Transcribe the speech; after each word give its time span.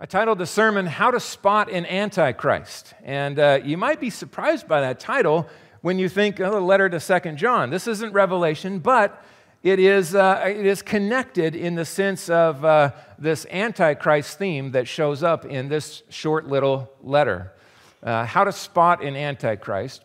I 0.00 0.06
titled 0.06 0.38
the 0.38 0.46
sermon, 0.46 0.86
How 0.86 1.10
to 1.10 1.18
Spot 1.18 1.68
an 1.68 1.84
Antichrist. 1.84 2.94
And 3.02 3.36
uh, 3.36 3.58
you 3.64 3.76
might 3.76 3.98
be 3.98 4.10
surprised 4.10 4.68
by 4.68 4.80
that 4.80 5.00
title 5.00 5.48
when 5.80 5.98
you 5.98 6.08
think 6.08 6.38
of 6.38 6.52
the 6.52 6.60
letter 6.60 6.88
to 6.88 7.00
Second 7.00 7.36
John. 7.36 7.70
This 7.70 7.88
isn't 7.88 8.12
Revelation, 8.12 8.78
but 8.78 9.24
it 9.64 9.80
is, 9.80 10.14
uh, 10.14 10.44
it 10.46 10.64
is 10.64 10.82
connected 10.82 11.56
in 11.56 11.74
the 11.74 11.84
sense 11.84 12.30
of 12.30 12.64
uh, 12.64 12.92
this 13.18 13.44
Antichrist 13.50 14.38
theme 14.38 14.70
that 14.70 14.86
shows 14.86 15.24
up 15.24 15.44
in 15.44 15.68
this 15.68 16.04
short 16.10 16.46
little 16.46 16.92
letter. 17.02 17.52
Uh, 18.00 18.24
how 18.24 18.44
to 18.44 18.52
spot 18.52 19.02
an 19.02 19.16
Antichrist. 19.16 20.04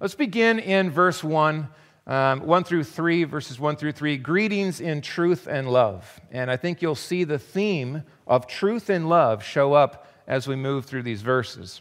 Let's 0.00 0.14
begin 0.14 0.58
in 0.58 0.90
verse 0.90 1.22
1. 1.22 1.68
Um, 2.06 2.40
1 2.40 2.64
through 2.64 2.84
3, 2.84 3.24
verses 3.24 3.58
1 3.58 3.76
through 3.76 3.92
3, 3.92 4.18
greetings 4.18 4.80
in 4.80 5.00
truth 5.00 5.46
and 5.46 5.70
love. 5.70 6.20
And 6.30 6.50
I 6.50 6.56
think 6.58 6.82
you'll 6.82 6.94
see 6.94 7.24
the 7.24 7.38
theme 7.38 8.02
of 8.26 8.46
truth 8.46 8.90
and 8.90 9.08
love 9.08 9.42
show 9.42 9.72
up 9.72 10.06
as 10.26 10.46
we 10.46 10.54
move 10.54 10.84
through 10.84 11.02
these 11.02 11.22
verses. 11.22 11.80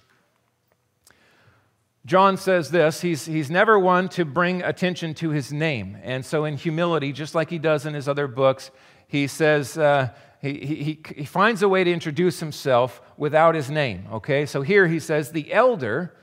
John 2.06 2.36
says 2.38 2.72
this 2.72 3.02
he's, 3.02 3.26
he's 3.26 3.50
never 3.50 3.80
one 3.80 4.10
to 4.10 4.26
bring 4.26 4.62
attention 4.62 5.14
to 5.16 5.30
his 5.30 5.52
name. 5.52 5.98
And 6.04 6.26
so, 6.26 6.46
in 6.46 6.58
humility, 6.58 7.12
just 7.12 7.36
like 7.36 7.50
he 7.50 7.60
does 7.60 7.86
in 7.86 7.94
his 7.94 8.08
other 8.08 8.28
books, 8.28 8.72
he 9.08 9.28
says, 9.28 9.78
uh, 9.78 10.10
he, 10.42 10.54
he, 10.60 11.00
he 11.16 11.26
finds 11.26 11.62
a 11.62 11.70
way 11.70 11.84
to 11.84 11.92
introduce 11.92 12.40
himself 12.40 13.02
without 13.16 13.56
his 13.56 13.70
name. 13.70 14.06
Okay, 14.12 14.46
so 14.46 14.62
here 14.62 14.88
he 14.88 15.00
says, 15.00 15.32
the 15.32 15.54
elder 15.54 16.14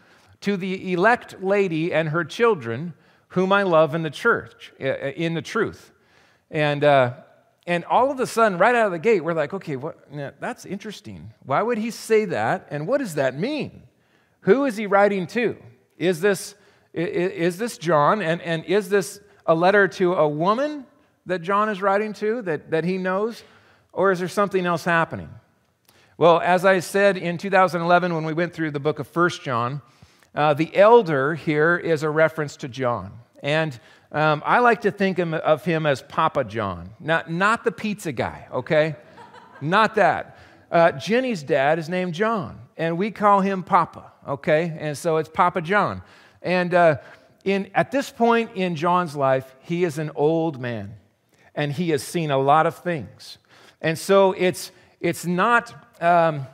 to 0.42 0.56
the 0.56 0.92
elect 0.92 1.42
lady 1.42 1.92
and 1.92 2.10
her 2.10 2.24
children 2.24 2.94
whom 3.30 3.52
I 3.52 3.62
love 3.62 3.94
in 3.94 4.02
the 4.02 4.10
church, 4.10 4.72
in 4.78 5.34
the 5.34 5.42
truth. 5.42 5.92
And, 6.50 6.82
uh, 6.82 7.14
and 7.66 7.84
all 7.84 8.10
of 8.10 8.18
a 8.18 8.26
sudden, 8.26 8.58
right 8.58 8.74
out 8.74 8.86
of 8.86 8.92
the 8.92 8.98
gate, 8.98 9.22
we're 9.22 9.34
like, 9.34 9.54
okay, 9.54 9.76
what, 9.76 9.98
that's 10.40 10.66
interesting. 10.66 11.32
Why 11.44 11.62
would 11.62 11.78
he 11.78 11.90
say 11.90 12.24
that? 12.26 12.66
And 12.70 12.88
what 12.88 12.98
does 12.98 13.14
that 13.14 13.38
mean? 13.38 13.82
Who 14.40 14.64
is 14.64 14.76
he 14.76 14.86
writing 14.86 15.26
to? 15.28 15.56
Is 15.96 16.20
this, 16.20 16.54
is 16.92 17.58
this 17.58 17.78
John? 17.78 18.20
And, 18.20 18.40
and 18.42 18.64
is 18.64 18.88
this 18.88 19.20
a 19.46 19.54
letter 19.54 19.86
to 19.86 20.14
a 20.14 20.28
woman 20.28 20.84
that 21.26 21.42
John 21.42 21.68
is 21.68 21.80
writing 21.80 22.12
to 22.14 22.42
that, 22.42 22.72
that 22.72 22.84
he 22.84 22.98
knows? 22.98 23.44
Or 23.92 24.10
is 24.10 24.18
there 24.18 24.28
something 24.28 24.66
else 24.66 24.84
happening? 24.84 25.28
Well, 26.16 26.40
as 26.40 26.64
I 26.64 26.80
said 26.80 27.16
in 27.16 27.38
2011 27.38 28.12
when 28.12 28.24
we 28.24 28.32
went 28.32 28.52
through 28.52 28.72
the 28.72 28.80
book 28.80 28.98
of 28.98 29.06
First 29.06 29.42
John, 29.42 29.82
uh, 30.34 30.54
the 30.54 30.74
elder 30.76 31.34
here 31.34 31.76
is 31.76 32.02
a 32.02 32.10
reference 32.10 32.56
to 32.58 32.68
John. 32.68 33.19
And 33.40 33.78
um, 34.12 34.42
I 34.44 34.58
like 34.58 34.82
to 34.82 34.90
think 34.90 35.18
of 35.18 35.64
him 35.64 35.86
as 35.86 36.02
Papa 36.02 36.44
John, 36.44 36.90
not, 37.00 37.30
not 37.30 37.64
the 37.64 37.72
pizza 37.72 38.12
guy, 38.12 38.46
okay? 38.52 38.96
not 39.60 39.96
that. 39.96 40.38
Uh, 40.70 40.92
Jenny's 40.92 41.42
dad 41.42 41.78
is 41.78 41.88
named 41.88 42.14
John, 42.14 42.60
and 42.76 42.96
we 42.96 43.10
call 43.10 43.40
him 43.40 43.62
Papa, 43.62 44.12
okay? 44.26 44.76
And 44.78 44.96
so 44.96 45.16
it's 45.16 45.28
Papa 45.28 45.62
John. 45.62 46.02
And 46.42 46.72
uh, 46.74 46.98
in, 47.44 47.70
at 47.74 47.90
this 47.90 48.10
point 48.10 48.52
in 48.54 48.76
John's 48.76 49.16
life, 49.16 49.54
he 49.60 49.84
is 49.84 49.98
an 49.98 50.10
old 50.14 50.60
man, 50.60 50.94
and 51.54 51.72
he 51.72 51.90
has 51.90 52.02
seen 52.02 52.30
a 52.30 52.38
lot 52.38 52.66
of 52.66 52.76
things. 52.76 53.38
And 53.80 53.98
so 53.98 54.32
it's, 54.32 54.70
it's 55.00 55.26
not 55.26 55.74
um, 56.00 56.46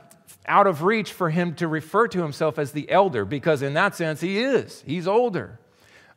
out 0.47 0.65
of 0.67 0.83
reach 0.83 1.13
for 1.13 1.29
him 1.29 1.53
to 1.55 1.67
refer 1.67 2.07
to 2.07 2.21
himself 2.21 2.57
as 2.57 2.71
the 2.71 2.89
elder, 2.89 3.23
because 3.23 3.61
in 3.61 3.73
that 3.75 3.95
sense, 3.95 4.21
he 4.21 4.39
is. 4.39 4.83
He's 4.85 5.07
older. 5.07 5.59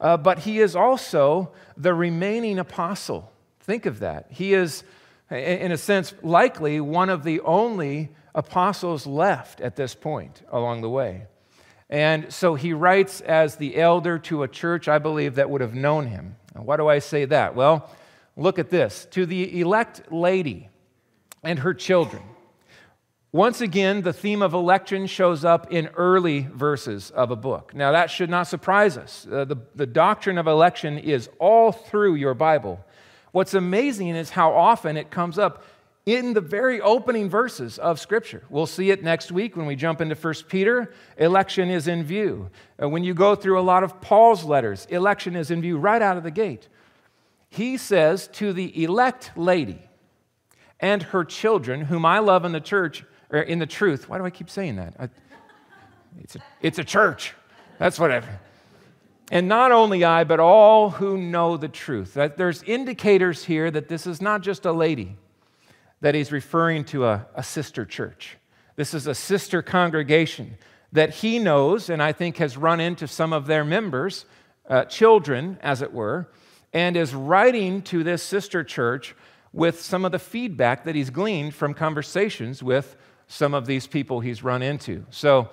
Uh, 0.00 0.16
but 0.16 0.40
he 0.40 0.60
is 0.60 0.74
also 0.74 1.52
the 1.76 1.92
remaining 1.92 2.58
apostle. 2.58 3.30
Think 3.60 3.86
of 3.86 4.00
that. 4.00 4.26
He 4.30 4.54
is, 4.54 4.82
in 5.30 5.70
a 5.70 5.76
sense, 5.76 6.14
likely 6.22 6.80
one 6.80 7.10
of 7.10 7.22
the 7.22 7.40
only 7.40 8.08
apostles 8.34 9.06
left 9.06 9.60
at 9.60 9.76
this 9.76 9.94
point 9.94 10.42
along 10.50 10.80
the 10.80 10.88
way. 10.88 11.26
And 11.90 12.32
so 12.32 12.54
he 12.54 12.72
writes 12.72 13.20
as 13.20 13.56
the 13.56 13.76
elder 13.76 14.18
to 14.20 14.44
a 14.44 14.48
church, 14.48 14.88
I 14.88 14.98
believe, 14.98 15.34
that 15.34 15.50
would 15.50 15.60
have 15.60 15.74
known 15.74 16.06
him. 16.06 16.36
And 16.54 16.64
why 16.64 16.76
do 16.76 16.88
I 16.88 17.00
say 17.00 17.24
that? 17.26 17.54
Well, 17.54 17.90
look 18.36 18.58
at 18.58 18.70
this. 18.70 19.06
To 19.10 19.26
the 19.26 19.60
elect 19.60 20.10
lady 20.12 20.70
and 21.42 21.58
her 21.58 21.74
children, 21.74 22.22
once 23.32 23.60
again, 23.60 24.02
the 24.02 24.12
theme 24.12 24.42
of 24.42 24.54
election 24.54 25.06
shows 25.06 25.44
up 25.44 25.72
in 25.72 25.86
early 25.94 26.48
verses 26.52 27.10
of 27.12 27.30
a 27.30 27.36
book. 27.36 27.72
Now, 27.74 27.92
that 27.92 28.10
should 28.10 28.28
not 28.28 28.48
surprise 28.48 28.96
us. 28.96 29.24
Uh, 29.30 29.44
the, 29.44 29.56
the 29.76 29.86
doctrine 29.86 30.36
of 30.36 30.48
election 30.48 30.98
is 30.98 31.28
all 31.38 31.70
through 31.70 32.16
your 32.16 32.34
Bible. 32.34 32.84
What's 33.30 33.54
amazing 33.54 34.08
is 34.08 34.30
how 34.30 34.52
often 34.52 34.96
it 34.96 35.12
comes 35.12 35.38
up 35.38 35.62
in 36.06 36.34
the 36.34 36.40
very 36.40 36.80
opening 36.80 37.30
verses 37.30 37.78
of 37.78 38.00
Scripture. 38.00 38.42
We'll 38.50 38.66
see 38.66 38.90
it 38.90 39.04
next 39.04 39.30
week 39.30 39.56
when 39.56 39.66
we 39.66 39.76
jump 39.76 40.00
into 40.00 40.16
1 40.16 40.34
Peter. 40.48 40.92
Election 41.16 41.70
is 41.70 41.86
in 41.86 42.02
view. 42.02 42.50
Uh, 42.82 42.88
when 42.88 43.04
you 43.04 43.14
go 43.14 43.36
through 43.36 43.60
a 43.60 43.62
lot 43.62 43.84
of 43.84 44.00
Paul's 44.00 44.42
letters, 44.42 44.86
election 44.86 45.36
is 45.36 45.52
in 45.52 45.60
view 45.60 45.78
right 45.78 46.02
out 46.02 46.16
of 46.16 46.24
the 46.24 46.32
gate. 46.32 46.68
He 47.48 47.76
says 47.76 48.26
to 48.34 48.52
the 48.52 48.82
elect 48.82 49.30
lady 49.36 49.82
and 50.80 51.04
her 51.04 51.24
children, 51.24 51.82
whom 51.82 52.04
I 52.04 52.18
love 52.18 52.44
in 52.44 52.50
the 52.50 52.60
church, 52.60 53.04
or 53.30 53.40
in 53.40 53.58
the 53.58 53.66
truth. 53.66 54.08
Why 54.08 54.18
do 54.18 54.24
I 54.24 54.30
keep 54.30 54.50
saying 54.50 54.76
that? 54.76 54.94
I, 54.98 55.08
it's, 56.20 56.36
a, 56.36 56.40
it's 56.60 56.78
a 56.78 56.84
church. 56.84 57.34
That's 57.78 57.98
what 57.98 58.10
I. 58.10 58.22
And 59.30 59.48
not 59.48 59.70
only 59.70 60.04
I, 60.04 60.24
but 60.24 60.40
all 60.40 60.90
who 60.90 61.16
know 61.16 61.56
the 61.56 61.68
truth. 61.68 62.14
That 62.14 62.36
there's 62.36 62.62
indicators 62.64 63.44
here 63.44 63.70
that 63.70 63.88
this 63.88 64.06
is 64.06 64.20
not 64.20 64.42
just 64.42 64.66
a 64.66 64.72
lady, 64.72 65.16
that 66.00 66.14
he's 66.14 66.32
referring 66.32 66.84
to 66.86 67.06
a, 67.06 67.26
a 67.34 67.42
sister 67.42 67.84
church. 67.84 68.36
This 68.76 68.92
is 68.92 69.06
a 69.06 69.14
sister 69.14 69.62
congregation 69.62 70.56
that 70.92 71.10
he 71.10 71.38
knows, 71.38 71.88
and 71.88 72.02
I 72.02 72.12
think 72.12 72.38
has 72.38 72.56
run 72.56 72.80
into 72.80 73.06
some 73.06 73.32
of 73.32 73.46
their 73.46 73.64
members, 73.64 74.24
uh, 74.68 74.84
children, 74.86 75.58
as 75.62 75.82
it 75.82 75.92
were, 75.92 76.28
and 76.72 76.96
is 76.96 77.14
writing 77.14 77.82
to 77.82 78.02
this 78.02 78.22
sister 78.22 78.64
church 78.64 79.14
with 79.52 79.80
some 79.80 80.04
of 80.04 80.12
the 80.12 80.18
feedback 80.18 80.84
that 80.84 80.94
he's 80.94 81.10
gleaned 81.10 81.54
from 81.54 81.74
conversations 81.74 82.62
with 82.62 82.96
some 83.30 83.54
of 83.54 83.64
these 83.64 83.86
people 83.86 84.18
he's 84.18 84.42
run 84.42 84.60
into. 84.60 85.06
So, 85.10 85.48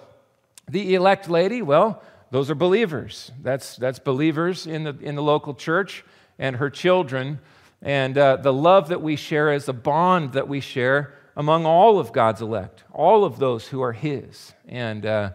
the 0.68 0.96
elect 0.96 1.30
lady, 1.30 1.62
well, 1.62 2.02
those 2.32 2.50
are 2.50 2.56
believers. 2.56 3.32
That's, 3.42 3.78
that's 3.78 4.00
believers 4.00 4.68
in 4.68 4.84
the, 4.84 4.98
in 5.00 5.16
the 5.16 5.22
local 5.22 5.54
church 5.54 6.04
and 6.40 6.58
her 6.58 6.70
children. 6.70 7.40
And 7.82 8.18
uh, 8.18 8.38
the 8.38 8.52
love 8.52 8.90
that 8.90 9.02
we 9.02 9.16
share 9.16 9.54
is 9.54 9.70
a 9.70 9.74
bond 9.74 10.34
that 10.34 10.48
we 10.48 10.60
share 10.60 11.14
among 11.38 11.66
all 11.66 12.00
of 12.00 12.12
God's 12.12 12.42
elect, 12.42 12.84
all 12.92 13.24
of 13.24 13.40
those 13.40 13.68
who 13.68 13.82
are 13.82 13.94
His. 13.94 14.54
And 14.68 15.06
uh, 15.06 15.32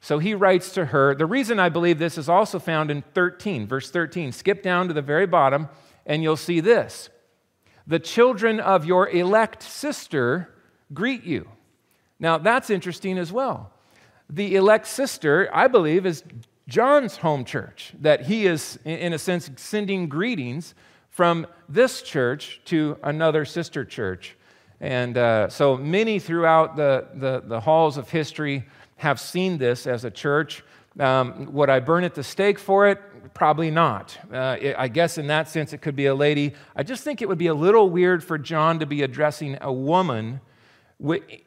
so 0.00 0.18
he 0.18 0.34
writes 0.34 0.72
to 0.74 0.86
her. 0.86 1.14
The 1.14 1.26
reason 1.26 1.58
I 1.58 1.68
believe 1.68 1.98
this 1.98 2.16
is 2.16 2.28
also 2.28 2.58
found 2.58 2.90
in 2.90 3.02
13, 3.14 3.66
verse 3.66 3.90
13. 3.90 4.32
Skip 4.32 4.62
down 4.62 4.88
to 4.88 4.94
the 4.94 5.02
very 5.02 5.26
bottom, 5.26 5.68
and 6.06 6.22
you'll 6.22 6.36
see 6.36 6.60
this 6.60 7.10
The 7.86 7.98
children 7.98 8.60
of 8.60 8.86
your 8.86 9.08
elect 9.08 9.62
sister 9.62 10.54
greet 10.94 11.24
you. 11.24 11.48
Now, 12.20 12.36
that's 12.38 12.70
interesting 12.70 13.18
as 13.18 13.32
well. 13.32 13.72
The 14.28 14.54
elect 14.54 14.86
sister, 14.86 15.48
I 15.52 15.66
believe, 15.66 16.06
is 16.06 16.22
John's 16.68 17.16
home 17.16 17.44
church, 17.44 17.94
that 18.00 18.26
he 18.26 18.46
is, 18.46 18.78
in 18.84 19.12
a 19.12 19.18
sense, 19.18 19.50
sending 19.56 20.08
greetings 20.08 20.74
from 21.08 21.46
this 21.68 22.02
church 22.02 22.60
to 22.66 22.96
another 23.02 23.44
sister 23.44 23.84
church. 23.84 24.36
And 24.80 25.18
uh, 25.18 25.48
so 25.48 25.76
many 25.76 26.18
throughout 26.18 26.76
the, 26.76 27.08
the, 27.14 27.42
the, 27.44 27.60
halls 27.60 27.96
of 27.96 28.08
history 28.08 28.66
have 28.96 29.18
seen 29.18 29.58
this 29.58 29.86
as 29.86 30.04
a 30.04 30.10
church. 30.10 30.62
Um, 30.98 31.52
would 31.52 31.68
I 31.68 31.80
burn 31.80 32.04
at 32.04 32.14
the 32.14 32.22
stake 32.22 32.58
for 32.58 32.88
it? 32.88 32.98
Probably 33.34 33.70
not. 33.70 34.16
Uh, 34.32 34.56
it, 34.60 34.76
I 34.78 34.88
guess 34.88 35.18
in 35.18 35.26
that 35.26 35.48
sense, 35.48 35.72
it 35.72 35.78
could 35.78 35.96
be 35.96 36.06
a 36.06 36.14
lady. 36.14 36.54
I 36.76 36.82
just 36.82 37.04
think 37.04 37.20
it 37.20 37.28
would 37.28 37.38
be 37.38 37.48
a 37.48 37.54
little 37.54 37.90
weird 37.90 38.22
for 38.22 38.38
John 38.38 38.78
to 38.78 38.86
be 38.86 39.02
addressing 39.02 39.58
a 39.60 39.72
woman 39.72 40.40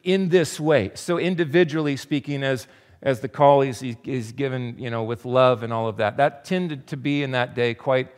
in 0.02 0.28
this 0.28 0.58
way. 0.58 0.90
So, 0.94 1.18
individually 1.18 1.96
speaking, 1.96 2.42
as, 2.42 2.66
as 3.02 3.20
the 3.20 3.28
call 3.28 3.62
is, 3.62 3.82
given 4.32 4.76
you 4.78 4.90
know, 4.90 5.04
with 5.04 5.24
love 5.24 5.62
and 5.62 5.72
all 5.72 5.88
of 5.88 5.98
that, 5.98 6.16
that 6.16 6.44
tended 6.44 6.86
to 6.88 6.96
be 6.96 7.22
in 7.22 7.32
that 7.32 7.54
day 7.54 7.74
quite 7.74 8.08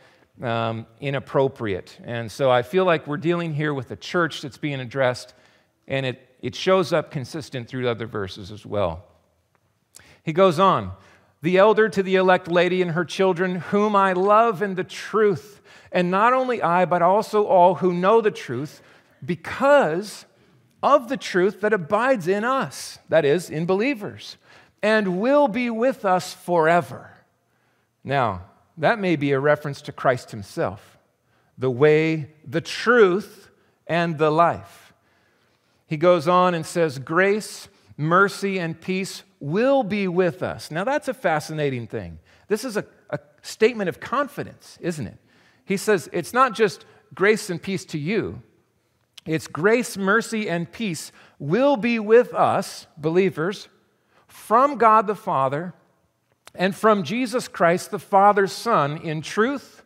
um, 0.41 0.85
inappropriate. 0.99 1.97
And 2.03 2.31
so 2.31 2.49
I 2.51 2.61
feel 2.61 2.85
like 2.85 3.07
we're 3.07 3.17
dealing 3.17 3.53
here 3.53 3.73
with 3.73 3.91
a 3.91 3.95
church 3.95 4.41
that's 4.41 4.57
being 4.57 4.79
addressed, 4.79 5.33
and 5.87 6.05
it, 6.05 6.37
it 6.41 6.55
shows 6.55 6.93
up 6.93 7.11
consistent 7.11 7.67
through 7.67 7.87
other 7.89 8.07
verses 8.07 8.51
as 8.51 8.65
well. 8.65 9.03
He 10.23 10.33
goes 10.33 10.59
on 10.59 10.91
The 11.41 11.57
elder 11.57 11.89
to 11.89 12.03
the 12.03 12.15
elect 12.15 12.47
lady 12.47 12.81
and 12.81 12.91
her 12.91 13.05
children, 13.05 13.55
whom 13.55 13.95
I 13.95 14.13
love 14.13 14.61
in 14.61 14.75
the 14.75 14.83
truth, 14.83 15.61
and 15.91 16.11
not 16.11 16.33
only 16.33 16.61
I, 16.61 16.85
but 16.85 17.01
also 17.01 17.45
all 17.45 17.75
who 17.75 17.93
know 17.93 18.21
the 18.21 18.31
truth, 18.31 18.81
because 19.25 20.25
of 20.87 21.09
the 21.09 21.17
truth 21.17 21.59
that 21.59 21.73
abides 21.73 22.29
in 22.29 22.45
us, 22.45 22.97
that 23.09 23.25
is, 23.25 23.49
in 23.49 23.65
believers, 23.65 24.37
and 24.81 25.19
will 25.19 25.49
be 25.49 25.69
with 25.69 26.05
us 26.05 26.33
forever. 26.33 27.11
Now, 28.05 28.45
that 28.77 28.97
may 28.97 29.17
be 29.17 29.33
a 29.33 29.39
reference 29.39 29.81
to 29.81 29.91
Christ 29.91 30.31
Himself, 30.31 30.97
the 31.57 31.69
way, 31.69 32.29
the 32.45 32.61
truth, 32.61 33.49
and 33.85 34.17
the 34.17 34.31
life. 34.31 34.93
he 35.87 35.97
goes 35.97 36.25
on 36.27 36.53
and 36.53 36.65
says, 36.65 36.99
Grace, 36.99 37.67
mercy, 37.97 38.57
and 38.57 38.79
peace 38.79 39.23
will 39.41 39.83
be 39.83 40.07
with 40.07 40.41
us. 40.41 40.71
Now, 40.71 40.85
that's 40.85 41.09
a 41.09 41.13
fascinating 41.13 41.87
thing. 41.87 42.19
This 42.47 42.63
is 42.63 42.77
a, 42.77 42.85
a 43.09 43.19
statement 43.41 43.89
of 43.89 43.99
confidence, 43.99 44.77
isn't 44.79 45.07
it? 45.07 45.17
He 45.65 45.75
says, 45.75 46.09
It's 46.13 46.33
not 46.33 46.53
just 46.53 46.85
grace 47.13 47.49
and 47.49 47.61
peace 47.61 47.83
to 47.85 47.97
you, 47.97 48.41
it's 49.27 49.47
grace, 49.47 49.97
mercy, 49.97 50.49
and 50.49 50.71
peace 50.71 51.11
will 51.37 51.77
be 51.77 51.99
with 51.99 52.33
us, 52.33 52.87
believers, 52.97 53.67
from 54.27 54.77
God 54.77 55.05
the 55.05 55.15
Father 55.15 55.73
and 56.55 56.75
from 56.75 57.03
Jesus 57.03 57.47
Christ, 57.47 57.91
the 57.91 57.99
Father's 57.99 58.51
Son, 58.51 58.97
in 58.97 59.21
truth 59.21 59.83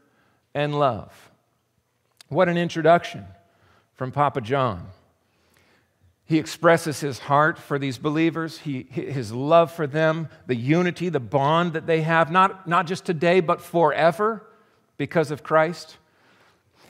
and 0.53 0.77
love. 0.77 1.31
What 2.29 2.47
an 2.47 2.57
introduction 2.57 3.25
from 3.93 4.11
Papa 4.11 4.41
John. 4.41 4.87
He 6.23 6.37
expresses 6.37 7.01
his 7.01 7.19
heart 7.19 7.59
for 7.59 7.77
these 7.77 7.97
believers, 7.97 8.59
he, 8.59 8.83
his 8.83 9.33
love 9.33 9.69
for 9.71 9.85
them, 9.85 10.29
the 10.47 10.55
unity, 10.55 11.09
the 11.09 11.19
bond 11.19 11.73
that 11.73 11.87
they 11.87 12.01
have, 12.03 12.31
not, 12.31 12.67
not 12.67 12.87
just 12.87 13.03
today, 13.03 13.41
but 13.41 13.59
forever 13.59 14.47
because 14.95 15.29
of 15.29 15.43
Christ. 15.43 15.97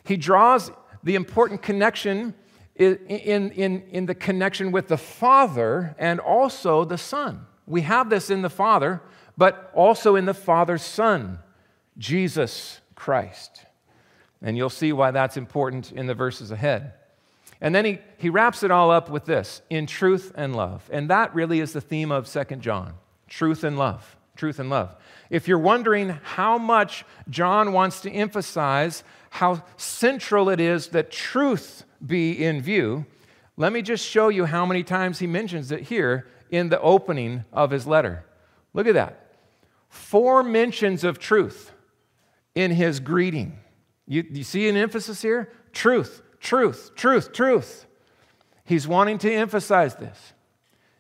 He 0.04 0.16
draws 0.16 0.72
the 1.04 1.16
important 1.16 1.62
connection 1.62 2.34
in, 2.76 3.52
in, 3.52 3.84
in 3.90 4.06
the 4.06 4.16
connection 4.16 4.72
with 4.72 4.88
the 4.88 4.98
Father 4.98 5.96
and 6.00 6.20
also 6.20 6.84
the 6.84 6.98
Son. 6.98 7.46
We 7.68 7.82
have 7.82 8.10
this 8.10 8.30
in 8.30 8.42
the 8.42 8.50
Father, 8.50 9.02
but 9.38 9.72
also 9.74 10.16
in 10.16 10.26
the 10.26 10.34
Father's 10.34 10.82
Son, 10.82 11.40
Jesus 11.98 12.82
Christ. 12.96 13.66
And 14.42 14.58
you'll 14.58 14.70
see 14.70 14.94
why 14.94 15.12
that's 15.12 15.38
important 15.38 15.92
in 15.92 16.08
the 16.08 16.16
verses 16.16 16.52
ahead. 16.52 16.94
And 17.62 17.76
then 17.76 17.86
he, 17.86 18.00
he 18.18 18.30
wraps 18.30 18.64
it 18.64 18.72
all 18.72 18.90
up 18.90 19.10
with 19.10 19.26
this 19.26 19.62
in 19.70 19.86
truth 19.86 20.32
and 20.36 20.56
love. 20.56 20.90
And 20.92 21.10
that 21.10 21.34
really 21.36 21.60
is 21.60 21.74
the 21.74 21.82
theme 21.82 22.12
of 22.12 22.28
Second 22.28 22.62
John 22.62 22.94
truth 23.28 23.64
and 23.64 23.78
love. 23.78 24.18
Truth 24.36 24.60
and 24.60 24.70
love. 24.70 24.96
If 25.30 25.48
you're 25.48 25.60
wondering 25.60 26.10
how 26.24 26.58
much 26.58 27.06
John 27.30 27.74
wants 27.74 28.02
to 28.02 28.12
emphasize 28.12 29.04
how 29.32 29.64
central 29.78 30.50
it 30.50 30.60
is 30.60 30.90
that 30.90 31.10
truth 31.10 31.86
be 32.06 32.44
in 32.44 32.62
view, 32.62 33.06
let 33.56 33.72
me 33.72 33.82
just 33.82 34.06
show 34.06 34.28
you 34.28 34.46
how 34.46 34.66
many 34.66 34.84
times 34.84 35.20
he 35.20 35.26
mentions 35.28 35.72
it 35.72 35.84
here 35.84 36.28
in 36.50 36.68
the 36.68 36.80
opening 36.82 37.46
of 37.54 37.72
his 37.72 37.88
letter. 37.88 38.26
Look 38.74 38.88
at 38.88 38.94
that. 38.94 39.36
Four 39.88 40.44
mentions 40.44 41.06
of 41.06 41.18
truth 41.18 41.72
in 42.56 42.72
his 42.72 43.00
greeting. 43.00 43.58
You, 44.06 44.26
you 44.30 44.44
see 44.44 44.68
an 44.68 44.76
emphasis 44.76 45.22
here? 45.22 45.50
Truth, 45.72 46.22
truth, 46.42 46.92
truth, 46.96 47.32
truth. 47.32 47.86
He's 48.66 48.86
wanting 48.86 49.18
to 49.20 49.34
emphasize 49.34 49.96
this. 49.96 50.34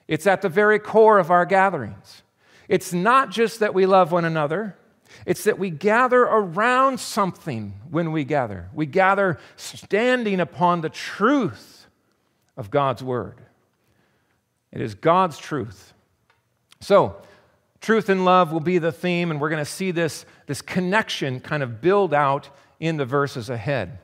It's 0.08 0.26
at 0.26 0.42
the 0.42 0.50
very 0.50 0.80
core 0.80 1.20
of 1.20 1.32
our 1.32 1.46
gatherings. 1.46 2.24
It's 2.70 2.94
not 2.94 3.30
just 3.30 3.60
that 3.60 3.74
we 3.74 3.86
love 3.86 4.14
one 4.14 4.24
another, 4.24 4.78
it's 5.26 5.44
that 5.44 5.60
we 5.60 5.70
gather 5.70 6.22
around 6.22 7.00
something 7.00 7.74
when 7.90 8.12
we 8.12 8.24
gather. 8.24 8.70
We 8.74 8.86
gather 8.86 9.40
standing 9.56 10.40
upon 10.40 10.82
the 10.82 10.90
truth 10.90 11.88
of 12.58 12.72
God's 12.72 13.04
word. 13.04 13.42
It 14.72 14.82
is 14.82 14.96
God's 14.96 15.38
truth. 15.38 15.94
So, 16.80 17.18
truth 17.82 18.10
and 18.10 18.26
love 18.26 18.52
will 18.52 18.60
be 18.60 18.78
the 18.78 18.92
theme, 18.92 19.32
and 19.32 19.40
we're 19.40 19.50
going 19.50 19.64
to 19.64 19.70
see 19.70 19.92
this, 19.92 20.26
this 20.48 20.62
connection 20.62 21.40
kind 21.40 21.62
of 21.62 21.82
build 21.82 22.14
out 22.14 22.50
in 22.80 22.98
the 22.98 23.06
verses 23.06 23.50
ahead. 23.50 24.00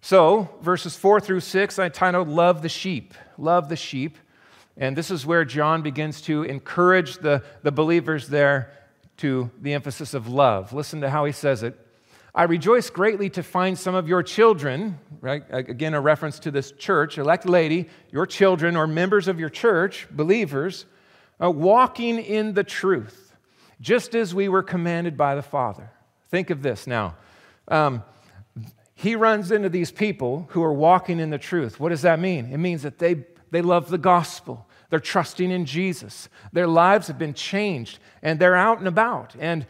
So, 0.00 0.48
verses 0.60 0.96
four 0.96 1.20
through 1.20 1.40
six, 1.40 1.78
I 1.78 1.88
titled 1.88 2.28
Love 2.28 2.62
the 2.62 2.68
Sheep. 2.68 3.14
Love 3.38 3.68
the 3.68 3.76
Sheep. 3.76 4.18
And 4.76 4.96
this 4.96 5.10
is 5.10 5.24
where 5.24 5.44
John 5.44 5.82
begins 5.82 6.20
to 6.22 6.42
encourage 6.42 7.18
the, 7.18 7.42
the 7.62 7.72
believers 7.72 8.28
there 8.28 8.72
to 9.18 9.50
the 9.60 9.74
emphasis 9.74 10.14
of 10.14 10.28
love. 10.28 10.72
Listen 10.72 11.00
to 11.00 11.10
how 11.10 11.24
he 11.24 11.32
says 11.32 11.62
it. 11.62 11.78
I 12.34 12.42
rejoice 12.42 12.90
greatly 12.90 13.30
to 13.30 13.42
find 13.42 13.78
some 13.78 13.94
of 13.94 14.08
your 14.08 14.22
children, 14.22 14.98
right? 15.22 15.42
Again, 15.48 15.94
a 15.94 16.00
reference 16.00 16.38
to 16.40 16.50
this 16.50 16.70
church, 16.72 17.16
elect 17.16 17.48
lady, 17.48 17.88
your 18.10 18.26
children 18.26 18.76
or 18.76 18.86
members 18.86 19.26
of 19.26 19.40
your 19.40 19.48
church, 19.48 20.06
believers, 20.10 20.84
uh, 21.42 21.50
walking 21.50 22.18
in 22.18 22.52
the 22.52 22.62
truth, 22.62 23.34
just 23.80 24.14
as 24.14 24.34
we 24.34 24.50
were 24.50 24.62
commanded 24.62 25.16
by 25.16 25.34
the 25.34 25.42
Father. 25.42 25.90
Think 26.28 26.50
of 26.50 26.62
this 26.62 26.86
now. 26.86 27.16
Um, 27.68 28.02
he 28.94 29.14
runs 29.16 29.50
into 29.50 29.70
these 29.70 29.90
people 29.90 30.46
who 30.50 30.62
are 30.62 30.72
walking 30.72 31.20
in 31.20 31.30
the 31.30 31.38
truth. 31.38 31.80
What 31.80 31.88
does 31.88 32.02
that 32.02 32.18
mean? 32.18 32.52
It 32.52 32.58
means 32.58 32.82
that 32.82 32.98
they, 32.98 33.24
they 33.50 33.62
love 33.62 33.88
the 33.88 33.98
gospel. 33.98 34.65
They're 34.90 35.00
trusting 35.00 35.50
in 35.50 35.64
Jesus. 35.64 36.28
Their 36.52 36.66
lives 36.66 37.08
have 37.08 37.18
been 37.18 37.34
changed 37.34 37.98
and 38.22 38.38
they're 38.38 38.56
out 38.56 38.78
and 38.78 38.88
about. 38.88 39.34
And 39.38 39.66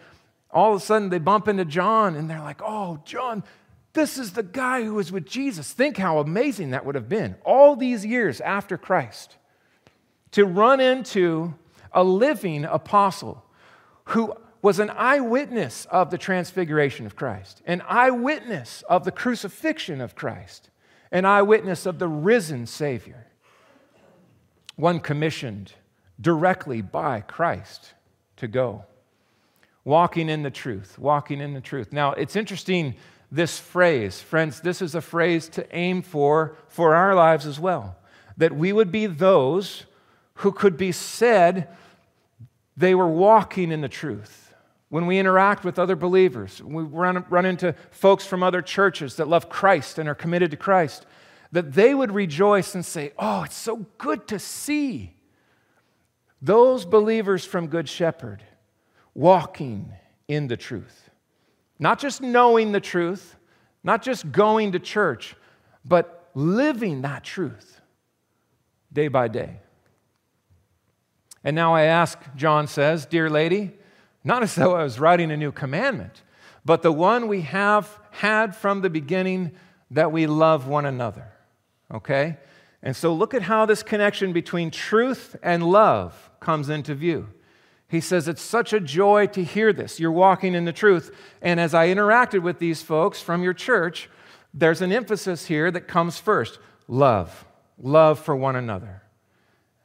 all 0.50 0.74
of 0.74 0.82
a 0.82 0.84
sudden 0.84 1.08
they 1.08 1.18
bump 1.18 1.48
into 1.48 1.64
John 1.64 2.16
and 2.16 2.28
they're 2.28 2.40
like, 2.40 2.60
oh, 2.62 3.00
John, 3.04 3.42
this 3.92 4.18
is 4.18 4.32
the 4.32 4.42
guy 4.42 4.84
who 4.84 4.94
was 4.94 5.10
with 5.10 5.26
Jesus. 5.26 5.72
Think 5.72 5.96
how 5.96 6.18
amazing 6.18 6.70
that 6.70 6.84
would 6.84 6.94
have 6.94 7.08
been 7.08 7.36
all 7.44 7.76
these 7.76 8.04
years 8.04 8.40
after 8.40 8.76
Christ 8.76 9.36
to 10.32 10.44
run 10.44 10.80
into 10.80 11.54
a 11.92 12.04
living 12.04 12.64
apostle 12.64 13.42
who 14.06 14.34
was 14.60 14.78
an 14.78 14.90
eyewitness 14.90 15.86
of 15.86 16.10
the 16.10 16.18
transfiguration 16.18 17.06
of 17.06 17.16
Christ, 17.16 17.62
an 17.66 17.82
eyewitness 17.88 18.82
of 18.88 19.04
the 19.04 19.12
crucifixion 19.12 20.00
of 20.00 20.14
Christ, 20.14 20.70
an 21.10 21.24
eyewitness 21.24 21.86
of 21.86 21.98
the 21.98 22.08
risen 22.08 22.66
Savior 22.66 23.25
one 24.76 25.00
commissioned 25.00 25.72
directly 26.20 26.80
by 26.80 27.20
Christ 27.20 27.94
to 28.36 28.46
go. 28.46 28.84
Walking 29.84 30.28
in 30.28 30.42
the 30.42 30.50
truth, 30.50 30.98
walking 30.98 31.40
in 31.40 31.54
the 31.54 31.60
truth. 31.60 31.92
Now, 31.92 32.12
it's 32.12 32.36
interesting, 32.36 32.94
this 33.30 33.58
phrase, 33.58 34.20
friends, 34.20 34.60
this 34.60 34.82
is 34.82 34.94
a 34.94 35.00
phrase 35.00 35.48
to 35.50 35.76
aim 35.76 36.02
for 36.02 36.56
for 36.68 36.94
our 36.94 37.14
lives 37.14 37.46
as 37.46 37.58
well. 37.58 37.96
That 38.36 38.54
we 38.54 38.72
would 38.72 38.92
be 38.92 39.06
those 39.06 39.84
who 40.34 40.52
could 40.52 40.76
be 40.76 40.92
said 40.92 41.68
they 42.76 42.94
were 42.94 43.08
walking 43.08 43.72
in 43.72 43.80
the 43.80 43.88
truth. 43.88 44.54
When 44.88 45.06
we 45.06 45.18
interact 45.18 45.64
with 45.64 45.78
other 45.78 45.96
believers, 45.96 46.62
we 46.62 46.82
run, 46.82 47.24
run 47.28 47.46
into 47.46 47.74
folks 47.90 48.24
from 48.24 48.42
other 48.42 48.62
churches 48.62 49.16
that 49.16 49.28
love 49.28 49.48
Christ 49.48 49.98
and 49.98 50.08
are 50.08 50.14
committed 50.14 50.50
to 50.52 50.56
Christ, 50.56 51.06
that 51.52 51.72
they 51.72 51.94
would 51.94 52.12
rejoice 52.12 52.74
and 52.74 52.84
say, 52.84 53.12
Oh, 53.18 53.42
it's 53.42 53.56
so 53.56 53.86
good 53.98 54.26
to 54.28 54.38
see 54.38 55.14
those 56.42 56.84
believers 56.84 57.44
from 57.44 57.68
Good 57.68 57.88
Shepherd 57.88 58.42
walking 59.14 59.92
in 60.28 60.48
the 60.48 60.56
truth. 60.56 61.10
Not 61.78 61.98
just 61.98 62.20
knowing 62.20 62.72
the 62.72 62.80
truth, 62.80 63.36
not 63.82 64.02
just 64.02 64.30
going 64.32 64.72
to 64.72 64.78
church, 64.78 65.34
but 65.84 66.30
living 66.34 67.02
that 67.02 67.24
truth 67.24 67.80
day 68.92 69.08
by 69.08 69.28
day. 69.28 69.60
And 71.44 71.54
now 71.54 71.74
I 71.74 71.82
ask, 71.82 72.18
John 72.34 72.66
says, 72.66 73.06
Dear 73.06 73.30
lady, 73.30 73.72
not 74.24 74.42
as 74.42 74.54
though 74.54 74.74
I 74.74 74.82
was 74.82 74.98
writing 74.98 75.30
a 75.30 75.36
new 75.36 75.52
commandment, 75.52 76.22
but 76.64 76.82
the 76.82 76.92
one 76.92 77.28
we 77.28 77.42
have 77.42 78.00
had 78.10 78.56
from 78.56 78.80
the 78.80 78.90
beginning 78.90 79.52
that 79.92 80.10
we 80.10 80.26
love 80.26 80.66
one 80.66 80.84
another 80.84 81.32
okay? 81.92 82.38
And 82.82 82.94
so 82.94 83.12
look 83.12 83.34
at 83.34 83.42
how 83.42 83.66
this 83.66 83.82
connection 83.82 84.32
between 84.32 84.70
truth 84.70 85.36
and 85.42 85.62
love 85.62 86.30
comes 86.40 86.68
into 86.68 86.94
view. 86.94 87.28
He 87.88 88.00
says, 88.00 88.28
It's 88.28 88.42
such 88.42 88.72
a 88.72 88.80
joy 88.80 89.26
to 89.28 89.44
hear 89.44 89.72
this. 89.72 90.00
You're 90.00 90.12
walking 90.12 90.54
in 90.54 90.64
the 90.64 90.72
truth. 90.72 91.14
And 91.40 91.60
as 91.60 91.74
I 91.74 91.88
interacted 91.88 92.42
with 92.42 92.58
these 92.58 92.82
folks 92.82 93.20
from 93.20 93.42
your 93.42 93.54
church, 93.54 94.08
there's 94.52 94.82
an 94.82 94.92
emphasis 94.92 95.46
here 95.46 95.70
that 95.70 95.86
comes 95.86 96.18
first 96.18 96.58
love, 96.88 97.44
love 97.78 98.18
for 98.18 98.34
one 98.34 98.56
another. 98.56 99.02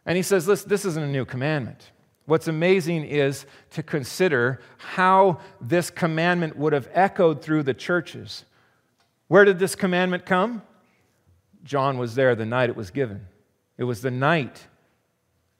And 0.05 0.15
he 0.15 0.23
says, 0.23 0.47
Listen, 0.47 0.69
this 0.69 0.85
isn't 0.85 1.03
a 1.03 1.07
new 1.07 1.25
commandment. 1.25 1.91
What's 2.25 2.47
amazing 2.47 3.03
is 3.03 3.45
to 3.71 3.83
consider 3.83 4.61
how 4.77 5.39
this 5.59 5.89
commandment 5.89 6.55
would 6.55 6.73
have 6.73 6.89
echoed 6.93 7.41
through 7.41 7.63
the 7.63 7.73
churches. 7.73 8.45
Where 9.27 9.43
did 9.43 9.59
this 9.59 9.75
commandment 9.75 10.25
come? 10.25 10.61
John 11.63 11.97
was 11.97 12.15
there 12.15 12.35
the 12.35 12.45
night 12.45 12.69
it 12.69 12.75
was 12.75 12.91
given. 12.91 13.27
It 13.77 13.83
was 13.83 14.01
the 14.01 14.11
night 14.11 14.67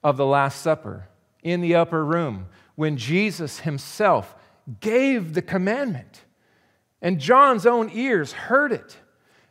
of 0.02 0.16
the 0.16 0.26
Last 0.26 0.60
Supper 0.60 1.08
in 1.42 1.60
the 1.60 1.74
upper 1.74 2.04
room 2.04 2.46
when 2.74 2.96
Jesus 2.96 3.60
himself 3.60 4.34
gave 4.80 5.34
the 5.34 5.42
commandment. 5.42 6.22
And 7.00 7.18
John's 7.18 7.66
own 7.66 7.90
ears 7.92 8.32
heard 8.32 8.72
it. 8.72 8.96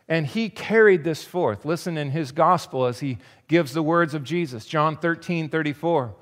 And 0.07 0.25
he 0.25 0.49
carried 0.49 1.03
this 1.03 1.23
forth. 1.23 1.63
Listen 1.63 1.97
in 1.97 2.11
his 2.11 2.31
gospel 2.31 2.85
as 2.85 2.99
he 2.99 3.17
gives 3.47 3.73
the 3.73 3.83
words 3.83 4.13
of 4.13 4.23
Jesus, 4.23 4.65
John 4.65 4.97
13, 4.97 5.49
34. 5.49 6.15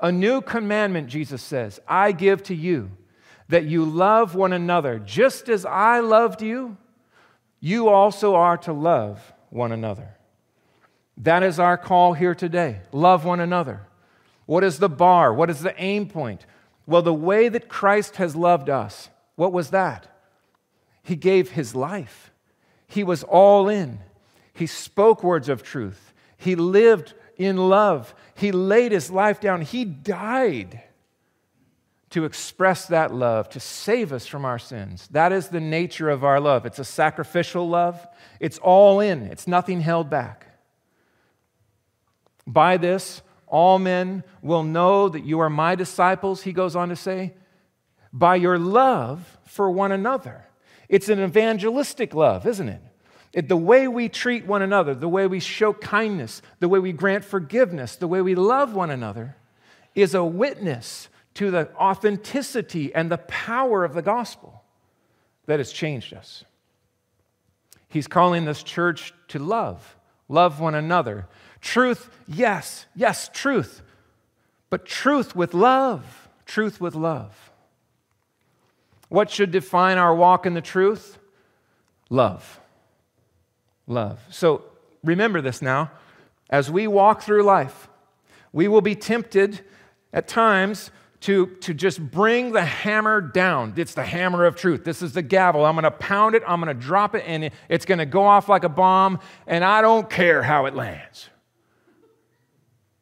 A 0.00 0.12
new 0.12 0.40
commandment, 0.40 1.08
Jesus 1.08 1.42
says, 1.42 1.80
I 1.86 2.12
give 2.12 2.42
to 2.44 2.54
you, 2.54 2.90
that 3.48 3.64
you 3.64 3.84
love 3.84 4.34
one 4.34 4.52
another 4.52 4.98
just 4.98 5.48
as 5.48 5.64
I 5.64 6.00
loved 6.00 6.42
you, 6.42 6.76
you 7.60 7.88
also 7.88 8.34
are 8.34 8.56
to 8.58 8.72
love 8.72 9.32
one 9.50 9.72
another. 9.72 10.16
That 11.18 11.42
is 11.42 11.58
our 11.58 11.76
call 11.76 12.12
here 12.12 12.34
today. 12.34 12.80
Love 12.92 13.24
one 13.24 13.40
another. 13.40 13.82
What 14.46 14.64
is 14.64 14.78
the 14.78 14.88
bar? 14.88 15.34
What 15.34 15.50
is 15.50 15.60
the 15.60 15.74
aim 15.80 16.08
point? 16.08 16.46
Well, 16.86 17.02
the 17.02 17.12
way 17.12 17.48
that 17.48 17.68
Christ 17.68 18.16
has 18.16 18.34
loved 18.34 18.70
us, 18.70 19.10
what 19.36 19.52
was 19.52 19.70
that? 19.70 20.06
He 21.02 21.16
gave 21.16 21.50
his 21.50 21.74
life. 21.74 22.32
He 22.86 23.04
was 23.04 23.24
all 23.24 23.68
in. 23.68 24.00
He 24.52 24.66
spoke 24.66 25.22
words 25.22 25.48
of 25.48 25.62
truth. 25.62 26.12
He 26.36 26.54
lived 26.54 27.14
in 27.36 27.56
love. 27.56 28.14
He 28.34 28.52
laid 28.52 28.92
his 28.92 29.10
life 29.10 29.40
down. 29.40 29.60
He 29.60 29.84
died 29.84 30.82
to 32.10 32.24
express 32.24 32.86
that 32.86 33.12
love, 33.12 33.48
to 33.50 33.60
save 33.60 34.12
us 34.12 34.26
from 34.26 34.44
our 34.44 34.58
sins. 34.58 35.08
That 35.10 35.32
is 35.32 35.48
the 35.48 35.60
nature 35.60 36.08
of 36.08 36.24
our 36.24 36.40
love. 36.40 36.64
It's 36.64 36.78
a 36.78 36.84
sacrificial 36.84 37.68
love, 37.68 38.06
it's 38.40 38.58
all 38.58 39.00
in, 39.00 39.24
it's 39.24 39.46
nothing 39.46 39.80
held 39.80 40.08
back. 40.08 40.46
By 42.46 42.78
this, 42.78 43.20
all 43.46 43.78
men 43.78 44.24
will 44.42 44.62
know 44.62 45.08
that 45.08 45.24
you 45.24 45.40
are 45.40 45.50
my 45.50 45.74
disciples, 45.74 46.42
he 46.42 46.52
goes 46.52 46.74
on 46.76 46.88
to 46.88 46.96
say, 46.96 47.34
by 48.12 48.36
your 48.36 48.58
love 48.58 49.38
for 49.44 49.70
one 49.70 49.92
another. 49.92 50.46
It's 50.88 51.10
an 51.10 51.20
evangelistic 51.20 52.14
love, 52.14 52.46
isn't 52.46 52.68
it? 52.68 52.82
it? 53.34 53.48
The 53.48 53.56
way 53.56 53.86
we 53.86 54.08
treat 54.08 54.46
one 54.46 54.62
another, 54.62 54.94
the 54.94 55.08
way 55.08 55.26
we 55.26 55.40
show 55.40 55.74
kindness, 55.74 56.40
the 56.60 56.68
way 56.68 56.78
we 56.78 56.92
grant 56.92 57.24
forgiveness, 57.24 57.96
the 57.96 58.08
way 58.08 58.22
we 58.22 58.34
love 58.34 58.74
one 58.74 58.90
another 58.90 59.36
is 59.94 60.14
a 60.14 60.24
witness 60.24 61.08
to 61.38 61.52
the 61.52 61.72
authenticity 61.76 62.92
and 62.92 63.12
the 63.12 63.18
power 63.18 63.84
of 63.84 63.94
the 63.94 64.02
gospel 64.02 64.64
that 65.46 65.60
has 65.60 65.70
changed 65.70 66.12
us. 66.12 66.44
He's 67.88 68.08
calling 68.08 68.44
this 68.44 68.64
church 68.64 69.14
to 69.28 69.38
love, 69.38 69.96
love 70.28 70.58
one 70.58 70.74
another. 70.74 71.28
Truth, 71.60 72.10
yes, 72.26 72.86
yes, 72.96 73.30
truth, 73.32 73.82
but 74.68 74.84
truth 74.84 75.36
with 75.36 75.54
love, 75.54 76.28
truth 76.44 76.80
with 76.80 76.96
love. 76.96 77.52
What 79.08 79.30
should 79.30 79.52
define 79.52 79.96
our 79.96 80.16
walk 80.16 80.44
in 80.44 80.54
the 80.54 80.60
truth? 80.60 81.18
Love. 82.10 82.58
Love. 83.86 84.18
So 84.28 84.64
remember 85.04 85.40
this 85.40 85.62
now. 85.62 85.92
As 86.50 86.68
we 86.68 86.88
walk 86.88 87.22
through 87.22 87.44
life, 87.44 87.88
we 88.52 88.66
will 88.66 88.80
be 88.80 88.96
tempted 88.96 89.60
at 90.12 90.26
times 90.26 90.90
to, 91.20 91.46
to 91.46 91.74
just 91.74 92.00
bring 92.00 92.52
the 92.52 92.64
hammer 92.64 93.20
down. 93.20 93.74
It's 93.76 93.94
the 93.94 94.04
hammer 94.04 94.44
of 94.44 94.54
truth. 94.54 94.84
This 94.84 95.02
is 95.02 95.12
the 95.12 95.22
gavel. 95.22 95.64
I'm 95.64 95.74
going 95.74 95.84
to 95.84 95.90
pound 95.90 96.34
it, 96.34 96.42
I'm 96.46 96.60
going 96.60 96.74
to 96.74 96.80
drop 96.80 97.14
it, 97.14 97.24
and 97.26 97.50
it's 97.68 97.84
going 97.84 97.98
to 97.98 98.06
go 98.06 98.24
off 98.24 98.48
like 98.48 98.64
a 98.64 98.68
bomb, 98.68 99.18
and 99.46 99.64
I 99.64 99.82
don't 99.82 100.08
care 100.08 100.42
how 100.42 100.66
it 100.66 100.74
lands. 100.74 101.28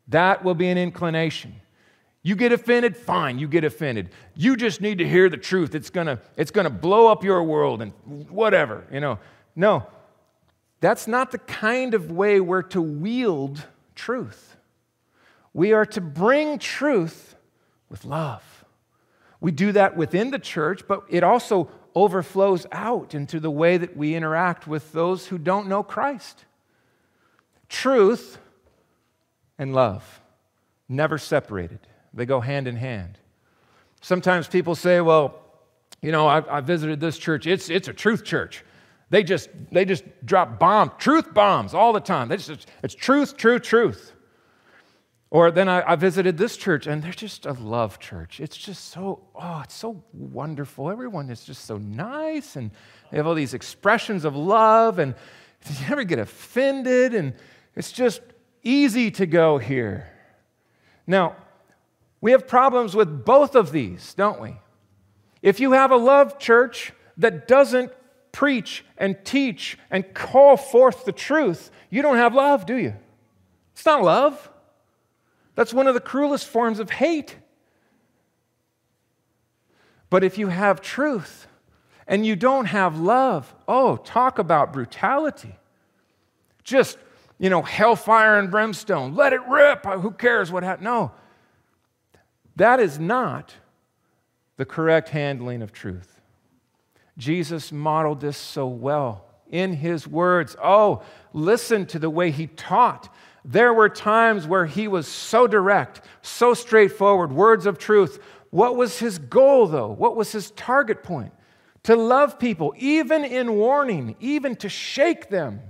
That 0.08 0.44
will 0.44 0.54
be 0.54 0.68
an 0.68 0.78
inclination. 0.78 1.56
You 2.22 2.34
get 2.34 2.52
offended, 2.52 2.96
fine, 2.96 3.38
you 3.38 3.46
get 3.46 3.62
offended. 3.62 4.10
You 4.34 4.56
just 4.56 4.80
need 4.80 4.98
to 4.98 5.08
hear 5.08 5.28
the 5.28 5.36
truth. 5.36 5.76
It's 5.76 5.90
going 5.90 6.08
to 6.08 6.20
it's 6.36 6.50
going 6.50 6.64
to 6.64 6.70
blow 6.70 7.06
up 7.06 7.22
your 7.22 7.44
world 7.44 7.82
and 7.82 7.92
whatever, 8.28 8.84
you 8.92 8.98
know. 8.98 9.20
No. 9.54 9.86
That's 10.80 11.06
not 11.06 11.30
the 11.30 11.38
kind 11.38 11.94
of 11.94 12.10
way 12.10 12.40
we're 12.40 12.62
to 12.62 12.82
wield 12.82 13.64
truth. 13.94 14.56
We 15.54 15.72
are 15.72 15.86
to 15.86 16.00
bring 16.00 16.58
truth 16.58 17.35
with 17.96 18.04
love. 18.04 18.64
We 19.40 19.52
do 19.52 19.72
that 19.72 19.96
within 19.96 20.30
the 20.30 20.38
church, 20.38 20.82
but 20.86 21.04
it 21.08 21.22
also 21.22 21.70
overflows 21.94 22.66
out 22.70 23.14
into 23.14 23.40
the 23.40 23.50
way 23.50 23.78
that 23.78 23.96
we 23.96 24.14
interact 24.14 24.66
with 24.66 24.92
those 24.92 25.26
who 25.26 25.38
don't 25.38 25.66
know 25.66 25.82
Christ. 25.82 26.44
Truth 27.70 28.38
and 29.58 29.74
love, 29.74 30.20
never 30.90 31.16
separated, 31.16 31.78
they 32.12 32.26
go 32.26 32.40
hand 32.40 32.68
in 32.68 32.76
hand. 32.76 33.18
Sometimes 34.02 34.46
people 34.46 34.74
say, 34.74 35.00
well, 35.00 35.40
you 36.02 36.12
know, 36.12 36.26
I, 36.26 36.58
I 36.58 36.60
visited 36.60 37.00
this 37.00 37.16
church, 37.16 37.46
it's, 37.46 37.70
it's 37.70 37.88
a 37.88 37.94
truth 37.94 38.24
church. 38.24 38.62
They 39.08 39.22
just, 39.22 39.48
they 39.72 39.86
just 39.86 40.04
drop 40.26 40.58
bomb, 40.58 40.92
truth 40.98 41.32
bombs 41.32 41.72
all 41.72 41.94
the 41.94 42.00
time. 42.00 42.28
Just, 42.28 42.66
it's 42.82 42.94
truth, 42.94 43.36
truth, 43.38 43.62
truth. 43.62 44.12
Or 45.30 45.50
then 45.50 45.68
I, 45.68 45.92
I, 45.92 45.96
visited 45.96 46.38
this 46.38 46.56
church, 46.56 46.86
and 46.86 47.02
they're 47.02 47.12
just 47.12 47.46
a 47.46 47.52
love 47.52 47.98
church. 47.98 48.38
It's 48.38 48.56
just 48.56 48.92
so, 48.92 49.24
oh, 49.34 49.60
it's 49.64 49.74
so 49.74 50.02
wonderful. 50.12 50.88
Everyone 50.88 51.30
is 51.30 51.44
just 51.44 51.64
so 51.64 51.78
nice, 51.78 52.54
and 52.54 52.70
they 53.10 53.16
have 53.16 53.26
all 53.26 53.34
these 53.34 53.52
expressions 53.52 54.24
of 54.24 54.36
love, 54.36 55.00
and 55.00 55.14
you 55.68 55.88
never 55.88 56.04
get 56.04 56.20
offended, 56.20 57.12
and 57.12 57.34
it's 57.74 57.90
just 57.90 58.20
easy 58.62 59.10
to 59.12 59.26
go 59.26 59.58
here. 59.58 60.08
Now, 61.08 61.36
we 62.20 62.30
have 62.30 62.46
problems 62.46 62.94
with 62.94 63.24
both 63.24 63.56
of 63.56 63.72
these, 63.72 64.14
don't 64.14 64.40
we? 64.40 64.56
If 65.42 65.60
you 65.60 65.72
have 65.72 65.90
a 65.90 65.96
love 65.96 66.38
church 66.38 66.92
that 67.16 67.48
doesn't 67.48 67.92
preach 68.32 68.84
and 68.96 69.16
teach 69.24 69.78
and 69.90 70.14
call 70.14 70.56
forth 70.56 71.04
the 71.04 71.12
truth, 71.12 71.70
you 71.90 72.02
don't 72.02 72.16
have 72.16 72.34
love, 72.34 72.64
do 72.64 72.76
you? 72.76 72.94
It's 73.72 73.84
not 73.84 74.02
love. 74.02 74.50
That's 75.56 75.74
one 75.74 75.88
of 75.88 75.94
the 75.94 76.00
cruelest 76.00 76.46
forms 76.46 76.78
of 76.78 76.90
hate. 76.90 77.36
But 80.08 80.22
if 80.22 80.38
you 80.38 80.48
have 80.48 80.80
truth 80.80 81.48
and 82.06 82.24
you 82.24 82.36
don't 82.36 82.66
have 82.66 83.00
love, 83.00 83.52
oh, 83.66 83.96
talk 83.96 84.38
about 84.38 84.72
brutality. 84.72 85.56
Just, 86.62 86.98
you 87.38 87.50
know, 87.50 87.62
hellfire 87.62 88.38
and 88.38 88.50
brimstone. 88.50 89.14
Let 89.14 89.32
it 89.32 89.40
rip. 89.48 89.86
Uh, 89.86 89.98
who 89.98 90.12
cares 90.12 90.52
what 90.52 90.62
happened? 90.62 90.84
No. 90.84 91.12
That 92.54 92.78
is 92.78 92.98
not 92.98 93.54
the 94.56 94.64
correct 94.64 95.08
handling 95.08 95.62
of 95.62 95.72
truth. 95.72 96.20
Jesus 97.18 97.72
modeled 97.72 98.20
this 98.20 98.36
so 98.36 98.66
well 98.66 99.24
in 99.48 99.74
his 99.74 100.06
words. 100.06 100.54
Oh, 100.62 101.02
listen 101.32 101.86
to 101.86 101.98
the 101.98 102.10
way 102.10 102.30
he 102.30 102.46
taught. 102.46 103.12
There 103.48 103.72
were 103.72 103.88
times 103.88 104.44
where 104.44 104.66
he 104.66 104.88
was 104.88 105.06
so 105.06 105.46
direct, 105.46 106.00
so 106.20 106.52
straightforward, 106.52 107.32
words 107.32 107.64
of 107.64 107.78
truth. 107.78 108.20
What 108.50 108.74
was 108.74 108.98
his 108.98 109.18
goal, 109.18 109.68
though? 109.68 109.92
What 109.92 110.16
was 110.16 110.32
his 110.32 110.50
target 110.50 111.04
point? 111.04 111.32
To 111.84 111.94
love 111.94 112.40
people, 112.40 112.74
even 112.76 113.24
in 113.24 113.54
warning, 113.54 114.16
even 114.18 114.56
to 114.56 114.68
shake 114.68 115.30
them 115.30 115.60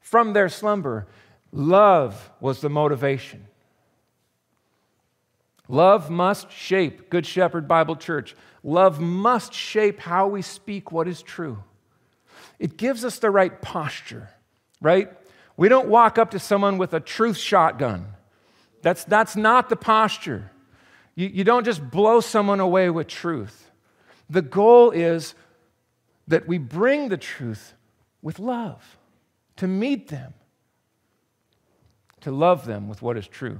from 0.00 0.34
their 0.34 0.50
slumber. 0.50 1.06
Love 1.52 2.30
was 2.38 2.60
the 2.60 2.68
motivation. 2.68 3.46
Love 5.68 6.10
must 6.10 6.52
shape, 6.52 7.08
Good 7.08 7.24
Shepherd 7.24 7.66
Bible 7.66 7.96
Church, 7.96 8.36
love 8.62 9.00
must 9.00 9.54
shape 9.54 10.00
how 10.00 10.26
we 10.26 10.42
speak 10.42 10.92
what 10.92 11.08
is 11.08 11.22
true. 11.22 11.62
It 12.58 12.76
gives 12.76 13.06
us 13.06 13.18
the 13.18 13.30
right 13.30 13.62
posture, 13.62 14.28
right? 14.82 15.10
We 15.56 15.68
don't 15.68 15.88
walk 15.88 16.18
up 16.18 16.30
to 16.30 16.38
someone 16.38 16.78
with 16.78 16.94
a 16.94 17.00
truth 17.00 17.36
shotgun. 17.36 18.06
That's, 18.82 19.04
that's 19.04 19.36
not 19.36 19.68
the 19.68 19.76
posture. 19.76 20.50
You, 21.14 21.28
you 21.28 21.44
don't 21.44 21.64
just 21.64 21.90
blow 21.90 22.20
someone 22.20 22.60
away 22.60 22.90
with 22.90 23.06
truth. 23.06 23.70
The 24.30 24.42
goal 24.42 24.90
is 24.90 25.34
that 26.28 26.48
we 26.48 26.58
bring 26.58 27.08
the 27.08 27.16
truth 27.16 27.74
with 28.22 28.38
love, 28.38 28.98
to 29.56 29.66
meet 29.66 30.08
them, 30.08 30.32
to 32.20 32.30
love 32.30 32.64
them 32.64 32.88
with 32.88 33.02
what 33.02 33.18
is 33.18 33.26
true. 33.26 33.58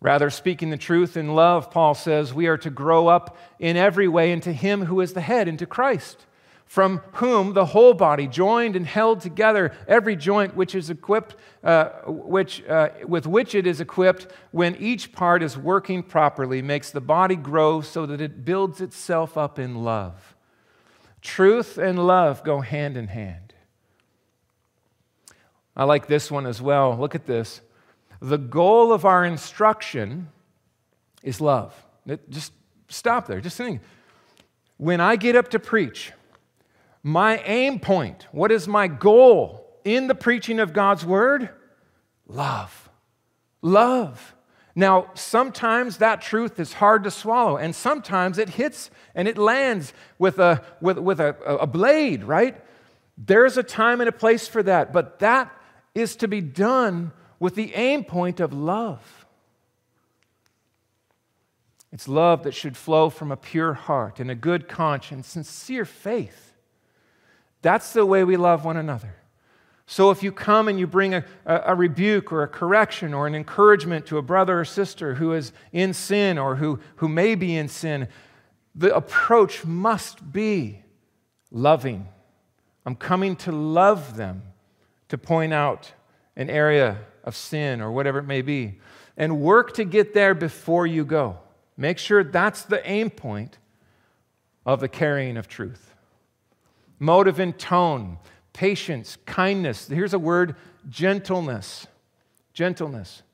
Rather, 0.00 0.30
speaking 0.30 0.70
the 0.70 0.76
truth 0.76 1.16
in 1.16 1.34
love, 1.34 1.70
Paul 1.70 1.94
says, 1.94 2.34
we 2.34 2.46
are 2.46 2.58
to 2.58 2.70
grow 2.70 3.08
up 3.08 3.36
in 3.58 3.76
every 3.76 4.08
way 4.08 4.32
into 4.32 4.52
Him 4.52 4.84
who 4.84 5.00
is 5.00 5.12
the 5.12 5.20
head, 5.20 5.48
into 5.48 5.66
Christ 5.66 6.26
from 6.72 7.02
whom 7.16 7.52
the 7.52 7.66
whole 7.66 7.92
body, 7.92 8.26
joined 8.26 8.76
and 8.76 8.86
held 8.86 9.20
together, 9.20 9.74
every 9.86 10.16
joint 10.16 10.56
which 10.56 10.74
is 10.74 10.88
equipped, 10.88 11.36
uh, 11.62 11.90
which, 12.06 12.64
uh, 12.64 12.88
with 13.06 13.26
which 13.26 13.54
it 13.54 13.66
is 13.66 13.78
equipped, 13.78 14.26
when 14.52 14.74
each 14.76 15.12
part 15.12 15.42
is 15.42 15.58
working 15.58 16.02
properly, 16.02 16.62
makes 16.62 16.90
the 16.90 16.98
body 16.98 17.36
grow 17.36 17.82
so 17.82 18.06
that 18.06 18.22
it 18.22 18.46
builds 18.46 18.80
itself 18.80 19.36
up 19.36 19.58
in 19.58 19.84
love. 19.84 20.34
Truth 21.20 21.76
and 21.76 22.06
love 22.06 22.42
go 22.42 22.62
hand 22.62 22.96
in 22.96 23.08
hand. 23.08 23.52
I 25.76 25.84
like 25.84 26.06
this 26.06 26.30
one 26.30 26.46
as 26.46 26.62
well. 26.62 26.96
Look 26.96 27.14
at 27.14 27.26
this. 27.26 27.60
The 28.22 28.38
goal 28.38 28.94
of 28.94 29.04
our 29.04 29.26
instruction 29.26 30.30
is 31.22 31.38
love. 31.38 31.74
Just 32.30 32.54
stop 32.88 33.26
there. 33.26 33.42
Just 33.42 33.58
think. 33.58 33.82
When 34.78 35.02
I 35.02 35.16
get 35.16 35.36
up 35.36 35.50
to 35.50 35.58
preach, 35.58 36.12
my 37.02 37.38
aim 37.38 37.80
point, 37.80 38.26
what 38.32 38.52
is 38.52 38.68
my 38.68 38.86
goal 38.86 39.80
in 39.84 40.06
the 40.06 40.14
preaching 40.14 40.60
of 40.60 40.72
God's 40.72 41.04
word? 41.04 41.50
Love. 42.26 42.88
Love. 43.60 44.34
Now, 44.74 45.10
sometimes 45.14 45.98
that 45.98 46.22
truth 46.22 46.58
is 46.58 46.74
hard 46.74 47.04
to 47.04 47.10
swallow, 47.10 47.56
and 47.56 47.74
sometimes 47.74 48.38
it 48.38 48.50
hits 48.50 48.90
and 49.14 49.28
it 49.28 49.36
lands 49.36 49.92
with 50.18 50.38
a, 50.38 50.62
with, 50.80 50.98
with 50.98 51.20
a, 51.20 51.36
a 51.44 51.66
blade, 51.66 52.24
right? 52.24 52.58
There's 53.18 53.58
a 53.58 53.62
time 53.62 54.00
and 54.00 54.08
a 54.08 54.12
place 54.12 54.48
for 54.48 54.62
that, 54.62 54.92
but 54.92 55.18
that 55.18 55.52
is 55.94 56.16
to 56.16 56.28
be 56.28 56.40
done 56.40 57.12
with 57.38 57.54
the 57.54 57.74
aim 57.74 58.04
point 58.04 58.40
of 58.40 58.52
love. 58.52 59.26
It's 61.92 62.08
love 62.08 62.44
that 62.44 62.54
should 62.54 62.76
flow 62.76 63.10
from 63.10 63.30
a 63.30 63.36
pure 63.36 63.74
heart 63.74 64.18
and 64.18 64.30
a 64.30 64.34
good 64.34 64.68
conscience, 64.68 65.26
sincere 65.26 65.84
faith. 65.84 66.51
That's 67.62 67.92
the 67.92 68.04
way 68.04 68.24
we 68.24 68.36
love 68.36 68.64
one 68.64 68.76
another. 68.76 69.16
So 69.86 70.10
if 70.10 70.22
you 70.22 70.32
come 70.32 70.68
and 70.68 70.78
you 70.78 70.86
bring 70.86 71.14
a, 71.14 71.24
a, 71.44 71.74
rebuke 71.74 72.32
or 72.32 72.42
a 72.42 72.48
correction 72.48 73.12
or 73.12 73.26
an 73.26 73.34
encouragement 73.34 74.06
to 74.06 74.18
a 74.18 74.22
brother 74.22 74.60
or 74.60 74.64
sister 74.64 75.14
who 75.14 75.32
is 75.32 75.52
in 75.72 75.92
sin 75.92 76.38
or 76.38 76.56
who, 76.56 76.80
who 76.96 77.08
may 77.08 77.34
be 77.34 77.56
in 77.56 77.68
sin, 77.68 78.08
the 78.74 78.94
approach 78.94 79.64
must 79.64 80.32
be 80.32 80.82
loving. 81.50 82.08
I'm 82.86 82.96
coming 82.96 83.36
to 83.36 83.52
love 83.52 84.16
them, 84.16 84.42
to 85.08 85.18
point 85.18 85.52
out 85.52 85.92
an 86.36 86.48
area 86.48 86.98
of 87.22 87.36
sin 87.36 87.80
or 87.80 87.92
whatever 87.92 88.18
it 88.18 88.26
may 88.26 88.42
be, 88.42 88.80
and 89.16 89.40
work 89.40 89.74
to 89.74 89.84
get 89.84 90.14
there 90.14 90.34
before 90.34 90.86
you 90.86 91.04
go. 91.04 91.38
Make 91.76 91.98
sure 91.98 92.24
that's 92.24 92.62
the 92.62 92.86
aim 92.88 93.10
point 93.10 93.58
of 94.64 94.80
the 94.80 94.88
carrying 94.88 95.36
of 95.36 95.48
truth. 95.48 95.91
Motive 97.02 97.40
and 97.40 97.58
tone, 97.58 98.18
patience, 98.52 99.18
kindness. 99.26 99.88
Here's 99.88 100.14
a 100.14 100.20
word 100.20 100.54
gentleness. 100.88 101.88
Gentleness. 102.54 103.24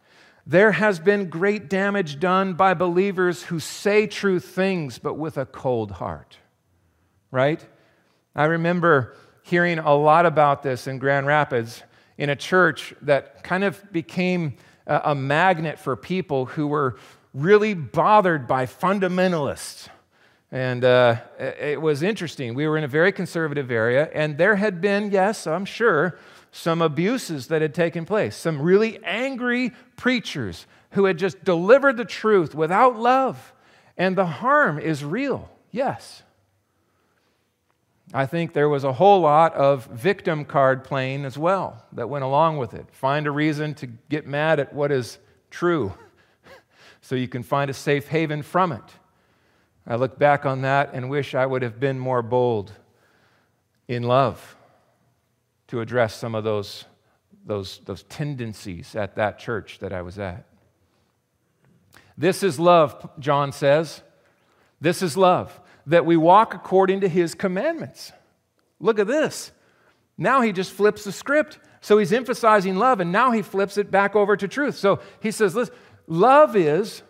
There 0.47 0.73
has 0.73 0.99
been 0.99 1.29
great 1.29 1.69
damage 1.69 2.19
done 2.19 2.55
by 2.55 2.73
believers 2.73 3.43
who 3.43 3.61
say 3.61 4.07
true 4.07 4.41
things 4.41 4.99
but 4.99 5.19
with 5.19 5.37
a 5.37 5.45
cold 5.45 5.91
heart. 5.91 6.39
Right? 7.31 7.63
I 8.35 8.47
remember 8.47 9.15
hearing 9.43 9.79
a 9.79 9.95
lot 9.95 10.25
about 10.25 10.63
this 10.63 10.87
in 10.87 10.99
Grand 10.99 11.27
Rapids 11.27 11.83
in 12.17 12.31
a 12.31 12.37
church 12.37 12.95
that 13.03 13.45
kind 13.45 13.65
of 13.65 13.93
became 13.93 14.57
a 14.87 15.15
magnet 15.15 15.79
for 15.79 15.95
people 15.95 16.47
who 16.47 16.69
were 16.69 16.97
really 17.35 17.75
bothered 17.75 18.47
by 18.47 18.65
fundamentalists. 18.65 19.91
And 20.51 20.83
uh, 20.85 21.17
it 21.39 21.81
was 21.81 22.03
interesting. 22.03 22.55
We 22.55 22.67
were 22.67 22.79
in 22.79 22.85
a 22.85 22.89
very 22.89 23.13
conservative 23.13 23.71
area, 23.71 24.09
and 24.15 24.39
there 24.39 24.57
had 24.57 24.81
been, 24.81 25.11
yes, 25.11 25.47
I'm 25.47 25.67
sure, 25.67 26.19
some 26.53 26.81
abuses 26.81 27.49
that 27.49 27.61
had 27.61 27.75
taken 27.75 28.07
place. 28.07 28.35
Some 28.35 28.63
really 28.63 28.99
angry 29.05 29.73
preachers 29.97 30.67
who 30.93 31.05
had 31.05 31.19
just 31.19 31.45
delivered 31.45 31.99
the 31.99 32.05
truth 32.05 32.55
without 32.55 32.99
love. 32.99 33.53
And 33.97 34.17
the 34.17 34.27
harm 34.27 34.79
is 34.79 35.05
real, 35.05 35.51
yes. 35.71 36.23
I 38.15 38.25
think 38.25 38.55
there 38.55 38.71
was 38.71 38.85
a 38.85 38.93
whole 38.95 39.21
lot 39.21 39.53
of 39.55 39.85
victim 39.87 40.47
card 40.47 40.83
playing 40.83 41.27
as 41.27 41.37
well 41.37 41.85
that 41.93 42.09
went 42.09 42.25
along 42.25 42.57
with 42.57 42.73
it. 42.73 42.87
Find 42.91 43.27
a 43.27 43.31
reason 43.31 43.75
to 43.75 43.87
get 43.87 44.27
mad 44.27 44.61
at 44.61 44.73
what 44.73 44.91
is 44.91 45.19
true 45.51 45.93
so 47.03 47.15
you 47.17 47.29
can 47.29 47.43
find 47.43 47.71
a 47.71 47.75
safe 47.75 48.09
haven 48.09 48.43
from 48.43 48.73
it. 48.73 48.85
I 49.89 49.97
look 49.97 50.19
back 50.19 50.45
on 50.45 50.61
that 50.63 50.91
and 50.93 51.09
wish 51.09 51.35
I 51.35 51.47
would 51.47 51.63
have 51.63 51.81
been 51.81 51.99
more 51.99 52.21
bold 52.21 52.73
in 53.89 54.03
love 54.03 54.57
to 55.69 55.81
address 55.81 56.15
some 56.15 56.35
of 56.35 56.45
those, 56.45 56.85
those, 57.47 57.81
those 57.87 58.03
tendencies 58.03 58.95
at 58.95 59.17
that 59.17 59.39
church 59.39 59.79
that 59.79 59.95
I 59.95 60.03
was 60.03 60.19
at. 60.19 60.45
This 62.19 62.43
is 62.43 62.61
love, 62.61 63.09
John 63.19 63.51
says. 63.51 64.03
This 64.79 65.01
is 65.03 65.17
love, 65.17 65.59
that 65.87 66.05
we 66.05 66.19
walk 66.19 66.53
according 66.53 67.01
to 67.01 67.09
his 67.09 67.35
commandments. 67.35 68.13
Look 68.81 68.99
at 68.99 69.07
this. 69.07 69.53
Now 70.19 70.43
he 70.43 70.53
just 70.53 70.71
flips 70.71 71.05
the 71.05 71.13
script. 71.13 71.59
So 71.81 71.97
he's 71.97 72.13
emphasizing 72.13 72.77
love, 72.77 73.01
and 73.01 73.11
now 73.11 73.31
he 73.31 73.41
flips 73.41 73.79
it 73.79 73.91
back 73.91 74.15
over 74.15 74.37
to 74.37 74.49
truth. 74.49 74.77
So 74.77 75.01
he 75.21 75.31
says, 75.31 75.55
listen, 75.55 75.75
love 76.07 76.57
is 76.57 77.03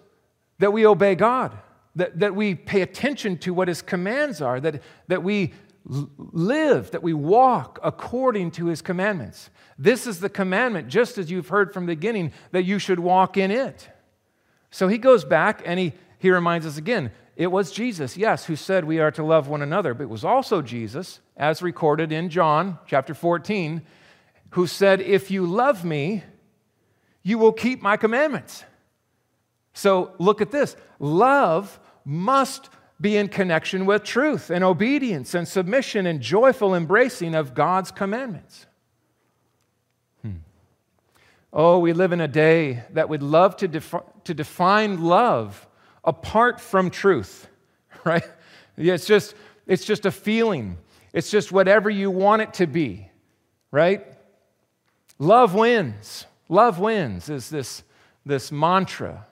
that 0.60 0.72
we 0.72 0.86
obey 0.86 1.16
God 1.16 1.58
that, 1.98 2.20
that 2.20 2.34
we 2.34 2.54
pay 2.54 2.80
attention 2.80 3.36
to 3.38 3.52
what 3.52 3.68
his 3.68 3.82
commands 3.82 4.40
are, 4.40 4.60
that, 4.60 4.82
that 5.08 5.22
we 5.22 5.52
live, 5.84 6.92
that 6.92 7.02
we 7.02 7.12
walk 7.12 7.80
according 7.82 8.52
to 8.52 8.66
his 8.66 8.80
commandments. 8.82 9.50
This 9.76 10.06
is 10.06 10.20
the 10.20 10.28
commandment, 10.28 10.88
just 10.88 11.18
as 11.18 11.30
you've 11.30 11.48
heard 11.48 11.74
from 11.74 11.86
the 11.86 11.94
beginning, 11.94 12.32
that 12.52 12.62
you 12.62 12.78
should 12.78 13.00
walk 13.00 13.36
in 13.36 13.50
it. 13.50 13.88
So 14.70 14.86
he 14.86 14.96
goes 14.98 15.24
back 15.24 15.62
and 15.64 15.78
he, 15.80 15.92
he 16.18 16.30
reminds 16.30 16.66
us 16.66 16.76
again 16.76 17.10
it 17.36 17.52
was 17.52 17.70
Jesus, 17.70 18.16
yes, 18.16 18.46
who 18.46 18.56
said 18.56 18.84
we 18.84 18.98
are 18.98 19.12
to 19.12 19.22
love 19.22 19.46
one 19.46 19.62
another, 19.62 19.94
but 19.94 20.02
it 20.02 20.10
was 20.10 20.24
also 20.24 20.60
Jesus, 20.60 21.20
as 21.36 21.62
recorded 21.62 22.10
in 22.10 22.30
John 22.30 22.78
chapter 22.84 23.14
14, 23.14 23.82
who 24.50 24.66
said, 24.66 25.00
If 25.00 25.30
you 25.30 25.46
love 25.46 25.84
me, 25.84 26.24
you 27.22 27.38
will 27.38 27.52
keep 27.52 27.80
my 27.80 27.96
commandments. 27.96 28.64
So 29.72 30.14
look 30.18 30.40
at 30.40 30.50
this 30.50 30.74
love 30.98 31.78
must 32.04 32.70
be 33.00 33.16
in 33.16 33.28
connection 33.28 33.86
with 33.86 34.02
truth 34.02 34.50
and 34.50 34.64
obedience 34.64 35.34
and 35.34 35.46
submission 35.46 36.06
and 36.06 36.20
joyful 36.20 36.74
embracing 36.74 37.34
of 37.34 37.54
God's 37.54 37.90
commandments. 37.90 38.66
Hmm. 40.22 40.38
Oh, 41.52 41.78
we 41.78 41.92
live 41.92 42.12
in 42.12 42.20
a 42.20 42.28
day 42.28 42.82
that 42.90 43.08
would 43.08 43.22
love 43.22 43.56
to, 43.58 43.68
defi- 43.68 43.98
to 44.24 44.34
define 44.34 45.02
love 45.02 45.66
apart 46.04 46.60
from 46.60 46.90
truth, 46.90 47.46
right? 48.04 48.24
It's 48.76 49.06
just, 49.06 49.34
it's 49.66 49.84
just 49.84 50.06
a 50.06 50.10
feeling. 50.10 50.78
It's 51.12 51.30
just 51.30 51.52
whatever 51.52 51.88
you 51.88 52.10
want 52.10 52.42
it 52.42 52.54
to 52.54 52.66
be, 52.66 53.08
right? 53.70 54.04
Love 55.18 55.54
wins. 55.54 56.26
Love 56.48 56.78
wins 56.78 57.28
is 57.28 57.50
this, 57.50 57.82
this 58.24 58.50
mantra 58.50 59.26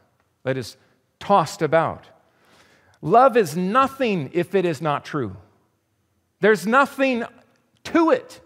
that 0.44 0.56
is 0.56 0.76
tossed 1.18 1.62
about. 1.62 2.06
Love 3.06 3.36
is 3.36 3.56
nothing 3.56 4.30
if 4.32 4.56
it 4.56 4.64
is 4.64 4.82
not 4.82 5.04
true. 5.04 5.36
There's 6.40 6.66
nothing 6.66 7.22
to 7.84 8.10
it 8.10 8.40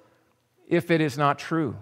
if 0.69 0.91
it 0.91 1.01
is 1.01 1.17
not 1.17 1.39
true. 1.39 1.79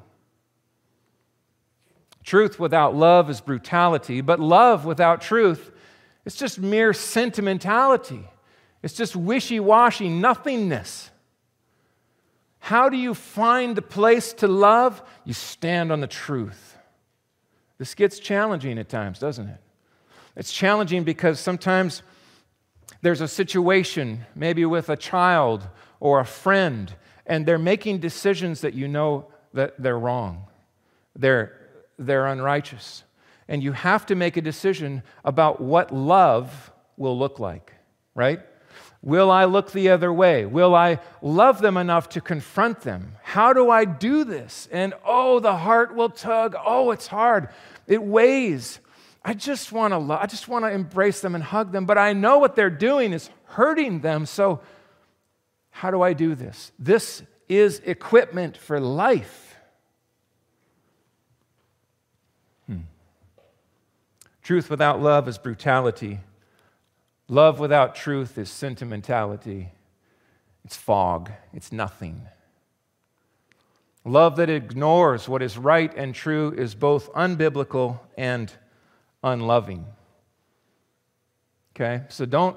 Truth 2.22 2.60
without 2.60 2.94
love 2.94 3.30
is 3.30 3.40
brutality, 3.40 4.20
but 4.20 4.38
love 4.38 4.84
without 4.84 5.20
truth 5.20 5.72
is 6.24 6.36
just 6.36 6.60
mere 6.60 6.92
sentimentality. 6.92 8.22
It's 8.80 8.94
just 8.94 9.16
wishy 9.16 9.58
washy 9.58 10.08
nothingness. 10.08 11.10
How 12.60 12.88
do 12.88 12.96
you 12.96 13.12
find 13.12 13.74
the 13.74 13.82
place 13.82 14.32
to 14.34 14.46
love? 14.46 15.02
You 15.24 15.32
stand 15.32 15.90
on 15.90 15.98
the 15.98 16.06
truth. 16.06 16.76
This 17.76 17.96
gets 17.96 18.20
challenging 18.20 18.78
at 18.78 18.88
times, 18.88 19.18
doesn't 19.18 19.48
it? 19.48 19.60
It's 20.36 20.52
challenging 20.52 21.02
because 21.02 21.40
sometimes 21.40 22.04
there's 23.00 23.20
a 23.20 23.28
situation, 23.28 24.26
maybe 24.34 24.64
with 24.64 24.88
a 24.88 24.96
child 24.96 25.68
or 26.00 26.20
a 26.20 26.24
friend, 26.24 26.94
and 27.26 27.46
they're 27.46 27.58
making 27.58 27.98
decisions 27.98 28.60
that 28.62 28.74
you 28.74 28.88
know 28.88 29.26
that 29.52 29.80
they're 29.80 29.98
wrong. 29.98 30.46
They're, 31.14 31.56
they're 31.98 32.26
unrighteous. 32.26 33.04
And 33.48 33.62
you 33.62 33.72
have 33.72 34.06
to 34.06 34.14
make 34.14 34.36
a 34.36 34.42
decision 34.42 35.02
about 35.24 35.60
what 35.60 35.92
love 35.92 36.70
will 36.96 37.18
look 37.18 37.38
like, 37.38 37.72
right? 38.14 38.40
Will 39.00 39.30
I 39.30 39.44
look 39.44 39.70
the 39.70 39.90
other 39.90 40.12
way? 40.12 40.44
Will 40.44 40.74
I 40.74 40.98
love 41.22 41.60
them 41.60 41.76
enough 41.76 42.08
to 42.10 42.20
confront 42.20 42.80
them? 42.80 43.14
How 43.22 43.52
do 43.52 43.70
I 43.70 43.84
do 43.84 44.24
this? 44.24 44.68
And 44.72 44.92
oh, 45.04 45.38
the 45.38 45.56
heart 45.56 45.94
will 45.94 46.10
tug. 46.10 46.56
Oh, 46.66 46.90
it's 46.90 47.06
hard. 47.06 47.48
It 47.86 48.02
weighs. 48.02 48.80
I 49.28 49.34
just 49.34 49.72
want 49.72 49.92
to 49.92 49.98
love, 49.98 50.20
I 50.22 50.26
just 50.26 50.48
want 50.48 50.64
to 50.64 50.70
embrace 50.70 51.20
them 51.20 51.34
and 51.34 51.44
hug 51.44 51.70
them, 51.70 51.84
but 51.84 51.98
I 51.98 52.14
know 52.14 52.38
what 52.38 52.56
they're 52.56 52.70
doing 52.70 53.12
is 53.12 53.28
hurting 53.44 54.00
them. 54.00 54.24
So 54.24 54.60
how 55.68 55.90
do 55.90 56.00
I 56.00 56.14
do 56.14 56.34
this? 56.34 56.72
This 56.78 57.22
is 57.46 57.80
equipment 57.80 58.56
for 58.56 58.80
life. 58.80 59.54
Hmm. 62.66 62.78
Truth 64.42 64.70
without 64.70 65.02
love 65.02 65.28
is 65.28 65.36
brutality. 65.36 66.20
Love 67.28 67.60
without 67.60 67.94
truth 67.94 68.38
is 68.38 68.48
sentimentality. 68.48 69.68
It's 70.64 70.74
fog. 70.74 71.32
It's 71.52 71.70
nothing. 71.70 72.22
Love 74.06 74.36
that 74.36 74.48
ignores 74.48 75.28
what 75.28 75.42
is 75.42 75.58
right 75.58 75.94
and 75.94 76.14
true 76.14 76.50
is 76.56 76.74
both 76.74 77.12
unbiblical 77.12 78.00
and 78.16 78.50
unloving. 79.22 79.86
Okay? 81.74 82.04
So 82.08 82.26
don't, 82.26 82.56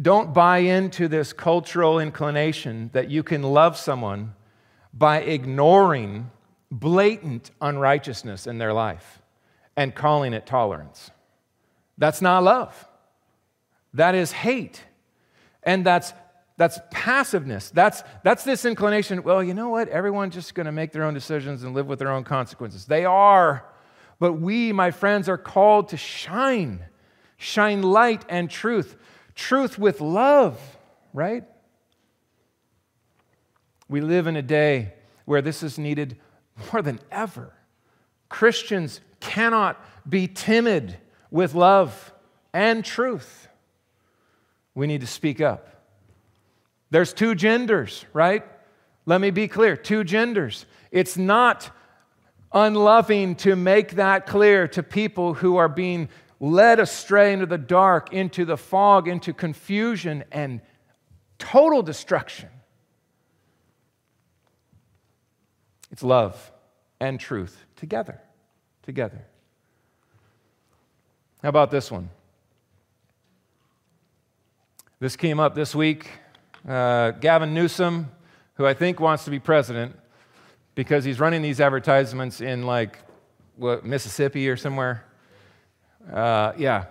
don't 0.00 0.34
buy 0.34 0.58
into 0.58 1.08
this 1.08 1.32
cultural 1.32 1.98
inclination 1.98 2.90
that 2.92 3.10
you 3.10 3.22
can 3.22 3.42
love 3.42 3.76
someone 3.76 4.34
by 4.92 5.20
ignoring 5.20 6.30
blatant 6.70 7.50
unrighteousness 7.60 8.46
in 8.46 8.58
their 8.58 8.72
life 8.72 9.20
and 9.76 9.94
calling 9.94 10.32
it 10.32 10.46
tolerance. 10.46 11.10
That's 11.98 12.22
not 12.22 12.42
love. 12.42 12.88
That 13.92 14.14
is 14.14 14.32
hate. 14.32 14.82
And 15.62 15.84
that's 15.84 16.12
that's 16.56 16.78
passiveness. 16.90 17.70
That's, 17.70 18.04
that's 18.22 18.44
this 18.44 18.64
inclination, 18.64 19.22
well, 19.24 19.42
you 19.42 19.54
know 19.54 19.70
what? 19.70 19.88
Everyone's 19.88 20.34
just 20.34 20.54
going 20.54 20.66
to 20.66 20.72
make 20.72 20.92
their 20.92 21.02
own 21.02 21.14
decisions 21.14 21.64
and 21.64 21.74
live 21.74 21.86
with 21.86 21.98
their 21.98 22.10
own 22.10 22.22
consequences. 22.22 22.86
They 22.86 23.04
are. 23.04 23.64
But 24.18 24.34
we, 24.34 24.72
my 24.72 24.90
friends, 24.90 25.28
are 25.28 25.38
called 25.38 25.88
to 25.88 25.96
shine, 25.96 26.84
shine 27.36 27.82
light 27.82 28.24
and 28.28 28.50
truth. 28.50 28.96
Truth 29.34 29.78
with 29.78 30.00
love, 30.00 30.60
right? 31.12 31.44
We 33.88 34.00
live 34.00 34.26
in 34.26 34.36
a 34.36 34.42
day 34.42 34.94
where 35.24 35.42
this 35.42 35.62
is 35.62 35.78
needed 35.78 36.16
more 36.72 36.82
than 36.82 37.00
ever. 37.10 37.52
Christians 38.28 39.00
cannot 39.20 39.82
be 40.08 40.28
timid 40.28 40.98
with 41.30 41.54
love 41.54 42.12
and 42.52 42.84
truth. 42.84 43.48
We 44.74 44.86
need 44.86 45.00
to 45.00 45.06
speak 45.06 45.40
up. 45.40 45.82
There's 46.90 47.12
two 47.12 47.34
genders, 47.34 48.04
right? 48.12 48.44
Let 49.06 49.20
me 49.20 49.30
be 49.30 49.48
clear 49.48 49.76
two 49.76 50.04
genders. 50.04 50.66
It's 50.90 51.16
not 51.16 51.70
unloving 52.54 53.34
to 53.34 53.56
make 53.56 53.92
that 53.92 54.26
clear 54.26 54.68
to 54.68 54.82
people 54.82 55.34
who 55.34 55.56
are 55.56 55.68
being 55.68 56.08
led 56.38 56.78
astray 56.78 57.32
into 57.32 57.46
the 57.46 57.58
dark, 57.58 58.12
into 58.12 58.44
the 58.44 58.56
fog, 58.56 59.08
into 59.08 59.32
confusion 59.32 60.24
and 60.30 60.60
total 61.38 61.82
destruction. 61.82 62.48
It's 65.90 66.02
love 66.02 66.52
and 67.00 67.18
truth 67.18 67.64
together. 67.76 68.20
Together. 68.82 69.26
How 71.42 71.48
about 71.48 71.70
this 71.70 71.90
one? 71.90 72.10
This 75.00 75.16
came 75.16 75.40
up 75.40 75.54
this 75.54 75.74
week. 75.74 76.08
Uh, 76.66 77.10
Gavin 77.10 77.52
Newsom, 77.52 78.10
who 78.54 78.66
I 78.66 78.74
think 78.74 79.00
wants 79.00 79.24
to 79.24 79.30
be 79.30 79.38
president 79.38 79.96
because 80.74 81.04
he's 81.04 81.20
running 81.20 81.42
these 81.42 81.60
advertisements 81.60 82.40
in 82.40 82.64
like 82.64 82.98
what, 83.56 83.84
Mississippi 83.84 84.48
or 84.48 84.56
somewhere. 84.56 85.04
Uh, 86.12 86.52
yeah. 86.56 86.86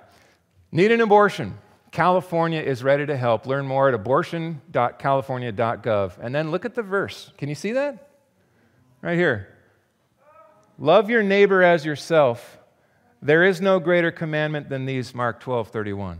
Need 0.71 0.91
an 0.91 1.01
abortion. 1.01 1.57
California 1.91 2.61
is 2.61 2.83
ready 2.83 3.05
to 3.05 3.15
help. 3.15 3.45
Learn 3.45 3.67
more 3.67 3.87
at 3.87 3.93
abortion.california.gov. 3.93 6.17
And 6.19 6.33
then 6.33 6.49
look 6.49 6.65
at 6.65 6.73
the 6.73 6.81
verse. 6.81 7.31
Can 7.37 7.49
you 7.49 7.55
see 7.55 7.73
that? 7.73 8.09
Right 9.01 9.17
here. 9.17 9.49
Love 10.79 11.09
your 11.09 11.21
neighbor 11.21 11.61
as 11.61 11.85
yourself. 11.85 12.57
There 13.21 13.43
is 13.43 13.61
no 13.61 13.79
greater 13.79 14.11
commandment 14.11 14.69
than 14.69 14.85
these, 14.85 15.13
Mark 15.13 15.39
12, 15.39 15.69
31. 15.69 16.19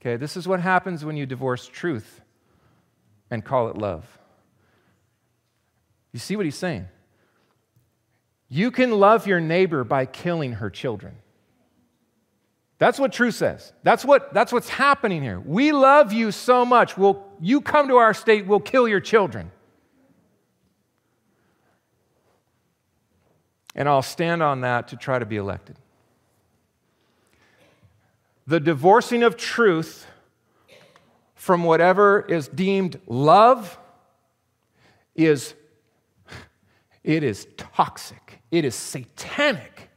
Okay, 0.00 0.16
this 0.16 0.36
is 0.36 0.48
what 0.48 0.60
happens 0.60 1.04
when 1.04 1.16
you 1.16 1.26
divorce 1.26 1.66
truth 1.66 2.22
and 3.30 3.44
call 3.44 3.68
it 3.68 3.76
love. 3.76 4.17
You 6.18 6.20
see 6.20 6.34
what 6.34 6.46
he's 6.46 6.56
saying? 6.56 6.88
You 8.48 8.72
can 8.72 8.90
love 8.90 9.28
your 9.28 9.38
neighbor 9.38 9.84
by 9.84 10.04
killing 10.04 10.54
her 10.54 10.68
children. 10.68 11.14
That's 12.78 12.98
what 12.98 13.12
truth 13.12 13.36
says. 13.36 13.72
That's, 13.84 14.04
what, 14.04 14.34
that's 14.34 14.52
what's 14.52 14.68
happening 14.68 15.22
here. 15.22 15.38
We 15.38 15.70
love 15.70 16.12
you 16.12 16.32
so 16.32 16.64
much. 16.64 16.96
We'll, 16.96 17.24
you 17.40 17.60
come 17.60 17.86
to 17.86 17.98
our 17.98 18.12
state, 18.12 18.48
we'll 18.48 18.58
kill 18.58 18.88
your 18.88 18.98
children. 18.98 19.52
And 23.76 23.88
I'll 23.88 24.02
stand 24.02 24.42
on 24.42 24.62
that 24.62 24.88
to 24.88 24.96
try 24.96 25.20
to 25.20 25.24
be 25.24 25.36
elected. 25.36 25.76
The 28.48 28.58
divorcing 28.58 29.22
of 29.22 29.36
truth 29.36 30.04
from 31.36 31.62
whatever 31.62 32.22
is 32.22 32.48
deemed 32.48 33.00
love 33.06 33.78
is 35.14 35.54
it 37.08 37.22
is 37.22 37.46
toxic. 37.56 38.42
It 38.50 38.66
is 38.66 38.74
satanic. 38.74 39.88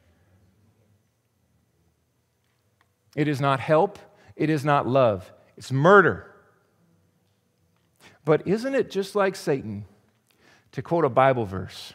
It 3.17 3.27
is 3.27 3.41
not 3.41 3.59
help. 3.59 3.99
It 4.37 4.49
is 4.49 4.63
not 4.63 4.87
love. 4.87 5.29
It's 5.57 5.73
murder. 5.73 6.33
But 8.23 8.47
isn't 8.47 8.73
it 8.75 8.89
just 8.89 9.13
like 9.13 9.35
Satan 9.35 9.83
to 10.71 10.81
quote 10.81 11.03
a 11.03 11.09
Bible 11.09 11.43
verse? 11.43 11.93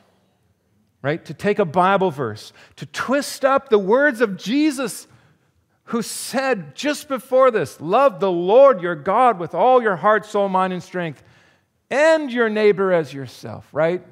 Right? 1.01 1.25
To 1.25 1.33
take 1.33 1.59
a 1.59 1.65
Bible 1.65 2.11
verse, 2.11 2.53
to 2.77 2.85
twist 2.85 3.43
up 3.43 3.71
the 3.71 3.79
words 3.79 4.21
of 4.21 4.37
Jesus 4.37 5.07
who 5.85 6.03
said 6.03 6.75
just 6.75 7.09
before 7.09 7.51
this, 7.51 7.81
Love 7.81 8.21
the 8.21 8.31
Lord 8.31 8.83
your 8.83 8.95
God 8.95 9.39
with 9.39 9.55
all 9.55 9.81
your 9.81 9.97
heart, 9.97 10.27
soul, 10.27 10.51
mind, 10.51 10.75
and 10.75 10.83
strength, 10.83 11.23
and 11.89 12.31
your 12.31 12.51
neighbor 12.51 12.93
as 12.93 13.15
yourself, 13.15 13.67
right? 13.73 14.05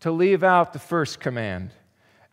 To 0.00 0.12
leave 0.12 0.42
out 0.42 0.72
the 0.72 0.78
first 0.78 1.20
command 1.20 1.70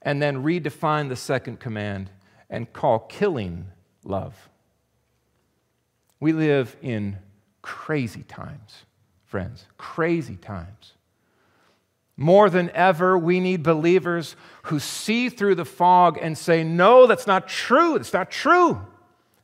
and 0.01 0.21
then 0.21 0.43
redefine 0.43 1.09
the 1.09 1.15
second 1.15 1.59
command 1.59 2.11
and 2.49 2.71
call 2.71 2.99
killing 2.99 3.65
love. 4.03 4.49
We 6.19 6.31
live 6.31 6.77
in 6.81 7.17
crazy 7.61 8.23
times, 8.23 8.85
friends, 9.25 9.65
crazy 9.77 10.35
times. 10.35 10.93
More 12.17 12.49
than 12.49 12.69
ever, 12.69 13.17
we 13.17 13.39
need 13.39 13.63
believers 13.63 14.35
who 14.63 14.79
see 14.79 15.29
through 15.29 15.55
the 15.55 15.65
fog 15.65 16.17
and 16.21 16.37
say, 16.37 16.63
No, 16.63 17.07
that's 17.07 17.27
not 17.27 17.47
true. 17.47 17.95
It's 17.95 18.13
not 18.13 18.31
true. 18.31 18.79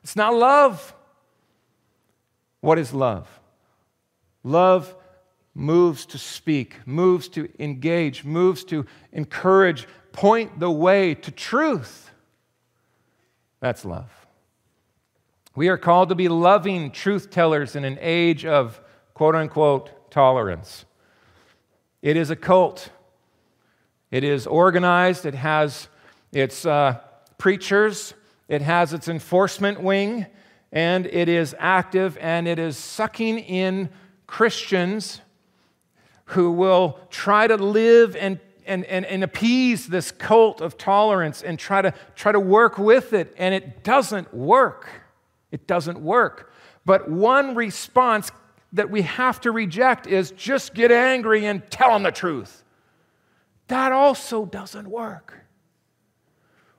It's 0.03 0.15
not 0.15 0.34
love. 0.34 0.93
What 2.62 2.79
is 2.79 2.93
love? 2.93 3.27
Love 4.43 4.95
moves 5.62 6.06
to 6.08 6.17
speak, 6.17 6.76
moves 6.86 7.30
to 7.30 7.47
engage, 7.60 8.26
moves 8.26 8.63
to 8.65 8.86
encourage, 9.13 9.88
point 10.12 10.60
the 10.60 10.71
way 10.71 11.13
to 11.13 11.32
truth. 11.32 12.10
That's 13.60 13.86
love. 13.86 14.10
We 15.56 15.69
are 15.69 15.78
called 15.78 16.10
to 16.10 16.15
be 16.15 16.28
loving 16.28 16.91
truth 16.91 17.30
tellers 17.30 17.76
in 17.76 17.86
an 17.86 18.00
age 18.02 18.45
of 18.45 18.82
quote 19.13 19.36
unquote 19.36 20.12
tolerance. 20.12 20.86
It 22.02 22.17
is 22.17 22.32
a 22.32 22.36
cult. 22.36 22.89
It 24.10 24.24
is 24.24 24.47
organized, 24.47 25.26
it 25.26 25.36
has 25.36 25.88
its 26.34 26.65
uh, 26.65 27.00
preachers, 27.38 28.13
it 28.50 28.62
has 28.62 28.91
its 28.91 29.08
enforcement 29.08 29.82
wing, 29.82 30.26
and 30.74 31.06
it 31.06 31.30
is 31.30 31.56
active 31.60 32.17
and 32.19 32.45
it 32.45 32.60
is 32.60 32.76
sucking 32.78 33.39
in 33.39 33.89
Christians 34.28 35.21
who 36.32 36.52
will 36.52 37.00
try 37.10 37.48
to 37.48 37.58
live 37.58 38.15
and, 38.15 38.39
and, 38.65 38.86
and, 38.86 39.06
and 39.06 39.24
appease 39.24 39.88
this 39.88 40.12
cult 40.12 40.62
of 40.62 40.78
tolerance 40.78 41.41
and 41.41 41.58
try 41.60 41.82
to, 41.82 41.94
try 42.15 42.32
to 42.32 42.39
work 42.39 42.78
with 42.78 43.13
it, 43.13 43.34
and 43.38 43.54
it 43.54 43.84
doesn't 43.84 44.34
work. 44.34 44.89
It 45.52 45.67
doesn't 45.67 46.00
work. 46.00 46.54
But 46.86 47.10
one 47.10 47.56
response 47.56 48.32
that 48.74 48.89
we 48.89 49.02
have 49.02 49.41
to 49.41 49.52
reject 49.52 50.08
is 50.08 50.32
just 50.32 50.74
get 50.74 50.91
angry 50.91 51.46
and 51.46 51.70
tell 51.70 51.91
them 51.91 52.04
the 52.04 52.12
truth. 52.12 52.63
That 53.67 53.91
also 53.91 54.46
doesn't 54.46 54.88
work. 54.88 55.46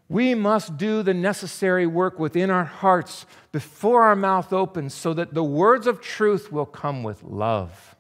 We 0.09 0.35
must 0.35 0.77
do 0.77 1.03
the 1.03 1.15
necessary 1.15 1.87
work 1.87 2.19
within 2.19 2.51
our 2.51 2.65
hearts 2.65 3.25
before 3.51 4.03
our 4.03 4.17
mouth 4.17 4.53
opens 4.53 4.93
so 4.93 5.15
that 5.15 5.33
the 5.33 5.45
words 5.45 5.87
of 5.87 6.01
truth 6.01 6.53
will 6.53 6.67
come 6.67 7.03
with 7.03 7.23
love. 7.23 7.92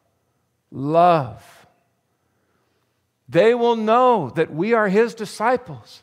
Love. 0.72 1.66
They 3.28 3.54
will 3.54 3.76
know 3.76 4.30
that 4.30 4.52
we 4.52 4.72
are 4.72 4.88
His 4.88 5.14
disciples. 5.14 6.02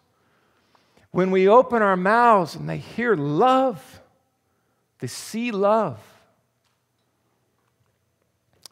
When 1.12 1.32
we 1.32 1.48
open 1.48 1.82
our 1.82 1.98
mouths 1.98 2.56
and 2.56 2.70
they 2.70 2.78
hear 2.78 3.16
love, 3.16 4.02
they 5.00 5.08
see 5.08 5.52
love. 5.52 6.00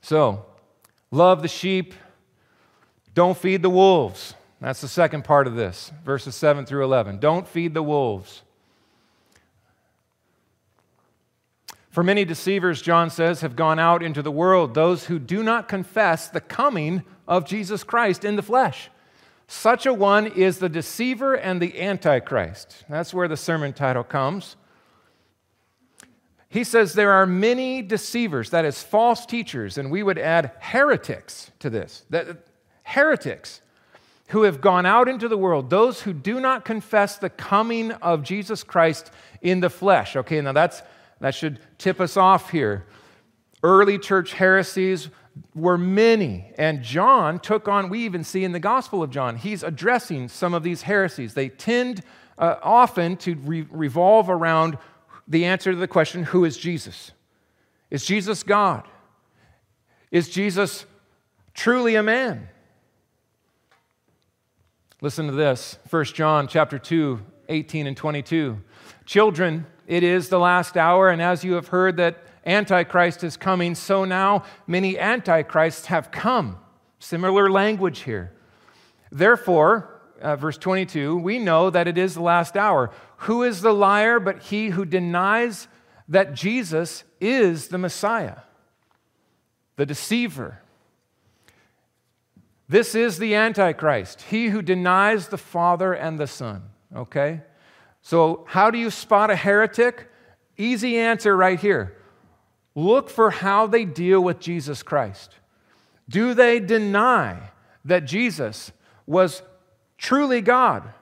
So, 0.02 0.46
love 1.12 1.42
the 1.42 1.48
sheep, 1.48 1.94
don't 3.14 3.38
feed 3.38 3.64
the 3.64 3.70
wolves. 3.70 4.36
That's 4.62 4.82
the 4.82 4.88
second 4.88 5.24
part 5.24 5.48
of 5.48 5.56
this, 5.56 5.92
verses 6.06 6.36
7 6.36 6.66
through 6.66 6.84
11. 6.84 7.20
Don't 7.20 7.48
feed 7.48 7.74
the 7.74 7.84
wolves. 7.84 8.44
For 11.98 12.04
many 12.04 12.26
deceivers, 12.26 12.84
John 12.84 13.10
says, 13.10 13.42
have 13.42 13.56
gone 13.56 13.80
out 13.80 14.04
into 14.04 14.22
the 14.22 14.30
world, 14.30 14.76
those 14.76 15.06
who 15.06 15.18
do 15.18 15.42
not 15.42 15.68
confess 15.68 16.28
the 16.28 16.40
coming 16.40 17.02
of 17.28 17.44
Jesus 17.44 17.84
Christ 17.84 18.24
in 18.24 18.36
the 18.36 18.44
flesh. 18.44 18.92
Such 19.48 19.88
a 19.88 19.94
one 19.96 20.28
is 20.28 20.60
the 20.60 20.70
deceiver 20.70 21.34
and 21.34 21.60
the 21.60 21.82
antichrist. 21.82 22.84
That's 22.88 23.16
where 23.16 23.28
the 23.28 23.36
sermon 23.36 23.74
title 23.74 24.04
comes. 24.04 24.58
He 26.50 26.64
says 26.64 26.94
there 26.94 27.14
are 27.14 27.26
many 27.26 27.82
deceivers, 27.82 28.52
that 28.52 28.64
is, 28.64 28.84
false 28.84 29.26
teachers, 29.26 29.80
and 29.80 29.90
we 29.90 30.04
would 30.04 30.20
add 30.20 30.52
heretics 30.60 31.50
to 31.58 31.70
this. 31.72 32.06
That, 32.12 32.46
heretics 32.84 33.62
who 34.28 34.44
have 34.44 34.62
gone 34.62 34.86
out 34.86 35.10
into 35.10 35.28
the 35.28 35.36
world, 35.36 35.72
those 35.72 36.04
who 36.04 36.14
do 36.14 36.40
not 36.40 36.64
confess 36.64 37.18
the 37.18 37.32
coming 37.32 37.92
of 37.94 38.22
Jesus 38.22 38.62
Christ 38.62 39.10
in 39.42 39.62
the 39.62 39.70
flesh. 39.72 40.16
Okay, 40.16 40.40
now 40.42 40.52
that's, 40.52 40.84
that 41.20 41.36
should 41.36 41.60
tip 41.78 42.00
us 42.00 42.18
off 42.18 42.52
here. 42.52 42.86
Early 43.64 43.98
church 43.98 44.34
heresies 44.34 45.10
were 45.56 45.78
many, 45.78 46.52
and 46.58 46.82
John 46.82 47.40
took 47.40 47.68
on, 47.68 47.90
we 47.90 48.06
even 48.06 48.24
see 48.24 48.44
in 48.44 48.52
the 48.52 48.60
Gospel 48.60 49.04
of 49.04 49.10
John, 49.10 49.36
he's 49.36 49.64
addressing 49.64 50.30
some 50.30 50.54
of 50.54 50.64
these 50.64 50.84
heresies. 50.84 51.34
They 51.34 51.50
tend 51.50 52.04
uh, 52.38 52.56
often 52.62 53.18
to 53.18 53.36
re- 53.36 53.68
revolve 53.70 54.30
around 54.30 54.78
the 55.28 55.46
answer 55.46 55.72
to 55.72 55.78
the 55.78 55.88
question 55.88 56.24
who 56.24 56.46
is 56.46 56.58
Jesus? 56.58 57.12
Is 57.90 58.06
Jesus 58.06 58.44
God? 58.44 58.88
Is 60.12 60.30
Jesus 60.30 60.86
truly 61.54 61.96
a 61.96 62.04
man? 62.04 62.50
Listen 65.02 65.28
to 65.28 65.34
this 65.34 65.78
1 65.90 66.06
John 66.06 66.48
chapter 66.48 66.80
2, 66.80 67.20
18 67.50 67.88
and 67.88 67.96
22. 67.96 68.62
Children, 69.06 69.66
it 69.88 70.04
is 70.04 70.28
the 70.28 70.38
last 70.38 70.76
hour, 70.76 71.10
and 71.10 71.22
as 71.22 71.44
you 71.44 71.54
have 71.54 71.70
heard 71.70 71.98
that 71.98 72.22
Antichrist 72.46 73.24
is 73.24 73.38
coming, 73.38 73.74
so 73.74 74.06
now 74.06 74.44
many 74.68 75.00
Antichrists 75.00 75.88
have 75.88 76.12
come. 76.12 76.60
Similar 77.00 77.50
language 77.50 78.00
here. 78.00 78.34
Therefore, 79.12 80.02
uh, 80.22 80.36
verse 80.36 80.58
22, 80.58 81.18
we 81.18 81.40
know 81.40 81.70
that 81.70 81.88
it 81.88 81.98
is 81.98 82.16
the 82.16 82.22
last 82.22 82.58
hour. 82.58 82.92
Who 83.18 83.44
is 83.44 83.62
the 83.62 83.74
liar 83.74 84.20
but 84.20 84.44
he 84.44 84.70
who 84.70 84.84
denies 84.84 85.68
that 86.10 86.34
Jesus 86.34 87.04
is 87.22 87.70
the 87.70 87.78
Messiah, 87.78 88.38
the 89.78 89.86
deceiver? 89.86 90.62
This 92.70 92.94
is 92.94 93.18
the 93.18 93.36
Antichrist, 93.36 94.24
he 94.24 94.48
who 94.48 94.62
denies 94.62 95.30
the 95.30 95.38
Father 95.38 95.94
and 95.94 96.20
the 96.20 96.28
Son. 96.28 96.64
Okay? 96.94 97.42
So, 98.08 98.46
how 98.48 98.72
do 98.72 98.78
you 98.78 98.90
spot 98.90 99.32
a 99.32 99.36
heretic? 99.36 100.08
Easy 100.56 100.98
answer 100.98 101.36
right 101.36 101.60
here. 101.60 101.98
Look 102.74 103.10
for 103.10 103.32
how 103.32 103.68
they 103.68 103.84
deal 103.84 104.22
with 104.22 104.40
Jesus 104.40 104.82
Christ. 104.82 105.36
Do 106.08 106.34
they 106.34 106.62
deny 106.62 107.50
that 107.84 108.06
Jesus 108.06 108.72
was 109.06 109.42
truly 109.98 110.40
God 110.40 110.94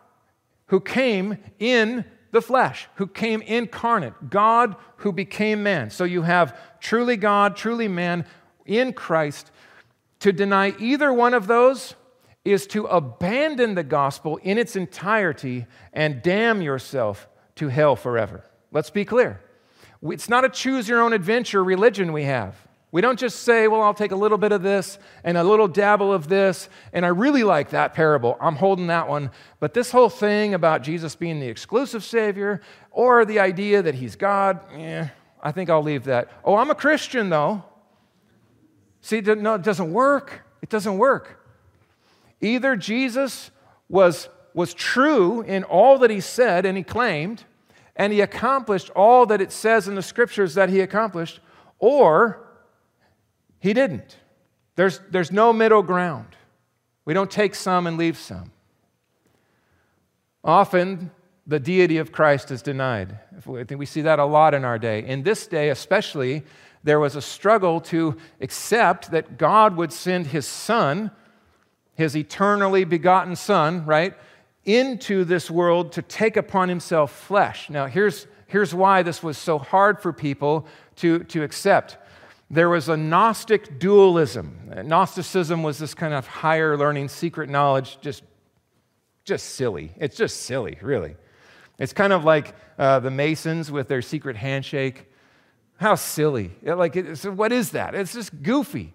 who 0.70 0.80
came 0.80 1.38
in 1.60 2.06
the 2.32 2.42
flesh, 2.42 2.88
who 2.96 3.06
came 3.06 3.44
incarnate, 3.44 4.32
God 4.32 4.76
who 4.96 5.12
became 5.12 5.62
man? 5.62 5.92
So 5.92 6.06
you 6.06 6.24
have 6.24 6.60
truly 6.80 7.18
God, 7.18 7.56
truly 7.56 7.88
man 7.88 8.26
in 8.66 8.94
Christ. 8.94 9.52
To 10.22 10.34
deny 10.34 10.74
either 10.80 11.14
one 11.14 11.36
of 11.36 11.46
those 11.46 11.94
is 12.46 12.68
to 12.68 12.86
abandon 12.86 13.74
the 13.74 13.84
gospel 13.84 14.38
in 14.38 14.58
its 14.58 14.76
entirety 14.76 15.66
and 15.92 16.22
damn 16.22 16.62
yourself 16.62 17.28
to 17.56 17.68
hell 17.68 17.96
forever. 17.96 18.46
Let's 18.72 18.92
be 18.92 19.04
clear. 19.04 19.42
It's 20.04 20.30
not 20.30 20.46
a 20.46 20.50
choose 20.50 20.88
your 20.88 21.02
own 21.02 21.12
adventure 21.14 21.64
religion 21.64 22.14
we 22.14 22.24
have. 22.24 22.56
We 22.92 23.02
don't 23.02 23.20
just 23.20 23.42
say, 23.42 23.68
well, 23.68 23.82
I'll 23.82 23.94
take 23.94 24.12
a 24.12 24.16
little 24.16 24.38
bit 24.38 24.54
of 24.54 24.62
this 24.62 25.00
and 25.24 25.38
a 25.38 25.44
little 25.44 25.68
dabble 25.68 26.14
of 26.14 26.30
this, 26.30 26.70
and 26.94 27.06
I 27.06 27.10
really 27.10 27.44
like 27.44 27.72
that 27.72 27.94
parable. 27.94 28.38
I'm 28.40 28.56
holding 28.56 28.88
that 28.88 29.10
one. 29.10 29.32
But 29.60 29.74
this 29.74 29.92
whole 29.92 30.08
thing 30.08 30.54
about 30.54 30.82
Jesus 30.82 31.14
being 31.16 31.40
the 31.40 31.48
exclusive 31.48 32.06
Savior 32.06 32.62
or 32.92 33.26
the 33.26 33.40
idea 33.40 33.82
that 33.82 33.96
He's 33.96 34.16
God, 34.16 34.62
eh, 34.72 35.08
I 35.42 35.52
think 35.52 35.70
I'll 35.70 35.84
leave 35.84 36.06
that. 36.06 36.32
Oh, 36.46 36.56
I'm 36.56 36.70
a 36.70 36.76
Christian, 36.76 37.30
though. 37.30 37.66
See, 39.02 39.20
no, 39.20 39.56
it 39.56 39.64
doesn't 39.64 39.92
work. 39.92 40.44
It 40.62 40.70
doesn't 40.70 40.98
work. 40.98 41.45
Either 42.42 42.76
Jesus 42.76 43.52
was, 43.90 44.30
was 44.54 44.74
true 44.74 45.42
in 45.42 45.64
all 45.64 45.98
that 46.00 46.10
he 46.10 46.20
said 46.20 46.66
and 46.66 46.78
he 46.78 46.84
claimed, 46.84 47.44
and 47.96 48.12
he 48.12 48.22
accomplished 48.22 48.90
all 48.92 49.26
that 49.26 49.42
it 49.42 49.52
says 49.52 49.88
in 49.88 49.96
the 49.96 50.02
scriptures 50.02 50.56
that 50.56 50.70
he 50.70 50.82
accomplished, 50.82 51.40
or 51.80 52.46
he 53.60 53.74
didn't. 53.74 54.18
There's, 54.76 55.00
there's 55.10 55.32
no 55.32 55.54
middle 55.54 55.82
ground. 55.82 56.36
We 57.06 57.14
don't 57.14 57.32
take 57.32 57.56
some 57.56 57.88
and 57.88 57.98
leave 57.98 58.18
some. 58.18 58.52
Often, 60.44 61.12
the 61.48 61.60
deity 61.60 61.98
of 61.98 62.12
Christ 62.12 62.52
is 62.52 62.62
denied. 62.62 63.20
I 63.36 63.64
think 63.64 63.80
we 63.80 63.86
see 63.86 64.02
that 64.02 64.20
a 64.20 64.26
lot 64.26 64.54
in 64.54 64.66
our 64.66 64.80
day. 64.80 65.06
In 65.06 65.24
this 65.24 65.48
day, 65.48 65.70
especially, 65.70 66.44
there 66.84 67.00
was 67.00 67.16
a 67.16 67.22
struggle 67.22 67.80
to 67.82 68.18
accept 68.42 69.12
that 69.12 69.38
God 69.38 69.76
would 69.76 69.94
send 69.94 70.28
his 70.28 70.46
son 70.46 71.12
his 71.96 72.16
eternally 72.16 72.84
begotten 72.84 73.36
Son, 73.36 73.86
right, 73.86 74.14
into 74.64 75.24
this 75.24 75.50
world 75.50 75.92
to 75.94 76.02
take 76.02 76.38
upon 76.38 76.70
himself 76.70 77.12
flesh. 77.12 77.70
Now, 77.70 77.86
here's, 77.88 78.28
here's 78.48 78.74
why 78.74 79.04
this 79.04 79.24
was 79.24 79.38
so 79.38 79.58
hard 79.58 80.02
for 80.02 80.12
people 80.12 80.68
to, 80.98 81.20
to 81.26 81.44
accept. 81.44 81.98
There 82.50 82.70
was 82.70 82.90
a 82.90 82.98
Gnostic 82.98 83.80
dualism. 83.80 84.72
Gnosticism 84.84 85.64
was 85.64 85.78
this 85.78 85.94
kind 85.94 86.14
of 86.14 86.28
higher 86.28 86.78
learning, 86.78 87.10
secret 87.10 87.50
knowledge, 87.50 88.00
just, 88.02 88.24
just 89.24 89.52
silly. 89.52 89.92
It's 89.98 90.18
just 90.18 90.42
silly, 90.42 90.78
really. 90.82 91.16
It's 91.78 91.94
kind 91.94 92.14
of 92.14 92.24
like 92.24 92.56
uh, 92.78 93.00
the 93.00 93.12
Masons 93.12 93.72
with 93.72 93.88
their 93.88 94.02
secret 94.02 94.36
handshake. 94.36 95.12
How 95.78 95.96
silly. 95.96 96.52
It, 96.64 96.76
like, 96.76 96.96
it, 96.96 97.18
so 97.18 97.32
what 97.32 97.52
is 97.52 97.72
that? 97.72 97.94
It's 97.94 98.14
just 98.14 98.42
goofy. 98.42 98.95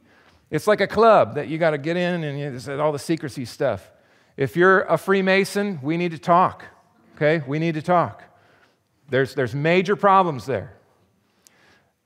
It's 0.51 0.67
like 0.67 0.81
a 0.81 0.87
club 0.87 1.37
that 1.37 1.49
you 1.49 1.59
got 1.59 1.71
to 1.71 1.79
get 1.79 1.97
in 1.97 2.25
and 2.25 2.55
it's 2.55 2.69
all 2.69 2.93
the 2.93 2.99
secrecy 2.99 3.45
stuff. 3.45 3.91
If 4.37 4.57
you're 4.57 4.81
a 4.83 4.99
Freemason, 4.99 5.79
we 5.83 5.97
need 5.97 6.13
to 6.13 6.19
talk, 6.19 6.65
okay? 7.15 7.45
We 7.47 7.59
need 7.59 7.75
to 7.75 7.83
talk. 7.83 8.23
There's, 9.09 9.35
there's 9.35 9.55
major 9.55 9.97
problems 9.97 10.47
there. 10.47 10.75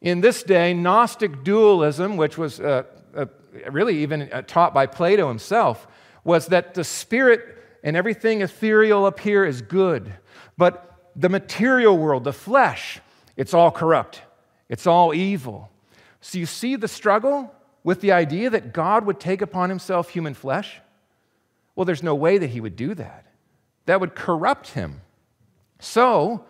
In 0.00 0.20
this 0.20 0.42
day, 0.42 0.74
Gnostic 0.74 1.44
dualism, 1.44 2.16
which 2.18 2.36
was 2.36 2.60
uh, 2.60 2.82
uh, 3.16 3.26
really 3.70 3.98
even 4.02 4.28
uh, 4.30 4.42
taught 4.42 4.74
by 4.74 4.86
Plato 4.86 5.28
himself, 5.28 5.86
was 6.24 6.48
that 6.48 6.74
the 6.74 6.84
spirit 6.84 7.56
and 7.82 7.96
everything 7.96 8.42
ethereal 8.42 9.06
up 9.06 9.20
here 9.20 9.44
is 9.44 9.62
good, 9.62 10.12
but 10.58 11.10
the 11.16 11.28
material 11.28 11.96
world, 11.96 12.24
the 12.24 12.32
flesh, 12.32 13.00
it's 13.36 13.54
all 13.54 13.70
corrupt, 13.70 14.22
it's 14.68 14.86
all 14.86 15.14
evil. 15.14 15.70
So 16.20 16.38
you 16.38 16.46
see 16.46 16.76
the 16.76 16.88
struggle? 16.88 17.53
With 17.84 18.00
the 18.00 18.10
idea 18.10 18.50
that 18.50 18.72
God 18.72 19.04
would 19.06 19.20
take 19.20 19.42
upon 19.42 19.68
himself 19.68 20.08
human 20.08 20.34
flesh? 20.34 20.80
Well, 21.76 21.84
there's 21.84 22.02
no 22.02 22.14
way 22.14 22.38
that 22.38 22.50
he 22.50 22.60
would 22.60 22.74
do 22.74 22.94
that. 22.94 23.26
That 23.86 24.00
would 24.00 24.14
corrupt 24.14 24.70
him. 24.70 25.02
So, 25.78 26.44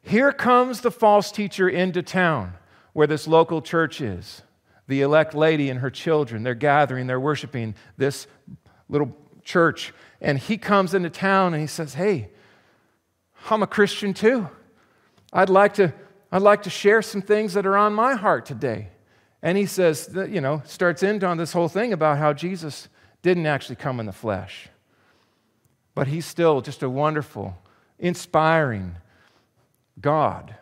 here 0.00 0.32
comes 0.32 0.80
the 0.80 0.90
false 0.90 1.32
teacher 1.32 1.68
into 1.68 2.02
town 2.02 2.54
where 2.92 3.06
this 3.06 3.26
local 3.26 3.60
church 3.60 4.00
is. 4.00 4.42
The 4.86 5.02
elect 5.02 5.34
lady 5.34 5.68
and 5.68 5.80
her 5.80 5.90
children, 5.90 6.44
they're 6.44 6.54
gathering, 6.54 7.06
they're 7.06 7.20
worshiping 7.20 7.74
this 7.98 8.26
little 8.88 9.14
church. 9.44 9.92
And 10.20 10.38
he 10.38 10.56
comes 10.56 10.94
into 10.94 11.10
town 11.10 11.52
and 11.52 11.60
he 11.60 11.66
says, 11.66 11.94
Hey, 11.94 12.30
I'm 13.50 13.62
a 13.62 13.66
Christian 13.66 14.14
too. 14.14 14.48
I'd 15.32 15.50
like 15.50 15.74
to, 15.74 15.92
I'd 16.32 16.42
like 16.42 16.62
to 16.62 16.70
share 16.70 17.02
some 17.02 17.20
things 17.20 17.54
that 17.54 17.66
are 17.66 17.76
on 17.76 17.92
my 17.92 18.14
heart 18.14 18.46
today. 18.46 18.88
And 19.42 19.56
he 19.56 19.66
says, 19.66 20.10
you 20.14 20.40
know, 20.40 20.62
starts 20.64 21.02
into 21.02 21.26
on 21.26 21.36
this 21.36 21.52
whole 21.52 21.68
thing 21.68 21.92
about 21.92 22.18
how 22.18 22.32
Jesus 22.32 22.88
didn't 23.22 23.46
actually 23.46 23.76
come 23.76 24.00
in 24.00 24.06
the 24.06 24.12
flesh. 24.12 24.68
But 25.94 26.08
he's 26.08 26.26
still 26.26 26.60
just 26.60 26.82
a 26.82 26.90
wonderful, 26.90 27.56
inspiring 27.98 28.96
God. 30.00 30.54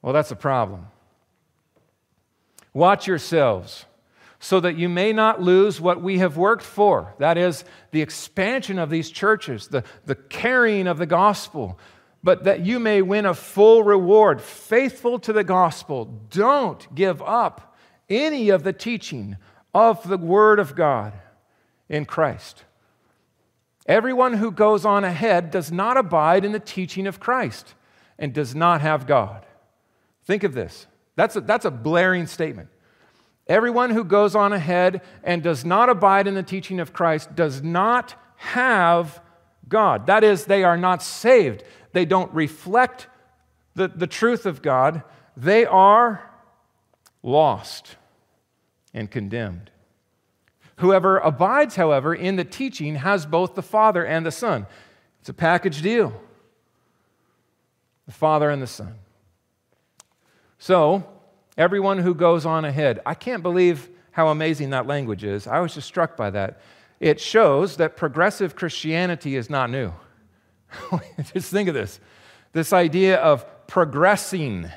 Well, 0.00 0.12
that's 0.12 0.30
a 0.30 0.36
problem. 0.36 0.86
Watch 2.74 3.06
yourselves 3.06 3.84
so 4.40 4.58
that 4.58 4.76
you 4.76 4.88
may 4.88 5.12
not 5.12 5.40
lose 5.40 5.80
what 5.80 6.02
we 6.02 6.18
have 6.18 6.36
worked 6.36 6.64
for. 6.64 7.14
That 7.18 7.38
is, 7.38 7.64
the 7.92 8.02
expansion 8.02 8.78
of 8.78 8.90
these 8.90 9.08
churches, 9.08 9.68
the, 9.68 9.84
the 10.04 10.16
carrying 10.16 10.88
of 10.88 10.98
the 10.98 11.06
gospel, 11.06 11.78
but 12.22 12.44
that 12.44 12.64
you 12.64 12.78
may 12.78 13.02
win 13.02 13.26
a 13.26 13.34
full 13.34 13.82
reward, 13.82 14.40
faithful 14.40 15.18
to 15.20 15.32
the 15.32 15.44
gospel. 15.44 16.04
Don't 16.30 16.94
give 16.94 17.20
up 17.22 17.76
any 18.08 18.50
of 18.50 18.62
the 18.62 18.72
teaching 18.72 19.36
of 19.74 20.08
the 20.08 20.18
Word 20.18 20.58
of 20.58 20.76
God 20.76 21.12
in 21.88 22.04
Christ. 22.04 22.64
Everyone 23.86 24.34
who 24.34 24.52
goes 24.52 24.84
on 24.84 25.02
ahead 25.02 25.50
does 25.50 25.72
not 25.72 25.96
abide 25.96 26.44
in 26.44 26.52
the 26.52 26.60
teaching 26.60 27.06
of 27.06 27.18
Christ 27.18 27.74
and 28.18 28.32
does 28.32 28.54
not 28.54 28.80
have 28.80 29.06
God. 29.06 29.44
Think 30.24 30.44
of 30.44 30.54
this. 30.54 30.86
That's 31.16 31.34
a, 31.34 31.40
that's 31.40 31.64
a 31.64 31.70
blaring 31.70 32.26
statement. 32.26 32.68
Everyone 33.48 33.90
who 33.90 34.04
goes 34.04 34.36
on 34.36 34.52
ahead 34.52 35.02
and 35.24 35.42
does 35.42 35.64
not 35.64 35.88
abide 35.88 36.28
in 36.28 36.34
the 36.34 36.44
teaching 36.44 36.78
of 36.78 36.92
Christ 36.92 37.34
does 37.34 37.60
not 37.60 38.14
have 38.36 39.20
God. 39.68 40.06
That 40.06 40.24
is, 40.24 40.44
they 40.44 40.64
are 40.64 40.76
not 40.76 41.02
saved 41.02 41.64
they 41.92 42.04
don't 42.04 42.32
reflect 42.32 43.06
the, 43.74 43.88
the 43.88 44.06
truth 44.06 44.44
of 44.44 44.60
God, 44.60 45.02
they 45.36 45.64
are 45.64 46.30
lost 47.22 47.96
and 48.92 49.10
condemned. 49.10 49.70
Whoever 50.76 51.18
abides, 51.18 51.76
however, 51.76 52.14
in 52.14 52.36
the 52.36 52.44
teaching 52.44 52.96
has 52.96 53.24
both 53.24 53.54
the 53.54 53.62
Father 53.62 54.04
and 54.04 54.26
the 54.26 54.32
Son. 54.32 54.66
It's 55.20 55.28
a 55.28 55.34
package 55.34 55.80
deal. 55.80 56.20
The 58.06 58.12
Father 58.12 58.50
and 58.50 58.60
the 58.60 58.66
Son. 58.66 58.94
So, 60.58 61.08
everyone 61.56 61.98
who 61.98 62.14
goes 62.14 62.44
on 62.44 62.64
ahead, 62.64 63.00
I 63.06 63.14
can't 63.14 63.42
believe 63.42 63.88
how 64.10 64.28
amazing 64.28 64.70
that 64.70 64.86
language 64.86 65.24
is. 65.24 65.46
I 65.46 65.60
was 65.60 65.74
just 65.74 65.86
struck 65.86 66.16
by 66.16 66.30
that. 66.30 66.60
It 67.02 67.18
shows 67.18 67.78
that 67.78 67.96
progressive 67.96 68.54
Christianity 68.54 69.34
is 69.34 69.50
not 69.50 69.70
new. 69.70 69.92
just 71.34 71.50
think 71.50 71.68
of 71.68 71.74
this 71.74 71.98
this 72.52 72.72
idea 72.72 73.16
of 73.16 73.44
progressing 73.66 74.70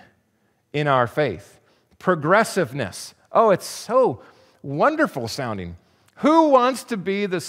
in 0.73 0.87
our 0.87 1.05
faith, 1.05 1.59
progressiveness. 1.99 3.13
Oh, 3.31 3.51
it's 3.51 3.67
so 3.67 4.23
wonderful 4.63 5.27
sounding. 5.27 5.77
Who 6.17 6.49
wants 6.49 6.83
to 6.85 6.97
be 6.97 7.27
the 7.27 7.45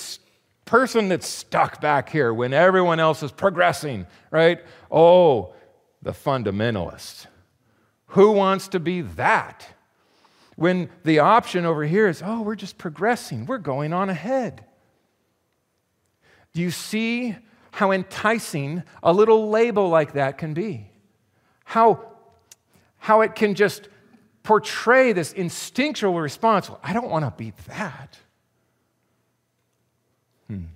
person 0.66 1.08
that's 1.08 1.26
stuck 1.26 1.80
back 1.80 2.10
here 2.10 2.34
when 2.34 2.52
everyone 2.52 3.00
else 3.00 3.22
is 3.22 3.32
progressing, 3.32 4.06
right? 4.30 4.60
Oh, 4.90 5.54
the 6.02 6.12
fundamentalist. 6.12 7.28
Who 8.08 8.32
wants 8.32 8.68
to 8.68 8.80
be 8.80 9.00
that? 9.00 9.66
When 10.56 10.90
the 11.04 11.20
option 11.20 11.64
over 11.64 11.84
here 11.84 12.08
is, 12.08 12.22
oh, 12.24 12.42
we're 12.42 12.56
just 12.56 12.78
progressing, 12.78 13.46
we're 13.46 13.58
going 13.58 13.92
on 13.92 14.10
ahead. 14.10 14.64
Do 16.54 16.62
you 16.62 16.70
see 16.70 17.36
how 17.72 17.92
enticing 17.92 18.82
a 19.02 19.12
little 19.12 19.50
label 19.50 19.90
like 19.90 20.14
that 20.14 20.38
can 20.38 20.54
be? 20.54 20.90
How, 21.64 22.06
how 22.98 23.20
it 23.20 23.34
can 23.34 23.54
just 23.54 23.88
portray 24.46 25.12
this 25.12 25.32
instinctual 25.32 26.18
response. 26.18 26.70
Well, 26.70 26.80
I 26.82 26.92
don't 26.92 27.10
want 27.10 27.24
to 27.24 27.32
be 27.36 27.52
that. 27.66 28.16
Hmm. 30.46 30.66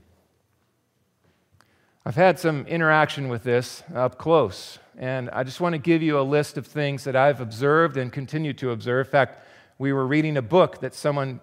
I've 2.04 2.16
had 2.16 2.38
some 2.38 2.66
interaction 2.66 3.28
with 3.28 3.44
this 3.44 3.84
up 3.94 4.18
close, 4.18 4.80
and 4.98 5.30
I 5.30 5.44
just 5.44 5.60
want 5.60 5.74
to 5.74 5.78
give 5.78 6.02
you 6.02 6.18
a 6.18 6.22
list 6.22 6.58
of 6.58 6.66
things 6.66 7.04
that 7.04 7.14
I've 7.14 7.40
observed 7.40 7.96
and 7.96 8.12
continue 8.12 8.52
to 8.54 8.72
observe. 8.72 9.06
In 9.06 9.10
fact, 9.12 9.46
we 9.80 9.94
were 9.94 10.06
reading 10.06 10.36
a 10.36 10.42
book 10.42 10.82
that 10.82 10.94
someone 10.94 11.40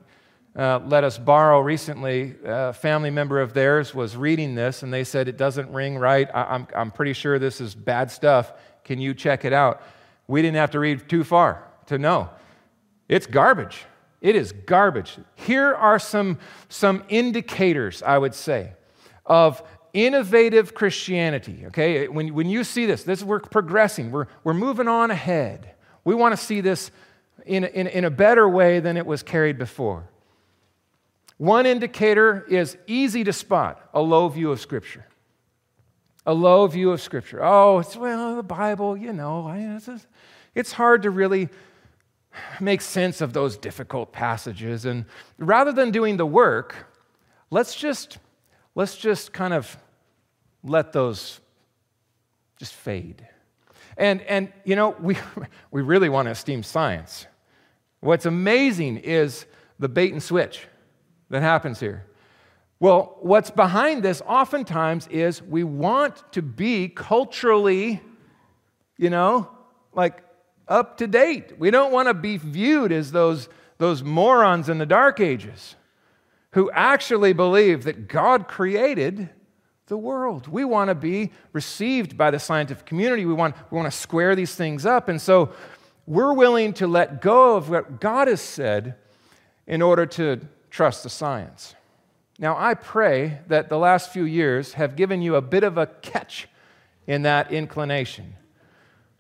uh, 0.55 0.79
let 0.85 1.03
us 1.03 1.17
borrow 1.17 1.59
recently. 1.59 2.35
A 2.45 2.71
family 2.71 3.09
member 3.09 3.41
of 3.41 3.55
theirs 3.55 3.95
was 3.95 4.15
reading 4.15 4.53
this, 4.53 4.83
and 4.83 4.93
they 4.93 5.03
said, 5.03 5.27
It 5.27 5.37
doesn't 5.37 5.71
ring 5.73 5.97
right. 5.97 6.29
I- 6.31 6.43
I'm, 6.43 6.67
I'm 6.75 6.91
pretty 6.91 7.13
sure 7.13 7.39
this 7.39 7.59
is 7.59 7.73
bad 7.73 8.11
stuff. 8.11 8.53
Can 8.83 9.01
you 9.01 9.15
check 9.15 9.43
it 9.43 9.53
out? 9.53 9.81
We 10.27 10.43
didn't 10.43 10.57
have 10.57 10.69
to 10.71 10.79
read 10.79 11.09
too 11.09 11.23
far 11.23 11.63
to 11.87 11.97
know. 11.97 12.29
It's 13.09 13.25
garbage. 13.25 13.85
It 14.21 14.35
is 14.35 14.51
garbage. 14.51 15.17
Here 15.33 15.73
are 15.73 15.97
some, 15.97 16.37
some 16.69 17.03
indicators, 17.09 18.03
I 18.03 18.19
would 18.19 18.35
say, 18.35 18.73
of 19.25 19.63
innovative 19.93 20.75
Christianity. 20.75 21.63
Okay, 21.67 22.07
when, 22.07 22.35
when 22.35 22.49
you 22.51 22.63
see 22.63 22.85
this, 22.85 23.03
this 23.03 23.23
we're 23.23 23.39
progressing, 23.39 24.11
we're, 24.11 24.27
we're 24.43 24.53
moving 24.53 24.87
on 24.87 25.09
ahead. 25.09 25.73
We 26.03 26.13
want 26.13 26.37
to 26.37 26.41
see 26.41 26.61
this 26.61 26.91
in, 27.47 27.63
in, 27.63 27.87
in 27.87 28.05
a 28.05 28.09
better 28.09 28.47
way 28.47 28.79
than 28.79 28.97
it 28.97 29.05
was 29.05 29.23
carried 29.23 29.57
before. 29.57 30.07
One 31.37 31.65
indicator 31.65 32.45
is 32.49 32.77
easy 32.87 33.23
to 33.23 33.33
spot 33.33 33.89
a 33.93 34.01
low 34.01 34.27
view 34.27 34.51
of 34.51 34.59
Scripture. 34.59 35.05
A 36.25 36.33
low 36.33 36.65
view 36.67 36.91
of 36.91 37.01
Scripture. 37.01 37.43
Oh, 37.43 37.79
it's, 37.79 37.95
well, 37.95 38.35
the 38.35 38.43
Bible, 38.43 38.97
you 38.97 39.13
know, 39.13 39.53
it's, 40.55 40.71
hard 40.71 41.03
to 41.03 41.11
really 41.11 41.49
make 42.59 42.81
sense 42.81 43.21
of 43.21 43.33
those 43.33 43.57
difficult 43.57 44.11
passages. 44.11 44.85
And 44.85 45.05
rather 45.37 45.71
than 45.71 45.91
doing 45.91 46.17
the 46.17 46.25
work, 46.25 46.75
let's 47.51 47.75
just, 47.75 48.17
let's 48.75 48.97
just 48.97 49.31
kind 49.31 49.53
of 49.53 49.77
let 50.63 50.91
those 50.91 51.39
just 52.57 52.73
fade. 52.73 53.25
And, 53.95 54.21
and 54.23 54.51
you 54.65 54.75
know, 54.75 54.95
we, 54.99 55.17
we 55.71 55.83
really 55.83 56.09
want 56.09 56.25
to 56.25 56.31
esteem 56.31 56.63
science. 56.63 57.27
What's 57.99 58.25
amazing 58.25 58.97
is 58.97 59.45
the 59.79 59.89
bait 59.89 60.11
and 60.11 60.21
switch 60.21 60.67
that 61.29 61.41
happens 61.41 61.79
here. 61.79 62.05
Well, 62.79 63.17
what's 63.21 63.49
behind 63.49 64.03
this 64.03 64.21
oftentimes 64.25 65.07
is 65.07 65.41
we 65.41 65.63
want 65.63 66.31
to 66.33 66.41
be 66.41 66.89
culturally, 66.89 68.01
you 68.97 69.09
know, 69.09 69.49
like 69.93 70.23
up 70.67 70.97
to 70.97 71.07
date. 71.07 71.57
We 71.57 71.71
don't 71.71 71.91
want 71.91 72.07
to 72.07 72.13
be 72.13 72.37
viewed 72.37 72.91
as 72.91 73.11
those, 73.11 73.49
those 73.79 74.03
morons 74.03 74.69
in 74.69 74.77
the 74.77 74.85
dark 74.85 75.19
ages 75.19 75.75
who 76.51 76.69
actually 76.71 77.33
believe 77.33 77.83
that 77.85 78.07
God 78.07 78.47
created 78.47 79.29
the 79.87 79.97
world. 79.97 80.47
We 80.47 80.65
want 80.65 80.89
to 80.89 80.95
be 80.95 81.31
received 81.53 82.17
by 82.17 82.29
the 82.29 82.39
scientific 82.39 82.85
community. 82.85 83.25
We 83.25 83.33
want, 83.33 83.55
we 83.71 83.77
want 83.77 83.91
to 83.91 83.97
square 83.97 84.35
these 84.35 84.53
things 84.53 84.85
up. 84.85 85.09
And 85.09 85.21
so 85.21 85.51
we're 86.07 86.33
willing 86.33 86.73
to 86.73 86.87
let 86.87 87.21
go 87.21 87.57
of 87.57 87.69
what 87.69 87.99
God 87.99 88.27
has 88.27 88.41
said 88.41 88.95
in 89.67 89.81
order 89.81 90.05
to 90.05 90.39
trust 90.71 91.03
the 91.03 91.09
science. 91.09 91.75
Now, 92.39 92.55
I 92.57 92.73
pray 92.75 93.39
that 93.47 93.67
the 93.67 93.77
last 93.77 94.11
few 94.13 94.23
years 94.23 94.73
have 94.73 94.95
given 94.95 95.21
you 95.21 95.35
a 95.35 95.41
bit 95.41 95.63
of 95.63 95.77
a 95.77 95.87
catch 95.87 96.47
in 97.05 97.23
that 97.23 97.51
inclination. 97.51 98.35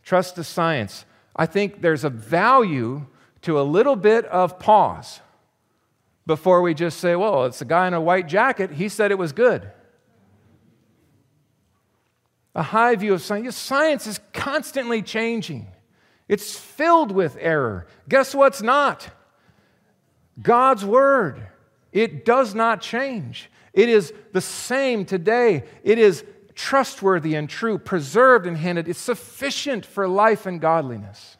Trust 0.03 0.35
the 0.35 0.43
science. 0.43 1.05
I 1.35 1.45
think 1.45 1.81
there's 1.81 2.03
a 2.03 2.09
value 2.09 3.05
to 3.41 3.59
a 3.59 3.63
little 3.63 3.95
bit 3.95 4.25
of 4.25 4.57
pause 4.57 5.19
before 6.25 6.61
we 6.61 6.73
just 6.73 6.99
say, 6.99 7.15
well, 7.15 7.45
it's 7.45 7.61
a 7.61 7.65
guy 7.65 7.87
in 7.87 7.93
a 7.93 8.01
white 8.01 8.27
jacket. 8.27 8.71
He 8.71 8.89
said 8.89 9.11
it 9.11 9.17
was 9.17 9.31
good. 9.31 9.69
A 12.53 12.63
high 12.63 12.95
view 12.95 13.13
of 13.13 13.21
science. 13.21 13.55
Science 13.55 14.07
is 14.07 14.19
constantly 14.33 15.01
changing, 15.01 15.67
it's 16.27 16.57
filled 16.57 17.11
with 17.11 17.37
error. 17.39 17.87
Guess 18.09 18.35
what's 18.35 18.61
not? 18.61 19.09
God's 20.41 20.85
Word. 20.85 21.47
It 21.91 22.25
does 22.25 22.53
not 22.53 22.81
change. 22.81 23.49
It 23.73 23.89
is 23.89 24.13
the 24.33 24.41
same 24.41 25.05
today. 25.05 25.63
It 25.83 25.97
is 25.97 26.23
trustworthy 26.53 27.35
and 27.35 27.49
true, 27.49 27.77
preserved 27.77 28.45
and 28.45 28.57
handed. 28.57 28.87
It's 28.87 28.99
sufficient 28.99 29.85
for 29.85 30.07
life 30.07 30.45
and 30.45 30.59
godliness. 30.59 31.37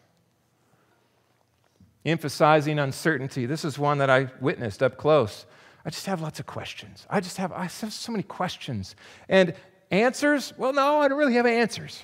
Emphasizing 2.06 2.80
uncertainty. 2.80 3.45
This 3.45 3.65
is 3.65 3.78
one 3.78 3.97
that 3.97 4.10
I 4.10 4.30
witnessed 4.39 4.82
up 4.82 4.97
close. 4.97 5.45
I 5.84 5.89
just 5.89 6.06
have 6.06 6.21
lots 6.21 6.39
of 6.39 6.45
questions. 6.45 7.06
I 7.10 7.19
just 7.19 7.38
have, 7.38 7.52
I 7.52 7.63
have 7.63 7.71
so 7.71 8.12
many 8.12 8.23
questions. 8.23 8.95
And 9.28 9.54
answers? 9.91 10.54
Well, 10.58 10.73
no, 10.73 11.02
I 11.02 11.08
don't 11.08 11.17
really 11.17 11.34
have 11.34 11.45
answers. 11.45 12.04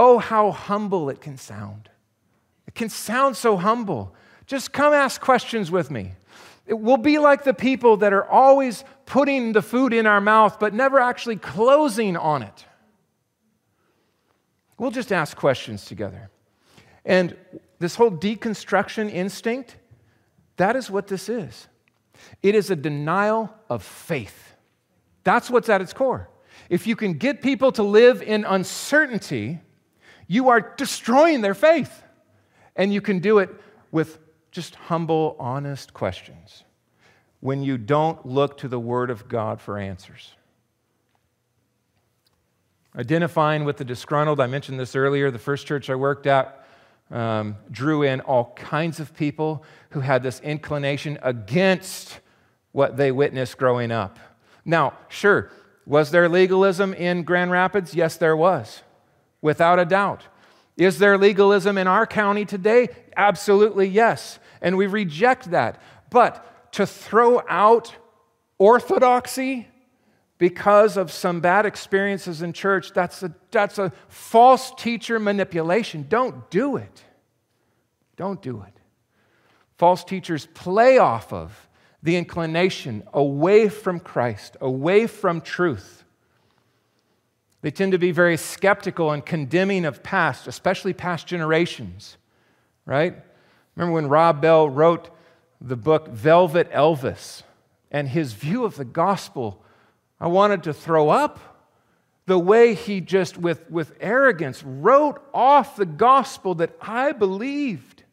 Oh, 0.00 0.18
how 0.18 0.52
humble 0.52 1.10
it 1.10 1.20
can 1.20 1.36
sound. 1.36 1.90
It 2.68 2.76
can 2.76 2.88
sound 2.88 3.36
so 3.36 3.56
humble. 3.56 4.14
Just 4.46 4.72
come 4.72 4.92
ask 4.92 5.20
questions 5.20 5.72
with 5.72 5.90
me. 5.90 6.12
It 6.68 6.78
will 6.78 6.98
be 6.98 7.18
like 7.18 7.42
the 7.42 7.52
people 7.52 7.96
that 7.96 8.12
are 8.12 8.24
always 8.24 8.84
putting 9.06 9.54
the 9.54 9.60
food 9.60 9.92
in 9.92 10.06
our 10.06 10.20
mouth 10.20 10.60
but 10.60 10.72
never 10.72 11.00
actually 11.00 11.34
closing 11.34 12.16
on 12.16 12.44
it. 12.44 12.64
We'll 14.78 14.92
just 14.92 15.10
ask 15.10 15.36
questions 15.36 15.84
together. 15.84 16.30
And 17.04 17.36
this 17.80 17.96
whole 17.96 18.12
deconstruction 18.12 19.12
instinct, 19.12 19.78
that 20.58 20.76
is 20.76 20.88
what 20.88 21.08
this 21.08 21.28
is. 21.28 21.66
It 22.40 22.54
is 22.54 22.70
a 22.70 22.76
denial 22.76 23.52
of 23.68 23.82
faith. 23.82 24.54
That's 25.24 25.50
what's 25.50 25.68
at 25.68 25.80
its 25.80 25.92
core. 25.92 26.28
If 26.70 26.86
you 26.86 26.94
can 26.94 27.14
get 27.14 27.42
people 27.42 27.72
to 27.72 27.82
live 27.82 28.22
in 28.22 28.44
uncertainty, 28.44 29.58
you 30.28 30.50
are 30.50 30.60
destroying 30.60 31.40
their 31.40 31.54
faith. 31.54 32.04
And 32.76 32.94
you 32.94 33.00
can 33.00 33.18
do 33.18 33.38
it 33.38 33.50
with 33.90 34.20
just 34.52 34.76
humble, 34.76 35.34
honest 35.40 35.92
questions 35.92 36.62
when 37.40 37.62
you 37.62 37.76
don't 37.76 38.24
look 38.24 38.58
to 38.58 38.68
the 38.68 38.78
Word 38.78 39.10
of 39.10 39.28
God 39.28 39.60
for 39.60 39.78
answers. 39.78 40.32
Identifying 42.96 43.64
with 43.64 43.76
the 43.76 43.84
disgruntled, 43.84 44.40
I 44.40 44.46
mentioned 44.46 44.78
this 44.78 44.96
earlier. 44.96 45.30
The 45.30 45.38
first 45.38 45.66
church 45.66 45.90
I 45.90 45.94
worked 45.94 46.26
at 46.26 46.64
um, 47.10 47.56
drew 47.70 48.02
in 48.02 48.20
all 48.20 48.52
kinds 48.56 49.00
of 49.00 49.14
people 49.14 49.64
who 49.90 50.00
had 50.00 50.22
this 50.22 50.40
inclination 50.40 51.18
against 51.22 52.20
what 52.72 52.96
they 52.96 53.12
witnessed 53.12 53.56
growing 53.56 53.90
up. 53.90 54.18
Now, 54.64 54.94
sure, 55.08 55.50
was 55.86 56.10
there 56.10 56.28
legalism 56.28 56.92
in 56.92 57.22
Grand 57.22 57.50
Rapids? 57.50 57.94
Yes, 57.94 58.16
there 58.16 58.36
was, 58.36 58.82
without 59.40 59.78
a 59.78 59.84
doubt. 59.84 60.24
Is 60.76 60.98
there 60.98 61.18
legalism 61.18 61.76
in 61.76 61.86
our 61.86 62.06
county 62.06 62.44
today? 62.44 62.88
Absolutely, 63.16 63.88
yes. 63.88 64.38
And 64.62 64.76
we 64.76 64.86
reject 64.86 65.50
that. 65.50 65.82
But 66.10 66.72
to 66.72 66.86
throw 66.86 67.42
out 67.48 67.94
orthodoxy 68.58 69.68
because 70.38 70.96
of 70.96 71.10
some 71.10 71.40
bad 71.40 71.66
experiences 71.66 72.42
in 72.42 72.52
church, 72.52 72.92
that's 72.92 73.22
a, 73.22 73.34
that's 73.50 73.78
a 73.78 73.92
false 74.08 74.72
teacher 74.76 75.18
manipulation. 75.18 76.06
Don't 76.08 76.48
do 76.50 76.76
it. 76.76 77.04
Don't 78.16 78.40
do 78.40 78.62
it. 78.62 78.74
False 79.76 80.04
teachers 80.04 80.46
play 80.54 80.98
off 80.98 81.32
of 81.32 81.68
the 82.02 82.16
inclination 82.16 83.02
away 83.12 83.68
from 83.68 83.98
Christ, 84.00 84.56
away 84.60 85.06
from 85.06 85.40
truth. 85.40 86.04
They 87.60 87.70
tend 87.70 87.92
to 87.92 87.98
be 87.98 88.12
very 88.12 88.36
skeptical 88.36 89.10
and 89.10 89.24
condemning 89.24 89.84
of 89.84 90.02
past, 90.02 90.46
especially 90.46 90.92
past 90.92 91.26
generations, 91.26 92.16
right? 92.86 93.16
Remember 93.74 93.94
when 93.94 94.08
Rob 94.08 94.40
Bell 94.40 94.68
wrote 94.68 95.10
the 95.60 95.76
book 95.76 96.08
Velvet 96.08 96.70
Elvis 96.70 97.42
and 97.90 98.08
his 98.08 98.32
view 98.32 98.64
of 98.64 98.76
the 98.76 98.84
gospel? 98.84 99.62
I 100.20 100.28
wanted 100.28 100.62
to 100.64 100.72
throw 100.72 101.08
up 101.08 101.40
the 102.26 102.38
way 102.38 102.74
he 102.74 103.00
just, 103.00 103.38
with, 103.38 103.68
with 103.70 103.96
arrogance, 104.00 104.62
wrote 104.62 105.20
off 105.32 105.76
the 105.76 105.86
gospel 105.86 106.54
that 106.56 106.76
I 106.80 107.12
believed. 107.12 108.04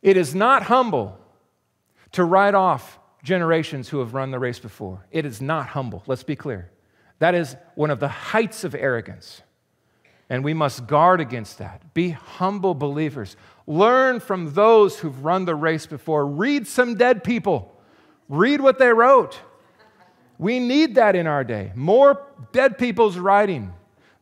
It 0.00 0.16
is 0.16 0.34
not 0.34 0.64
humble 0.64 1.18
to 2.12 2.24
write 2.24 2.54
off 2.54 2.98
generations 3.24 3.88
who 3.88 3.98
have 3.98 4.14
run 4.14 4.30
the 4.30 4.38
race 4.38 4.60
before. 4.60 5.04
It 5.10 5.26
is 5.26 5.40
not 5.40 5.68
humble, 5.68 6.04
let's 6.06 6.22
be 6.22 6.36
clear. 6.36 6.70
That 7.18 7.34
is 7.34 7.56
one 7.74 7.90
of 7.90 7.98
the 7.98 8.08
heights 8.08 8.62
of 8.62 8.74
arrogance. 8.74 9.42
And 10.30 10.44
we 10.44 10.54
must 10.54 10.86
guard 10.86 11.20
against 11.20 11.58
that. 11.58 11.94
Be 11.94 12.10
humble 12.10 12.74
believers. 12.74 13.36
Learn 13.66 14.20
from 14.20 14.54
those 14.54 14.98
who've 14.98 15.24
run 15.24 15.44
the 15.44 15.54
race 15.54 15.86
before. 15.86 16.26
Read 16.26 16.66
some 16.66 16.96
dead 16.96 17.24
people. 17.24 17.74
Read 18.28 18.60
what 18.60 18.78
they 18.78 18.88
wrote. 18.88 19.40
We 20.38 20.58
need 20.58 20.96
that 20.96 21.14
in 21.14 21.26
our 21.26 21.44
day. 21.44 21.72
More 21.74 22.26
dead 22.52 22.78
people's 22.78 23.18
writing. 23.18 23.72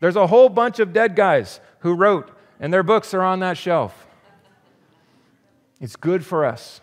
There's 0.01 0.17
a 0.17 0.27
whole 0.27 0.49
bunch 0.49 0.81
of 0.81 0.93
dead 0.93 1.15
guys 1.17 1.61
who 1.81 1.95
wrote, 1.95 2.31
and 2.61 2.73
their 2.73 2.83
books 2.83 3.15
are 3.15 3.23
on 3.23 3.41
that 3.41 3.57
shelf. 3.57 4.07
It's 5.81 5.97
good 5.97 6.27
for 6.27 6.45
us. 6.45 6.81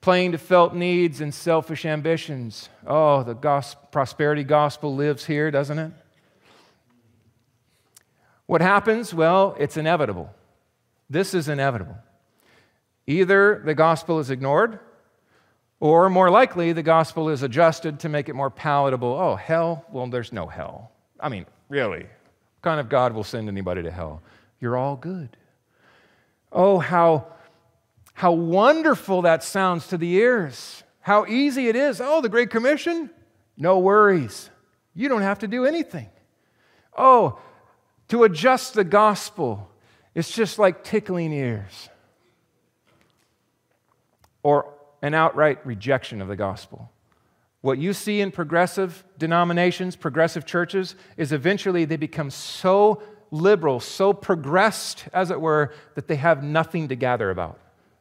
Playing 0.00 0.32
to 0.32 0.38
felt 0.38 0.74
needs 0.74 1.20
and 1.20 1.32
selfish 1.34 1.84
ambitions. 1.84 2.68
Oh, 2.86 3.22
the 3.22 3.34
gospel, 3.34 3.88
prosperity 3.92 4.44
gospel 4.44 4.94
lives 4.94 5.26
here, 5.26 5.50
doesn't 5.50 5.78
it? 5.78 5.92
What 8.46 8.62
happens? 8.62 9.12
Well, 9.12 9.54
it's 9.58 9.76
inevitable. 9.76 10.30
This 11.10 11.34
is 11.34 11.48
inevitable. 11.48 11.96
Either 13.06 13.62
the 13.64 13.74
gospel 13.74 14.18
is 14.20 14.30
ignored 14.30 14.78
or 15.80 16.08
more 16.10 16.30
likely, 16.30 16.72
the 16.72 16.82
gospel 16.82 17.28
is 17.28 17.42
adjusted 17.42 18.00
to 18.00 18.08
make 18.08 18.28
it 18.28 18.34
more 18.34 18.50
palatable. 18.50 19.08
Oh, 19.08 19.36
hell? 19.36 19.84
Well, 19.90 20.06
there's 20.06 20.32
no 20.32 20.46
hell. 20.46 20.92
I 21.18 21.28
mean, 21.28 21.46
really, 21.68 22.02
what 22.02 22.62
kind 22.62 22.80
of 22.80 22.88
God 22.88 23.12
will 23.12 23.24
send 23.24 23.48
anybody 23.48 23.82
to 23.82 23.90
hell? 23.90 24.22
You're 24.60 24.76
all 24.76 24.96
good. 24.96 25.36
Oh, 26.52 26.78
how, 26.78 27.26
how 28.20 28.32
wonderful 28.32 29.22
that 29.22 29.42
sounds 29.42 29.86
to 29.86 29.96
the 29.96 30.12
ears. 30.16 30.84
How 31.00 31.24
easy 31.24 31.68
it 31.68 31.74
is. 31.74 32.02
Oh, 32.02 32.20
the 32.20 32.28
Great 32.28 32.50
Commission? 32.50 33.08
No 33.56 33.78
worries. 33.78 34.50
You 34.94 35.08
don't 35.08 35.22
have 35.22 35.38
to 35.38 35.48
do 35.48 35.64
anything. 35.64 36.06
Oh, 36.94 37.38
to 38.08 38.24
adjust 38.24 38.74
the 38.74 38.84
gospel, 38.84 39.70
it's 40.14 40.30
just 40.30 40.58
like 40.58 40.84
tickling 40.84 41.32
ears. 41.32 41.88
Or 44.42 44.74
an 45.00 45.14
outright 45.14 45.66
rejection 45.66 46.20
of 46.20 46.28
the 46.28 46.36
gospel. 46.36 46.92
What 47.62 47.78
you 47.78 47.94
see 47.94 48.20
in 48.20 48.32
progressive 48.32 49.02
denominations, 49.16 49.96
progressive 49.96 50.44
churches, 50.44 50.94
is 51.16 51.32
eventually 51.32 51.86
they 51.86 51.96
become 51.96 52.28
so 52.28 53.02
liberal, 53.30 53.80
so 53.80 54.12
progressed, 54.12 55.06
as 55.14 55.30
it 55.30 55.40
were, 55.40 55.72
that 55.94 56.06
they 56.06 56.16
have 56.16 56.42
nothing 56.44 56.88
to 56.88 56.96
gather 56.96 57.30
about. 57.30 57.58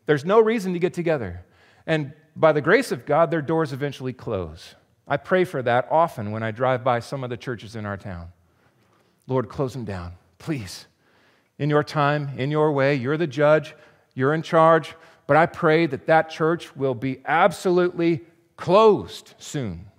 There's 0.09 0.25
no 0.25 0.39
reason 0.39 0.73
to 0.73 0.79
get 0.79 0.95
together. 0.95 1.45
And 1.85 2.13
by 2.35 2.51
the 2.51 2.61
grace 2.61 2.91
of 2.91 3.05
God, 3.05 3.29
their 3.29 3.43
doors 3.43 3.73
eventually 3.73 4.11
close. 4.11 4.73
I 5.07 5.17
pray 5.17 5.43
for 5.43 5.61
that 5.61 5.87
often 5.91 6.31
when 6.31 6.41
I 6.41 6.49
drive 6.49 6.83
by 6.83 6.99
some 6.99 7.23
of 7.23 7.29
the 7.29 7.37
churches 7.37 7.75
in 7.75 7.85
our 7.85 7.95
town. 7.95 8.29
Lord, 9.27 9.49
close 9.49 9.73
them 9.73 9.85
down, 9.85 10.13
please. 10.39 10.87
In 11.59 11.69
your 11.69 11.83
time, 11.83 12.31
in 12.39 12.49
your 12.49 12.71
way, 12.71 12.95
you're 12.95 13.17
the 13.17 13.27
judge, 13.27 13.75
you're 14.15 14.33
in 14.33 14.41
charge. 14.41 14.95
But 15.27 15.37
I 15.37 15.45
pray 15.45 15.85
that 15.85 16.07
that 16.07 16.31
church 16.31 16.75
will 16.75 16.95
be 16.95 17.21
absolutely 17.25 18.21
closed 18.57 19.35
soon 19.37 19.91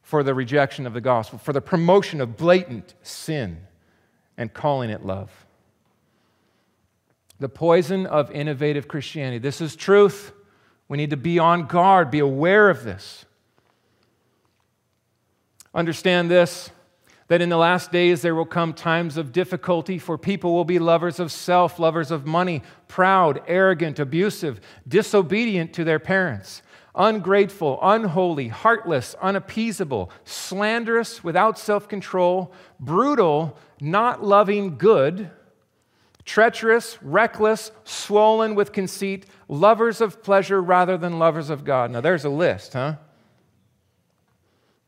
for 0.00 0.22
the 0.22 0.32
rejection 0.32 0.86
of 0.86 0.94
the 0.94 1.02
gospel, 1.02 1.38
for 1.38 1.52
the 1.52 1.60
promotion 1.60 2.22
of 2.22 2.38
blatant 2.38 2.94
sin 3.02 3.58
and 4.38 4.54
calling 4.54 4.88
it 4.88 5.04
love. 5.04 5.44
The 7.40 7.48
poison 7.48 8.06
of 8.06 8.30
innovative 8.30 8.88
Christianity. 8.88 9.38
This 9.38 9.60
is 9.60 9.76
truth. 9.76 10.32
We 10.88 10.96
need 10.96 11.10
to 11.10 11.16
be 11.16 11.38
on 11.38 11.66
guard, 11.66 12.10
be 12.10 12.18
aware 12.18 12.70
of 12.70 12.84
this. 12.84 13.24
Understand 15.74 16.30
this 16.30 16.70
that 17.28 17.42
in 17.42 17.50
the 17.50 17.56
last 17.56 17.92
days 17.92 18.22
there 18.22 18.34
will 18.34 18.46
come 18.46 18.72
times 18.72 19.16
of 19.16 19.32
difficulty, 19.32 19.98
for 19.98 20.18
people 20.18 20.54
will 20.54 20.64
be 20.64 20.78
lovers 20.78 21.20
of 21.20 21.30
self, 21.30 21.78
lovers 21.78 22.10
of 22.10 22.26
money, 22.26 22.62
proud, 22.88 23.42
arrogant, 23.46 23.98
abusive, 23.98 24.60
disobedient 24.88 25.72
to 25.74 25.84
their 25.84 25.98
parents, 25.98 26.62
ungrateful, 26.94 27.78
unholy, 27.82 28.48
heartless, 28.48 29.14
unappeasable, 29.20 30.10
slanderous, 30.24 31.22
without 31.22 31.58
self 31.58 31.86
control, 31.86 32.52
brutal, 32.80 33.56
not 33.78 34.24
loving 34.24 34.78
good, 34.78 35.30
treacherous, 36.28 37.02
reckless, 37.02 37.72
swollen 37.84 38.54
with 38.54 38.70
conceit, 38.70 39.24
lovers 39.48 40.02
of 40.02 40.22
pleasure 40.22 40.60
rather 40.60 40.98
than 40.98 41.18
lovers 41.18 41.48
of 41.48 41.64
God. 41.64 41.90
Now 41.90 42.02
there's 42.02 42.26
a 42.26 42.28
list, 42.28 42.74
huh? 42.74 42.96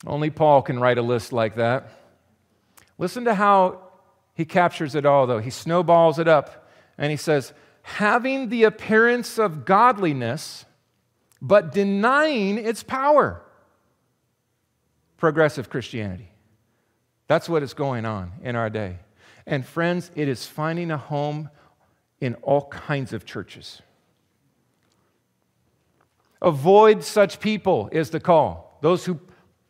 Only 0.07 0.29
Paul 0.29 0.61
can 0.61 0.79
write 0.79 0.99
a 0.99 1.03
list 1.03 1.33
like 1.33 1.57
that. 1.57 1.93
Listen 2.99 3.25
to 3.25 3.35
how 3.35 3.81
he 4.35 4.45
captures 4.45 4.95
it 4.95 5.07
all, 5.07 5.27
though. 5.27 5.39
He 5.39 5.49
snowballs 5.49 6.19
it 6.19 6.29
up 6.29 6.69
and 6.99 7.11
he 7.11 7.17
says, 7.17 7.55
having 7.83 8.51
the 8.51 8.65
appearance 8.65 9.39
of 9.39 9.65
godliness, 9.65 10.67
but 11.41 11.73
denying 11.73 12.59
its 12.59 12.83
power. 12.83 13.43
Progressive 15.17 15.71
Christianity. 15.71 16.33
That's 17.29 17.49
what 17.49 17.63
is 17.63 17.73
going 17.73 18.05
on 18.05 18.33
in 18.43 18.57
our 18.57 18.69
day. 18.69 18.99
And 19.51 19.67
friends, 19.67 20.13
it 20.15 20.29
is 20.29 20.47
finding 20.47 20.93
a 20.93 20.97
home 20.97 21.51
in 22.21 22.35
all 22.37 22.69
kinds 22.69 23.13
of 23.13 23.25
churches. 23.25 23.83
Avoid 26.41 27.03
such 27.03 27.41
people 27.41 27.89
is 27.91 28.11
the 28.11 28.21
call. 28.21 28.79
Those 28.81 29.05
who 29.05 29.19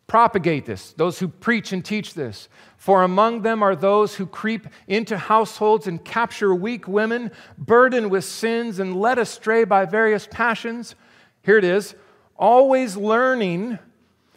propagate 0.06 0.66
this, 0.66 0.92
those 0.92 1.18
who 1.18 1.28
preach 1.28 1.72
and 1.72 1.82
teach 1.82 2.12
this. 2.12 2.50
For 2.76 3.02
among 3.02 3.40
them 3.40 3.62
are 3.62 3.74
those 3.74 4.16
who 4.16 4.26
creep 4.26 4.66
into 4.86 5.16
households 5.16 5.86
and 5.86 6.04
capture 6.04 6.54
weak 6.54 6.86
women, 6.86 7.30
burdened 7.56 8.10
with 8.10 8.26
sins 8.26 8.80
and 8.80 9.00
led 9.00 9.18
astray 9.18 9.64
by 9.64 9.86
various 9.86 10.28
passions. 10.30 10.94
Here 11.42 11.56
it 11.56 11.64
is 11.64 11.94
always 12.36 12.98
learning, 12.98 13.78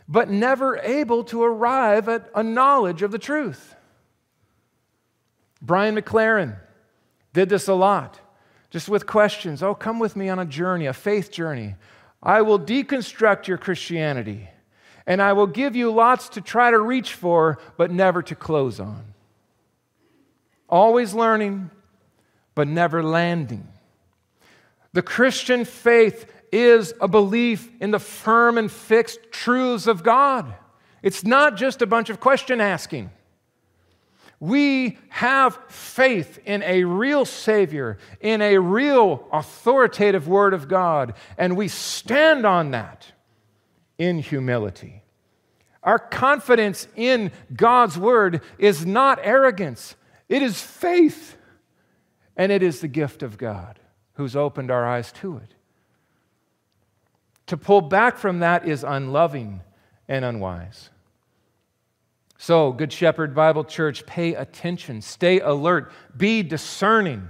but 0.07 0.29
never 0.29 0.77
able 0.77 1.25
to 1.25 1.43
arrive 1.43 2.07
at 2.07 2.29
a 2.33 2.43
knowledge 2.43 3.01
of 3.01 3.11
the 3.11 3.19
truth. 3.19 3.75
Brian 5.63 5.95
McLaren 5.95 6.57
did 7.31 7.47
this 7.47 7.69
a 7.69 7.73
lot, 7.73 8.19
just 8.69 8.89
with 8.89 9.07
questions. 9.07 9.63
Oh, 9.63 9.73
come 9.73 9.97
with 9.97 10.15
me 10.17 10.27
on 10.27 10.37
a 10.37 10.45
journey, 10.45 10.85
a 10.85 10.93
faith 10.93 11.31
journey. 11.31 11.75
I 12.21 12.41
will 12.41 12.59
deconstruct 12.59 13.47
your 13.47 13.57
Christianity 13.57 14.49
and 15.07 15.21
I 15.21 15.33
will 15.33 15.47
give 15.47 15.75
you 15.75 15.91
lots 15.91 16.29
to 16.29 16.41
try 16.41 16.71
to 16.71 16.79
reach 16.79 17.13
for, 17.13 17.59
but 17.77 17.91
never 17.91 18.21
to 18.23 18.35
close 18.35 18.79
on. 18.79 19.03
Always 20.69 21.13
learning, 21.13 21.71
but 22.55 22.67
never 22.67 23.03
landing. 23.03 23.67
The 24.93 25.01
Christian 25.01 25.65
faith 25.65 26.31
is 26.51 26.93
a 27.01 27.07
belief 27.07 27.69
in 27.81 27.91
the 27.91 27.99
firm 27.99 28.57
and 28.57 28.71
fixed 28.71 29.31
truths 29.31 29.87
of 29.87 30.03
God. 30.03 30.53
It's 31.01 31.25
not 31.25 31.57
just 31.57 31.81
a 31.81 31.87
bunch 31.87 32.09
of 32.09 32.19
question 32.19 32.61
asking. 32.61 33.09
We 34.43 34.97
have 35.07 35.57
faith 35.69 36.37
in 36.43 36.63
a 36.63 36.83
real 36.83 37.23
Savior, 37.23 37.97
in 38.19 38.41
a 38.41 38.57
real 38.57 39.25
authoritative 39.31 40.27
Word 40.27 40.53
of 40.53 40.67
God, 40.67 41.13
and 41.37 41.55
we 41.55 41.69
stand 41.69 42.45
on 42.45 42.71
that 42.71 43.09
in 43.97 44.19
humility. 44.19 45.03
Our 45.81 45.97
confidence 45.97 46.89
in 46.97 47.31
God's 47.55 47.97
word 47.97 48.41
is 48.57 48.85
not 48.85 49.17
arrogance, 49.23 49.95
it 50.27 50.41
is 50.41 50.59
faith. 50.59 51.37
And 52.35 52.51
it 52.51 52.61
is 52.61 52.81
the 52.81 52.89
gift 52.89 53.23
of 53.23 53.37
God 53.37 53.79
who's 54.15 54.35
opened 54.35 54.71
our 54.71 54.85
eyes 54.85 55.13
to 55.21 55.37
it. 55.37 55.55
To 57.47 57.55
pull 57.55 57.79
back 57.79 58.17
from 58.17 58.39
that 58.39 58.67
is 58.67 58.83
unloving 58.83 59.61
and 60.09 60.25
unwise. 60.25 60.89
So, 62.43 62.73
Good 62.73 62.91
Shepherd 62.91 63.33
Bible 63.33 63.63
Church, 63.63 64.05
pay 64.05 64.35
attention, 64.35 65.01
stay 65.01 65.39
alert, 65.39 65.93
be 66.17 66.43
discerning. 66.43 67.29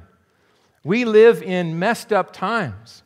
We 0.84 1.05
live 1.05 1.43
in 1.43 1.78
messed 1.78 2.11
up 2.11 2.34
times. 2.34 3.03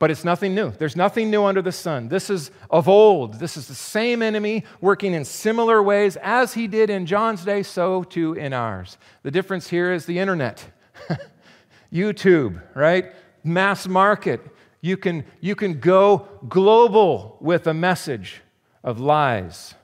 But 0.00 0.10
it's 0.10 0.24
nothing 0.24 0.56
new. 0.56 0.72
There's 0.72 0.96
nothing 0.96 1.30
new 1.30 1.44
under 1.44 1.62
the 1.62 1.70
sun. 1.70 2.08
This 2.08 2.28
is 2.30 2.50
of 2.68 2.88
old. 2.88 3.34
This 3.34 3.56
is 3.56 3.68
the 3.68 3.76
same 3.76 4.22
enemy 4.22 4.64
working 4.80 5.14
in 5.14 5.24
similar 5.24 5.80
ways 5.80 6.16
as 6.16 6.54
he 6.54 6.66
did 6.66 6.90
in 6.90 7.06
John's 7.06 7.44
day, 7.44 7.62
so 7.62 8.02
too 8.02 8.32
in 8.32 8.52
ours. 8.52 8.98
The 9.22 9.30
difference 9.30 9.68
here 9.68 9.92
is 9.92 10.06
the 10.06 10.18
internet, 10.18 10.68
YouTube, 11.92 12.60
right? 12.74 13.12
Mass 13.44 13.86
market. 13.86 14.40
You 14.80 14.96
can, 14.96 15.26
you 15.40 15.54
can 15.54 15.78
go 15.78 16.26
global 16.48 17.36
with 17.40 17.68
a 17.68 17.74
message 17.74 18.42
of 18.82 18.98
lies 18.98 19.76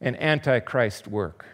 and 0.00 0.20
antichrist 0.20 1.08
work. 1.08 1.46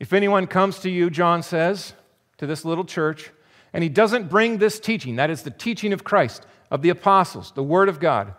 If 0.00 0.12
anyone 0.12 0.46
comes 0.46 0.78
to 0.80 0.90
you, 0.90 1.10
John 1.10 1.42
says, 1.42 1.94
to 2.38 2.46
this 2.46 2.64
little 2.64 2.84
church, 2.84 3.30
and 3.72 3.82
he 3.82 3.88
doesn't 3.88 4.30
bring 4.30 4.58
this 4.58 4.80
teaching, 4.80 5.16
that 5.16 5.30
is 5.30 5.42
the 5.42 5.50
teaching 5.50 5.92
of 5.92 6.04
Christ, 6.04 6.46
of 6.70 6.82
the 6.82 6.90
apostles, 6.90 7.52
the 7.52 7.62
Word 7.62 7.88
of 7.88 8.00
God, 8.00 8.34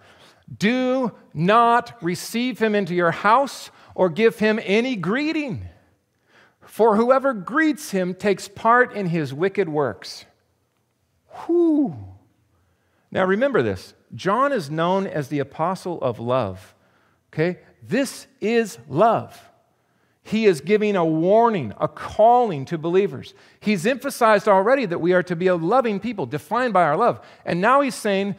do 0.57 1.11
not 1.33 2.01
receive 2.01 2.59
him 2.59 2.73
into 2.73 2.95
your 2.95 3.11
house 3.11 3.69
or 3.93 4.09
give 4.09 4.39
him 4.39 4.59
any 4.63 4.95
greeting. 4.95 5.67
For 6.61 6.95
whoever 6.95 7.33
greets 7.33 7.91
him 7.91 8.13
takes 8.13 8.47
part 8.47 8.93
in 8.93 9.07
his 9.07 9.33
wicked 9.33 9.69
works. 9.69 10.25
Whew. 11.45 11.95
Now 13.11 13.25
remember 13.25 13.61
this 13.61 13.93
John 14.13 14.51
is 14.51 14.69
known 14.69 15.07
as 15.07 15.27
the 15.27 15.39
apostle 15.39 15.99
of 16.01 16.19
love. 16.19 16.75
Okay? 17.33 17.59
This 17.81 18.27
is 18.41 18.77
love. 18.87 19.39
He 20.23 20.45
is 20.45 20.61
giving 20.61 20.95
a 20.95 21.05
warning, 21.05 21.73
a 21.79 21.87
calling 21.87 22.65
to 22.65 22.77
believers. 22.77 23.33
He's 23.59 23.85
emphasized 23.85 24.47
already 24.47 24.85
that 24.85 24.99
we 24.99 25.13
are 25.13 25.23
to 25.23 25.35
be 25.35 25.47
a 25.47 25.55
loving 25.55 25.99
people, 25.99 26.25
defined 26.25 26.73
by 26.73 26.83
our 26.83 26.95
love. 26.95 27.25
And 27.45 27.61
now 27.61 27.81
he's 27.81 27.95
saying 27.95 28.35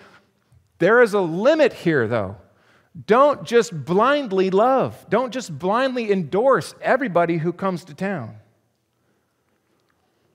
there 0.78 1.02
is 1.02 1.14
a 1.14 1.20
limit 1.20 1.72
here, 1.72 2.06
though. 2.06 2.36
Don't 3.06 3.44
just 3.44 3.84
blindly 3.84 4.50
love, 4.50 5.06
don't 5.08 5.32
just 5.32 5.58
blindly 5.58 6.12
endorse 6.12 6.74
everybody 6.80 7.38
who 7.38 7.52
comes 7.52 7.84
to 7.84 7.94
town. 7.94 8.36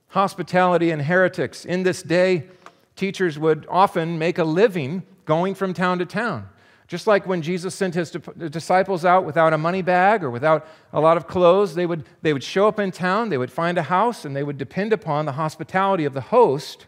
Hospitality 0.10 0.91
and 0.91 1.01
heretics. 1.01 1.66
In 1.66 1.84
this 1.84 2.01
day, 2.01 2.47
teachers 2.95 3.38
would 3.38 3.66
often 3.70 4.18
make 4.18 4.38
a 4.38 4.45
living 4.45 5.03
going 5.26 5.56
from 5.56 5.74
town 5.74 5.99
to 5.99 6.06
town. 6.06 6.47
Just 6.88 7.07
like 7.07 7.25
when 7.25 7.41
Jesus 7.41 7.73
sent 7.73 7.95
his 7.95 8.11
disciples 8.11 9.05
out 9.05 9.25
without 9.25 9.53
a 9.53 9.57
money 9.57 9.81
bag 9.81 10.23
or 10.23 10.29
without 10.29 10.67
a 10.93 11.01
lot 11.01 11.17
of 11.17 11.25
clothes, 11.25 11.73
they 11.73 11.88
would, 11.88 12.03
they 12.21 12.31
would 12.31 12.43
show 12.43 12.67
up 12.67 12.79
in 12.79 12.91
town, 12.91 13.29
they 13.29 13.39
would 13.39 13.51
find 13.51 13.77
a 13.77 13.83
house, 13.83 14.23
and 14.23 14.36
they 14.36 14.43
would 14.43 14.57
depend 14.57 14.93
upon 14.93 15.25
the 15.25 15.31
hospitality 15.31 16.05
of 16.05 16.13
the 16.13 16.21
host 16.21 16.86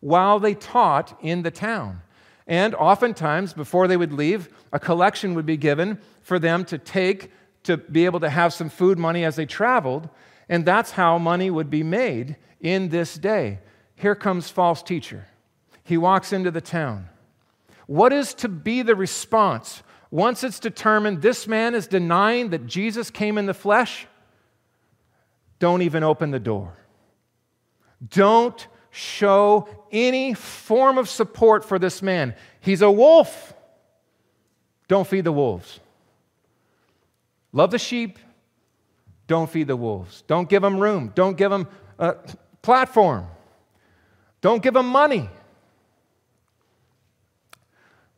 while 0.00 0.40
they 0.40 0.54
taught 0.54 1.16
in 1.22 1.42
the 1.42 1.50
town. 1.50 2.02
And 2.48 2.74
oftentimes, 2.74 3.52
before 3.52 3.86
they 3.88 3.96
would 3.96 4.12
leave, 4.12 4.48
a 4.72 4.80
collection 4.80 5.34
would 5.34 5.46
be 5.46 5.56
given 5.56 5.98
for 6.22 6.38
them 6.38 6.64
to 6.66 6.78
take 6.78 7.30
to 7.64 7.76
be 7.76 8.04
able 8.04 8.20
to 8.20 8.30
have 8.30 8.52
some 8.52 8.68
food 8.68 8.98
money 8.98 9.24
as 9.24 9.36
they 9.36 9.46
traveled. 9.46 10.08
And 10.48 10.64
that's 10.64 10.92
how 10.92 11.18
money 11.18 11.50
would 11.50 11.70
be 11.70 11.82
made 11.82 12.36
in 12.60 12.88
this 12.88 13.14
day. 13.14 13.58
Here 13.96 14.14
comes 14.14 14.48
false 14.48 14.82
teacher. 14.82 15.26
He 15.82 15.96
walks 15.96 16.32
into 16.32 16.50
the 16.50 16.60
town. 16.60 17.08
What 17.86 18.12
is 18.12 18.34
to 18.34 18.48
be 18.48 18.82
the 18.82 18.96
response 18.96 19.82
once 20.10 20.44
it's 20.44 20.60
determined 20.60 21.22
this 21.22 21.46
man 21.46 21.74
is 21.74 21.86
denying 21.86 22.50
that 22.50 22.66
Jesus 22.66 23.10
came 23.10 23.38
in 23.38 23.46
the 23.46 23.54
flesh? 23.54 24.06
Don't 25.58 25.82
even 25.82 26.02
open 26.02 26.30
the 26.30 26.40
door. 26.40 26.76
Don't 28.08 28.66
show 28.90 29.68
any 29.92 30.34
form 30.34 30.98
of 30.98 31.08
support 31.08 31.64
for 31.64 31.78
this 31.78 32.02
man. 32.02 32.34
He's 32.60 32.82
a 32.82 32.90
wolf. 32.90 33.54
Don't 34.88 35.06
feed 35.06 35.24
the 35.24 35.32
wolves. 35.32 35.80
Love 37.52 37.70
the 37.70 37.78
sheep. 37.78 38.18
Don't 39.26 39.50
feed 39.50 39.66
the 39.66 39.76
wolves. 39.76 40.22
Don't 40.26 40.48
give 40.48 40.62
them 40.62 40.78
room. 40.78 41.12
Don't 41.14 41.36
give 41.36 41.50
them 41.50 41.68
a 41.98 42.16
platform. 42.62 43.26
Don't 44.40 44.62
give 44.62 44.74
them 44.74 44.86
money. 44.86 45.28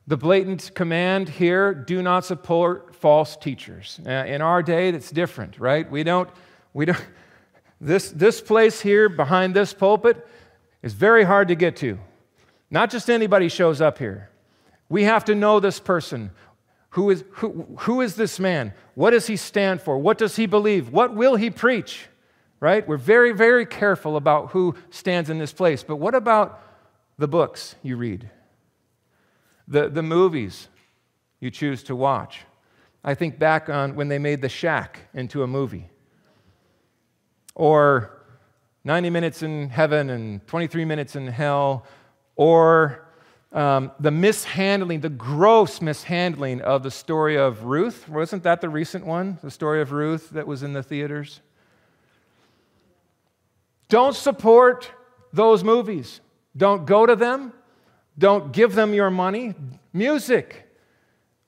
The 0.09 0.17
blatant 0.17 0.75
command 0.75 1.29
here 1.29 1.75
do 1.75 2.01
not 2.01 2.25
support 2.25 2.95
false 2.95 3.37
teachers. 3.37 4.01
Uh, 4.07 4.11
in 4.11 4.41
our 4.41 4.63
day, 4.63 4.91
that's 4.91 5.11
different, 5.11 5.61
right? 5.61 5.89
We 5.89 6.03
don't, 6.03 6.31
we 6.73 6.87
don't, 6.87 7.05
this, 7.81 8.11
this 8.11 8.41
place 8.41 8.81
here 8.81 9.11
behind 9.11 9.53
this 9.53 9.75
pulpit 9.75 10.27
is 10.83 10.95
very 10.95 11.25
hard 11.25 11.49
to 11.49 11.55
get 11.55 11.77
to. 11.77 11.99
Not 12.71 12.89
just 12.89 13.11
anybody 13.11 13.51
shows 13.51 13.83
up 13.83 13.99
here. 13.99 14.31
We 14.89 15.05
have 15.05 15.27
to 15.27 15.35
know 15.35 15.61
this 15.61 15.79
person. 15.79 16.31
Who 16.91 17.11
is, 17.11 17.23
who, 17.33 17.67
who 17.81 18.01
is 18.01 18.15
this 18.15 18.41
man? 18.41 18.73
What 18.95 19.11
does 19.11 19.27
he 19.27 19.37
stand 19.37 19.83
for? 19.83 19.99
What 19.99 20.17
does 20.17 20.37
he 20.37 20.47
believe? 20.47 20.89
What 20.89 21.15
will 21.15 21.37
he 21.37 21.51
preach? 21.51 22.07
Right? 22.61 22.89
We're 22.89 22.97
very, 22.97 23.33
very 23.33 23.67
careful 23.67 24.17
about 24.17 24.53
who 24.53 24.75
stands 24.89 25.29
in 25.29 25.39
this 25.39 25.53
place. 25.53 25.83
But 25.83 25.97
what 25.97 26.15
about 26.15 26.63
the 27.19 27.29
books 27.29 27.75
you 27.83 27.99
read? 27.99 28.31
The, 29.69 29.89
the 29.89 30.03
movies 30.03 30.69
you 31.41 31.51
choose 31.51 31.83
to 31.85 31.95
watch. 31.95 32.41
I 33.05 33.15
think 33.15 33.39
back 33.39 33.69
on 33.69 33.95
when 33.95 34.09
they 34.09 34.19
made 34.19 34.43
The 34.43 34.49
Shack 34.49 35.01
into 35.15 35.43
a 35.43 35.47
movie, 35.47 35.89
or 37.55 38.19
90 38.85 39.11
Minutes 39.11 39.43
in 39.43 39.69
Heaven 39.69 40.11
and 40.11 40.45
23 40.47 40.85
Minutes 40.85 41.15
in 41.15 41.27
Hell, 41.27 41.87
or 42.35 43.07
um, 43.53 43.93
the 44.01 44.11
mishandling, 44.11 45.01
the 45.01 45.09
gross 45.09 45.81
mishandling 45.81 46.61
of 46.63 46.83
the 46.83 46.91
story 46.91 47.37
of 47.37 47.65
Ruth. 47.65 48.09
Wasn't 48.09 48.43
that 48.43 48.61
the 48.61 48.69
recent 48.69 49.07
one? 49.07 49.39
The 49.43 49.51
story 49.51 49.81
of 49.81 49.93
Ruth 49.93 50.31
that 50.31 50.47
was 50.47 50.63
in 50.63 50.73
the 50.73 50.83
theaters? 50.83 51.41
Don't 53.89 54.15
support 54.15 54.91
those 55.33 55.65
movies. 55.65 56.21
Don't 56.57 56.85
go 56.85 57.07
to 57.07 57.17
them. 57.17 57.53
Don't 58.19 58.53
give 58.53 58.75
them 58.75 58.93
your 58.93 59.11
money. 59.11 59.55
Music, 59.93 60.69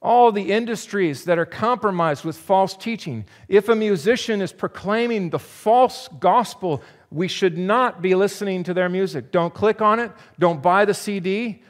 all 0.00 0.30
the 0.30 0.52
industries 0.52 1.24
that 1.24 1.38
are 1.38 1.44
compromised 1.44 2.24
with 2.24 2.36
false 2.36 2.74
teaching. 2.74 3.24
If 3.48 3.68
a 3.68 3.74
musician 3.74 4.40
is 4.40 4.52
proclaiming 4.52 5.30
the 5.30 5.38
false 5.38 6.08
gospel, 6.20 6.82
we 7.10 7.26
should 7.26 7.58
not 7.58 8.00
be 8.00 8.14
listening 8.14 8.62
to 8.64 8.74
their 8.74 8.88
music. 8.88 9.32
Don't 9.32 9.52
click 9.52 9.82
on 9.82 9.98
it. 9.98 10.12
Don't 10.38 10.62
buy 10.62 10.84
the 10.84 10.94
CD. 10.94 11.62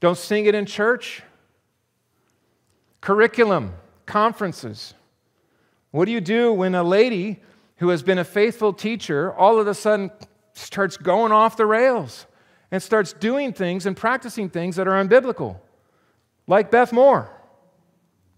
Don't 0.00 0.16
sing 0.16 0.46
it 0.46 0.54
in 0.54 0.64
church. 0.64 1.22
Curriculum, 3.00 3.74
conferences. 4.06 4.94
What 5.90 6.06
do 6.06 6.12
you 6.12 6.20
do 6.20 6.52
when 6.52 6.74
a 6.74 6.82
lady 6.82 7.40
who 7.76 7.90
has 7.90 8.02
been 8.02 8.18
a 8.18 8.24
faithful 8.24 8.72
teacher 8.72 9.32
all 9.32 9.60
of 9.60 9.66
a 9.66 9.74
sudden 9.74 10.10
starts 10.54 10.96
going 10.96 11.32
off 11.32 11.56
the 11.56 11.66
rails? 11.66 12.26
And 12.70 12.82
starts 12.82 13.12
doing 13.12 13.52
things 13.52 13.86
and 13.86 13.96
practicing 13.96 14.50
things 14.50 14.76
that 14.76 14.86
are 14.86 15.02
unbiblical, 15.02 15.58
like 16.46 16.70
Beth 16.70 16.92
Moore. 16.92 17.30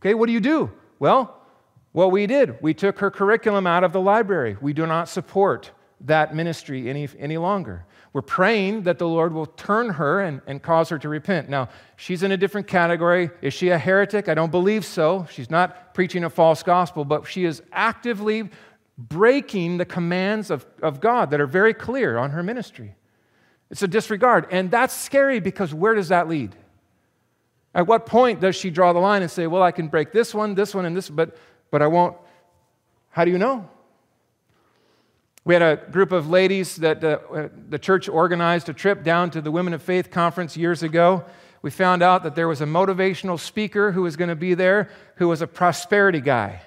Okay, 0.00 0.14
what 0.14 0.26
do 0.26 0.32
you 0.32 0.40
do? 0.40 0.70
Well, 0.98 1.36
what 1.92 2.12
we 2.12 2.26
did, 2.26 2.56
we 2.62 2.72
took 2.72 3.00
her 3.00 3.10
curriculum 3.10 3.66
out 3.66 3.82
of 3.82 3.92
the 3.92 4.00
library. 4.00 4.56
We 4.60 4.72
do 4.72 4.86
not 4.86 5.08
support 5.08 5.72
that 6.02 6.34
ministry 6.34 6.88
any, 6.88 7.08
any 7.18 7.36
longer. 7.36 7.84
We're 8.12 8.22
praying 8.22 8.82
that 8.84 8.98
the 8.98 9.06
Lord 9.06 9.32
will 9.32 9.46
turn 9.46 9.90
her 9.90 10.20
and, 10.20 10.40
and 10.46 10.62
cause 10.62 10.88
her 10.88 10.98
to 10.98 11.08
repent. 11.08 11.48
Now, 11.48 11.68
she's 11.96 12.22
in 12.22 12.32
a 12.32 12.36
different 12.36 12.66
category. 12.66 13.30
Is 13.42 13.54
she 13.54 13.68
a 13.68 13.78
heretic? 13.78 14.28
I 14.28 14.34
don't 14.34 14.50
believe 14.50 14.84
so. 14.84 15.26
She's 15.30 15.50
not 15.50 15.94
preaching 15.94 16.24
a 16.24 16.30
false 16.30 16.62
gospel, 16.62 17.04
but 17.04 17.26
she 17.26 17.44
is 17.44 17.62
actively 17.72 18.48
breaking 18.98 19.78
the 19.78 19.84
commands 19.84 20.50
of, 20.50 20.66
of 20.82 21.00
God 21.00 21.30
that 21.30 21.40
are 21.40 21.46
very 21.46 21.74
clear 21.74 22.18
on 22.18 22.30
her 22.30 22.42
ministry. 22.42 22.94
It's 23.70 23.82
a 23.82 23.88
disregard. 23.88 24.46
And 24.50 24.70
that's 24.70 24.94
scary 24.94 25.40
because 25.40 25.72
where 25.72 25.94
does 25.94 26.08
that 26.08 26.28
lead? 26.28 26.54
At 27.74 27.86
what 27.86 28.04
point 28.04 28.40
does 28.40 28.56
she 28.56 28.70
draw 28.70 28.92
the 28.92 28.98
line 28.98 29.22
and 29.22 29.30
say, 29.30 29.46
well, 29.46 29.62
I 29.62 29.70
can 29.70 29.88
break 29.88 30.10
this 30.12 30.34
one, 30.34 30.54
this 30.54 30.74
one, 30.74 30.84
and 30.84 30.96
this, 30.96 31.08
but, 31.08 31.36
but 31.70 31.82
I 31.82 31.86
won't? 31.86 32.16
How 33.10 33.24
do 33.24 33.30
you 33.30 33.38
know? 33.38 33.68
We 35.44 35.54
had 35.54 35.62
a 35.62 35.76
group 35.90 36.12
of 36.12 36.28
ladies 36.28 36.76
that 36.76 37.02
uh, 37.02 37.48
the 37.68 37.78
church 37.78 38.08
organized 38.08 38.68
a 38.68 38.74
trip 38.74 39.02
down 39.02 39.30
to 39.30 39.40
the 39.40 39.50
Women 39.50 39.72
of 39.72 39.82
Faith 39.82 40.10
conference 40.10 40.56
years 40.56 40.82
ago. 40.82 41.24
We 41.62 41.70
found 41.70 42.02
out 42.02 42.24
that 42.24 42.34
there 42.34 42.48
was 42.48 42.60
a 42.60 42.66
motivational 42.66 43.38
speaker 43.38 43.92
who 43.92 44.02
was 44.02 44.16
going 44.16 44.28
to 44.28 44.36
be 44.36 44.54
there 44.54 44.90
who 45.16 45.28
was 45.28 45.42
a 45.42 45.46
prosperity 45.46 46.20
guy. 46.20 46.62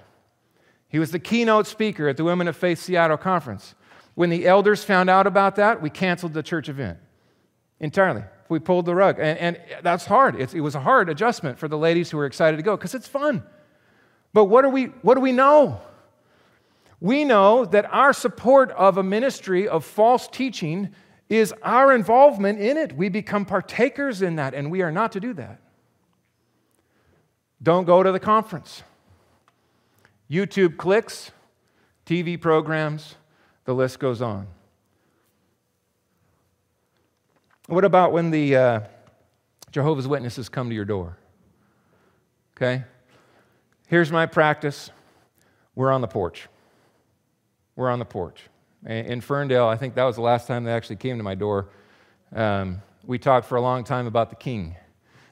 He 0.88 1.00
was 1.00 1.12
the 1.12 1.20
keynote 1.20 1.68
speaker 1.68 2.08
at 2.08 2.18
the 2.18 2.24
Women 2.24 2.48
of 2.48 2.56
Faith 2.56 2.80
Seattle 2.80 3.18
conference. 3.18 3.76
When 4.16 4.30
the 4.30 4.48
elders 4.48 4.84
found 4.84 5.10
out 5.10 5.28
about 5.28 5.56
that, 5.56 5.82
we 5.82 5.90
canceled 5.90 6.34
the 6.34 6.44
church 6.44 6.70
event 6.70 7.00
entirely. 7.80 8.24
We 8.50 8.60
pulled 8.60 8.86
the 8.86 8.96
rug. 8.96 9.18
And, 9.20 9.38
and 9.38 9.60
that's 9.82 10.06
hard. 10.06 10.40
It, 10.40 10.54
it 10.54 10.62
was 10.62 10.76
a 10.76 10.80
hard 10.80 11.10
adjustment 11.10 11.58
for 11.58 11.68
the 11.68 11.78
ladies 11.78 12.12
who 12.12 12.18
were 12.18 12.26
excited 12.26 12.58
to 12.58 12.64
go 12.64 12.78
because 12.78 12.94
it's 12.94 13.08
fun. 13.08 13.44
But 14.34 14.46
what, 14.46 14.66
are 14.66 14.70
we, 14.70 14.86
what 15.02 15.16
do 15.16 15.22
we 15.22 15.32
know? 15.32 15.82
We 17.00 17.26
know 17.26 17.66
that 17.66 17.92
our 17.92 18.14
support 18.14 18.72
of 18.72 18.98
a 18.98 19.04
ministry 19.04 19.68
of 19.68 19.84
false 19.84 20.28
teaching 20.28 20.94
is 21.30 21.54
our 21.64 21.94
involvement 21.94 22.60
in 22.60 22.78
it. 22.78 22.96
We 22.96 23.10
become 23.10 23.46
partakers 23.46 24.22
in 24.22 24.36
that, 24.38 24.54
and 24.54 24.72
we 24.72 24.82
are 24.82 24.92
not 24.92 25.12
to 25.14 25.20
do 25.20 25.34
that. 25.34 25.60
Don't 27.62 27.86
go 27.86 28.04
to 28.04 28.12
the 28.12 28.20
conference. 28.20 28.84
YouTube 30.30 30.78
clicks, 30.78 31.32
TV 32.06 32.40
programs, 32.40 33.16
the 33.66 33.74
list 33.74 34.00
goes 34.00 34.22
on. 34.22 34.48
What 37.68 37.86
about 37.86 38.12
when 38.12 38.32
the 38.32 38.56
uh, 38.56 38.80
Jehovah's 39.72 40.08
Witnesses 40.08 40.50
come 40.50 40.70
to 40.70 40.76
your 40.76 40.86
door? 40.86 41.18
Okay? 42.58 42.84
Here's 43.88 44.12
my 44.12 44.26
practice 44.26 44.90
we're 45.76 45.92
on 45.92 46.02
the 46.02 46.08
porch. 46.08 46.48
We're 47.76 47.90
on 47.90 48.00
the 48.00 48.06
porch. 48.06 48.42
In 48.86 49.22
Ferndale, 49.22 49.68
I 49.68 49.78
think 49.78 49.96
that 49.96 50.04
was 50.04 50.18
the 50.18 50.22
last 50.22 50.46
time 50.46 50.66
they 50.66 50.72
actually 50.72 50.98
came 50.98 51.18
to 51.18 51.24
my 51.24 51.36
door. 51.36 51.70
Um, 52.36 52.82
we 53.06 53.18
talked 53.18 53.48
for 53.48 53.56
a 53.56 53.62
long 53.62 53.84
time 53.84 54.08
about 54.08 54.30
the 54.30 54.36
king. 54.36 54.76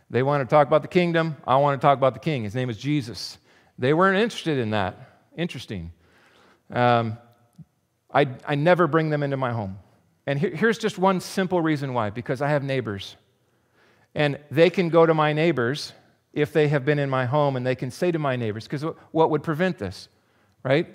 They 0.10 0.24
wanted 0.24 0.46
to 0.46 0.50
talk 0.50 0.68
about 0.68 0.82
the 0.82 0.88
kingdom. 0.88 1.36
I 1.46 1.58
want 1.58 1.80
to 1.80 1.86
talk 1.86 1.98
about 1.98 2.14
the 2.14 2.20
king. 2.20 2.44
His 2.44 2.56
name 2.56 2.70
is 2.70 2.78
Jesus. 2.78 3.38
They 3.78 3.94
weren't 3.94 4.18
interested 4.18 4.58
in 4.58 4.72
that. 4.72 5.20
Interesting. 5.38 5.92
Um, 6.70 7.18
I, 8.14 8.28
I 8.46 8.56
never 8.56 8.88
bring 8.88 9.10
them 9.10 9.24
into 9.24 9.38
my 9.38 9.52
home. 9.52 9.80
And 10.28 10.40
here, 10.40 10.56
here's 10.56 10.78
just 10.78 10.98
one 10.98 11.20
simple 11.20 11.62
reason 11.62 11.94
why 11.94 12.10
because 12.10 12.42
I 12.42 12.50
have 12.50 12.64
neighbors. 12.64 13.16
And 14.14 14.40
they 14.50 14.70
can 14.70 14.90
go 14.90 15.06
to 15.06 15.14
my 15.14 15.34
neighbors 15.34 15.94
if 16.34 16.54
they 16.54 16.68
have 16.68 16.86
been 16.86 17.00
in 17.00 17.10
my 17.10 17.26
home 17.26 17.56
and 17.56 17.66
they 17.66 17.76
can 17.76 17.92
say 17.92 18.12
to 18.12 18.20
my 18.20 18.36
neighbors, 18.36 18.66
because 18.66 18.84
what 19.12 19.30
would 19.30 19.44
prevent 19.44 19.78
this, 19.78 20.10
right? 20.64 20.88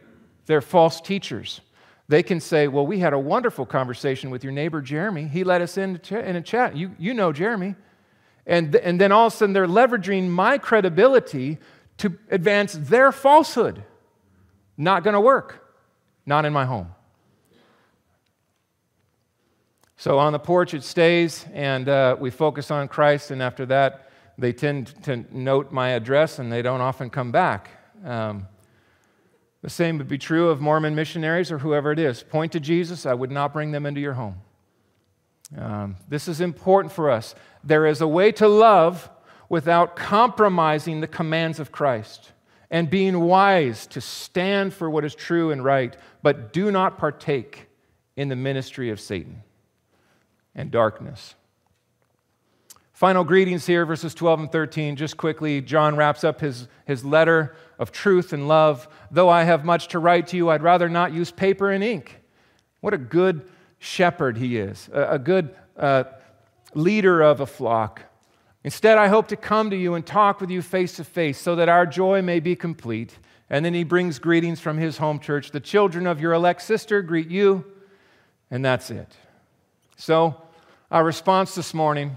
They're 0.46 0.60
false 0.60 1.00
teachers. 1.00 1.60
They 2.08 2.22
can 2.22 2.40
say, 2.40 2.68
Well, 2.68 2.86
we 2.86 3.00
had 3.00 3.12
a 3.12 3.18
wonderful 3.18 3.66
conversation 3.66 4.30
with 4.30 4.44
your 4.44 4.52
neighbor 4.52 4.80
Jeremy. 4.80 5.26
He 5.26 5.44
let 5.44 5.60
us 5.60 5.76
in, 5.76 6.00
in 6.10 6.36
a 6.36 6.42
chat. 6.42 6.76
You, 6.76 6.92
you 6.98 7.14
know 7.14 7.32
Jeremy. 7.32 7.74
And, 8.46 8.76
and 8.76 9.00
then 9.00 9.10
all 9.10 9.26
of 9.26 9.32
a 9.32 9.36
sudden 9.36 9.52
they're 9.52 9.66
leveraging 9.66 10.28
my 10.28 10.56
credibility 10.56 11.58
to 11.98 12.16
advance 12.30 12.74
their 12.74 13.10
falsehood. 13.10 13.82
Not 14.76 15.02
going 15.02 15.14
to 15.14 15.20
work. 15.20 15.64
Not 16.26 16.44
in 16.44 16.52
my 16.52 16.64
home. 16.64 16.92
So 19.96 20.18
on 20.18 20.32
the 20.32 20.38
porch 20.38 20.74
it 20.74 20.84
stays, 20.84 21.46
and 21.54 21.88
uh, 21.88 22.16
we 22.18 22.30
focus 22.30 22.70
on 22.70 22.86
Christ, 22.88 23.30
and 23.30 23.42
after 23.42 23.64
that, 23.66 24.10
they 24.38 24.52
tend 24.52 25.02
to 25.04 25.24
note 25.30 25.72
my 25.72 25.90
address 25.90 26.38
and 26.38 26.52
they 26.52 26.60
don't 26.60 26.82
often 26.82 27.08
come 27.08 27.32
back. 27.32 27.70
Um, 28.04 28.46
the 29.62 29.70
same 29.70 29.96
would 29.98 30.08
be 30.08 30.18
true 30.18 30.50
of 30.50 30.60
Mormon 30.60 30.94
missionaries 30.94 31.50
or 31.50 31.58
whoever 31.58 31.90
it 31.90 31.98
is. 31.98 32.22
Point 32.22 32.52
to 32.52 32.60
Jesus, 32.60 33.06
I 33.06 33.14
would 33.14 33.30
not 33.30 33.54
bring 33.54 33.72
them 33.72 33.86
into 33.86 34.00
your 34.00 34.12
home. 34.12 34.36
Um, 35.56 35.96
this 36.08 36.28
is 36.28 36.42
important 36.42 36.92
for 36.92 37.10
us. 37.10 37.34
There 37.64 37.86
is 37.86 38.02
a 38.02 38.08
way 38.08 38.32
to 38.32 38.46
love 38.46 39.08
without 39.48 39.96
compromising 39.96 41.00
the 41.00 41.06
commands 41.06 41.58
of 41.58 41.72
Christ 41.72 42.32
and 42.70 42.90
being 42.90 43.20
wise 43.20 43.86
to 43.86 44.00
stand 44.00 44.74
for 44.74 44.90
what 44.90 45.04
is 45.04 45.14
true 45.14 45.50
and 45.50 45.64
right, 45.64 45.96
but 46.22 46.52
do 46.52 46.70
not 46.70 46.98
partake 46.98 47.68
in 48.16 48.28
the 48.28 48.36
ministry 48.36 48.90
of 48.90 49.00
Satan 49.00 49.42
and 50.56 50.72
darkness. 50.72 51.36
Final 52.92 53.24
greetings 53.24 53.66
here, 53.66 53.84
verses 53.84 54.14
12 54.14 54.40
and 54.40 54.50
13. 54.50 54.96
Just 54.96 55.18
quickly, 55.18 55.60
John 55.60 55.96
wraps 55.96 56.24
up 56.24 56.40
his, 56.40 56.66
his 56.86 57.04
letter 57.04 57.54
of 57.78 57.92
truth 57.92 58.32
and 58.32 58.48
love. 58.48 58.88
Though 59.10 59.28
I 59.28 59.44
have 59.44 59.66
much 59.66 59.88
to 59.88 59.98
write 59.98 60.28
to 60.28 60.36
you, 60.36 60.48
I'd 60.48 60.62
rather 60.62 60.88
not 60.88 61.12
use 61.12 61.30
paper 61.30 61.70
and 61.70 61.84
ink. 61.84 62.18
What 62.80 62.94
a 62.94 62.98
good 62.98 63.50
shepherd 63.78 64.38
he 64.38 64.56
is, 64.56 64.88
a, 64.94 65.12
a 65.12 65.18
good 65.18 65.54
uh, 65.76 66.04
leader 66.74 67.20
of 67.20 67.40
a 67.40 67.46
flock. 67.46 68.02
Instead, 68.64 68.96
I 68.96 69.08
hope 69.08 69.28
to 69.28 69.36
come 69.36 69.68
to 69.68 69.76
you 69.76 69.92
and 69.94 70.04
talk 70.04 70.40
with 70.40 70.50
you 70.50 70.62
face 70.62 70.96
to 70.96 71.04
face 71.04 71.38
so 71.38 71.54
that 71.56 71.68
our 71.68 71.84
joy 71.84 72.22
may 72.22 72.40
be 72.40 72.56
complete. 72.56 73.18
And 73.50 73.62
then 73.62 73.74
he 73.74 73.84
brings 73.84 74.18
greetings 74.18 74.58
from 74.58 74.78
his 74.78 74.96
home 74.96 75.20
church. 75.20 75.50
The 75.50 75.60
children 75.60 76.06
of 76.06 76.18
your 76.18 76.32
elect 76.32 76.62
sister 76.62 77.02
greet 77.02 77.28
you, 77.28 77.64
and 78.50 78.64
that's 78.64 78.90
it. 78.90 79.14
So, 79.96 80.42
our 80.90 81.04
response 81.04 81.54
this 81.54 81.74
morning 81.74 82.16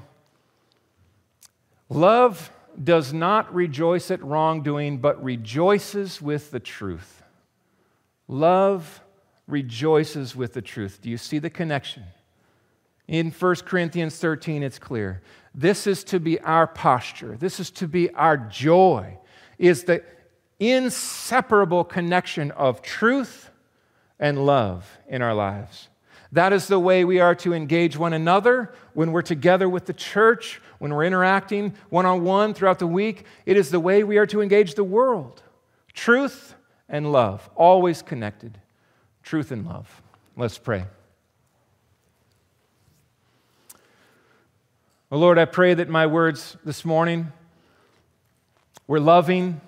Love 1.90 2.52
does 2.82 3.12
not 3.12 3.54
rejoice 3.54 4.12
at 4.12 4.24
wrongdoing, 4.24 5.00
but 5.00 5.22
rejoices 5.24 6.22
with 6.22 6.52
the 6.52 6.60
truth. 6.60 7.24
Love 8.28 9.02
rejoices 9.48 10.36
with 10.36 10.54
the 10.54 10.62
truth. 10.62 11.00
Do 11.02 11.10
you 11.10 11.18
see 11.18 11.40
the 11.40 11.50
connection? 11.50 12.04
In 13.08 13.32
1 13.32 13.56
Corinthians 13.66 14.18
13, 14.20 14.62
it's 14.62 14.78
clear. 14.78 15.24
This 15.56 15.88
is 15.88 16.04
to 16.06 16.20
be 16.20 16.40
our 16.42 16.68
posture. 16.68 17.36
This 17.38 17.60
is 17.60 17.72
to 17.72 17.88
be 17.88 18.12
our 18.12 18.38
joy, 18.38 19.18
is 19.58 19.86
the 19.86 20.04
inseparable 20.60 21.84
connection 21.84 22.52
of 22.52 22.84
truth 22.84 23.50
and 24.20 24.46
love 24.46 25.00
in 25.08 25.24
our 25.24 25.34
lives. 25.34 25.89
That 26.32 26.54
is 26.54 26.68
the 26.68 26.80
way 26.80 27.04
we 27.06 27.20
are 27.20 27.34
to 27.36 27.54
engage 27.54 27.98
one 27.98 28.14
another 28.14 28.72
when 28.94 29.12
we're 29.12 29.24
together 29.24 29.68
with 29.68 29.86
the 29.86 29.94
church, 29.94 30.62
when 30.78 30.94
we're 30.94 31.06
interacting 31.06 31.74
one 31.90 32.06
on 32.06 32.24
one 32.24 32.54
throughout 32.54 32.80
the 32.80 32.88
week. 32.88 33.26
It 33.46 33.58
is 33.58 33.72
the 33.72 33.80
way 33.80 34.04
we 34.04 34.18
are 34.18 34.28
to 34.28 34.42
engage 34.42 34.76
the 34.76 34.84
world. 34.84 35.42
Truth 35.94 36.54
and 36.88 37.12
love, 37.12 37.50
always 37.56 38.04
connected. 38.04 38.60
Truth 39.24 39.52
and 39.52 39.66
love. 39.66 40.02
Let's 40.38 40.60
pray. 40.60 40.86
Oh 45.12 45.18
Lord, 45.18 45.40
I 45.40 45.46
pray 45.46 45.74
that 45.74 45.90
my 45.90 46.06
words 46.06 46.56
this 46.64 46.86
morning 46.86 47.32
were 48.86 49.00
loving. 49.00 49.62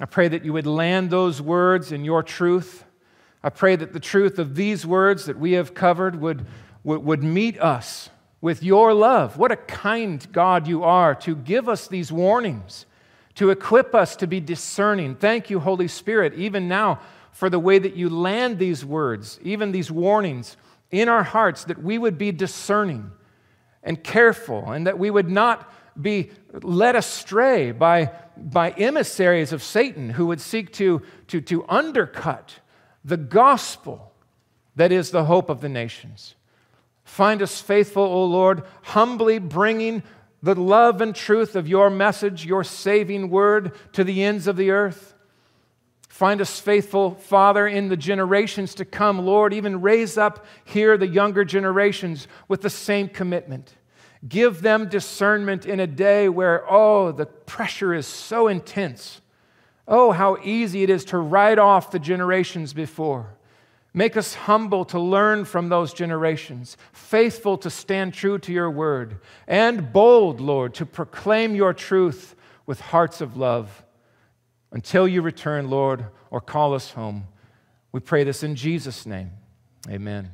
I 0.00 0.06
pray 0.06 0.28
that 0.28 0.46
you 0.46 0.54
would 0.54 0.66
land 0.66 1.10
those 1.10 1.42
words 1.42 1.92
in 1.92 2.06
your 2.06 2.22
truth 2.22 2.84
I 3.44 3.50
pray 3.50 3.76
that 3.76 3.92
the 3.92 4.00
truth 4.00 4.38
of 4.38 4.54
these 4.54 4.86
words 4.86 5.26
that 5.26 5.38
we 5.38 5.52
have 5.52 5.74
covered 5.74 6.20
would, 6.20 6.46
would, 6.84 7.04
would 7.04 7.22
meet 7.22 7.60
us 7.60 8.08
with 8.40 8.62
your 8.62 8.94
love. 8.94 9.36
What 9.36 9.52
a 9.52 9.56
kind 9.56 10.24
God 10.32 10.68
you 10.68 10.84
are 10.84 11.14
to 11.16 11.34
give 11.34 11.68
us 11.68 11.88
these 11.88 12.12
warnings, 12.12 12.86
to 13.36 13.50
equip 13.50 13.94
us 13.94 14.14
to 14.16 14.26
be 14.26 14.40
discerning. 14.40 15.16
Thank 15.16 15.50
you, 15.50 15.60
Holy 15.60 15.88
Spirit, 15.88 16.34
even 16.34 16.68
now 16.68 17.00
for 17.32 17.48
the 17.50 17.58
way 17.58 17.78
that 17.78 17.96
you 17.96 18.10
land 18.10 18.58
these 18.58 18.84
words, 18.84 19.40
even 19.42 19.72
these 19.72 19.90
warnings 19.90 20.56
in 20.90 21.08
our 21.08 21.22
hearts, 21.22 21.64
that 21.64 21.82
we 21.82 21.98
would 21.98 22.18
be 22.18 22.30
discerning 22.30 23.10
and 23.82 24.04
careful, 24.04 24.70
and 24.70 24.86
that 24.86 24.98
we 24.98 25.10
would 25.10 25.30
not 25.30 25.72
be 26.00 26.30
led 26.62 26.94
astray 26.94 27.72
by, 27.72 28.10
by 28.36 28.70
emissaries 28.70 29.52
of 29.52 29.62
Satan 29.62 30.10
who 30.10 30.26
would 30.26 30.40
seek 30.40 30.72
to, 30.74 31.02
to, 31.28 31.40
to 31.40 31.64
undercut 31.68 32.60
the 33.04 33.16
gospel 33.16 34.12
that 34.76 34.92
is 34.92 35.10
the 35.10 35.24
hope 35.24 35.50
of 35.50 35.60
the 35.60 35.68
nations. 35.68 36.34
Find 37.04 37.42
us 37.42 37.60
faithful, 37.60 38.02
O 38.02 38.24
Lord, 38.24 38.64
humbly 38.82 39.38
bringing 39.38 40.02
the 40.42 40.54
love 40.54 41.00
and 41.00 41.14
truth 41.14 41.54
of 41.56 41.68
your 41.68 41.90
message, 41.90 42.44
your 42.44 42.64
saving 42.64 43.30
word, 43.30 43.76
to 43.92 44.04
the 44.04 44.22
ends 44.22 44.46
of 44.46 44.56
the 44.56 44.70
earth. 44.70 45.14
Find 46.08 46.40
us 46.40 46.60
faithful, 46.60 47.14
Father, 47.14 47.66
in 47.66 47.88
the 47.88 47.96
generations 47.96 48.74
to 48.74 48.84
come. 48.84 49.24
Lord, 49.24 49.54
even 49.54 49.80
raise 49.80 50.18
up 50.18 50.44
here 50.64 50.98
the 50.98 51.06
younger 51.06 51.44
generations 51.44 52.28
with 52.48 52.60
the 52.60 52.70
same 52.70 53.08
commitment. 53.08 53.74
Give 54.28 54.60
them 54.60 54.88
discernment 54.88 55.64
in 55.64 55.80
a 55.80 55.86
day 55.86 56.28
where, 56.28 56.70
oh, 56.70 57.12
the 57.12 57.26
pressure 57.26 57.94
is 57.94 58.06
so 58.06 58.46
intense 58.46 59.21
Oh, 59.94 60.10
how 60.10 60.38
easy 60.42 60.82
it 60.82 60.88
is 60.88 61.04
to 61.06 61.18
write 61.18 61.58
off 61.58 61.90
the 61.90 61.98
generations 61.98 62.72
before. 62.72 63.34
Make 63.92 64.16
us 64.16 64.32
humble 64.34 64.86
to 64.86 64.98
learn 64.98 65.44
from 65.44 65.68
those 65.68 65.92
generations, 65.92 66.78
faithful 66.92 67.58
to 67.58 67.68
stand 67.68 68.14
true 68.14 68.38
to 68.38 68.52
your 68.52 68.70
word, 68.70 69.20
and 69.46 69.92
bold, 69.92 70.40
Lord, 70.40 70.72
to 70.74 70.86
proclaim 70.86 71.54
your 71.54 71.74
truth 71.74 72.34
with 72.64 72.80
hearts 72.80 73.20
of 73.20 73.36
love 73.36 73.84
until 74.70 75.06
you 75.06 75.20
return, 75.20 75.68
Lord, 75.68 76.06
or 76.30 76.40
call 76.40 76.72
us 76.72 76.92
home. 76.92 77.28
We 77.92 78.00
pray 78.00 78.24
this 78.24 78.42
in 78.42 78.56
Jesus' 78.56 79.04
name. 79.04 79.32
Amen. 79.90 80.30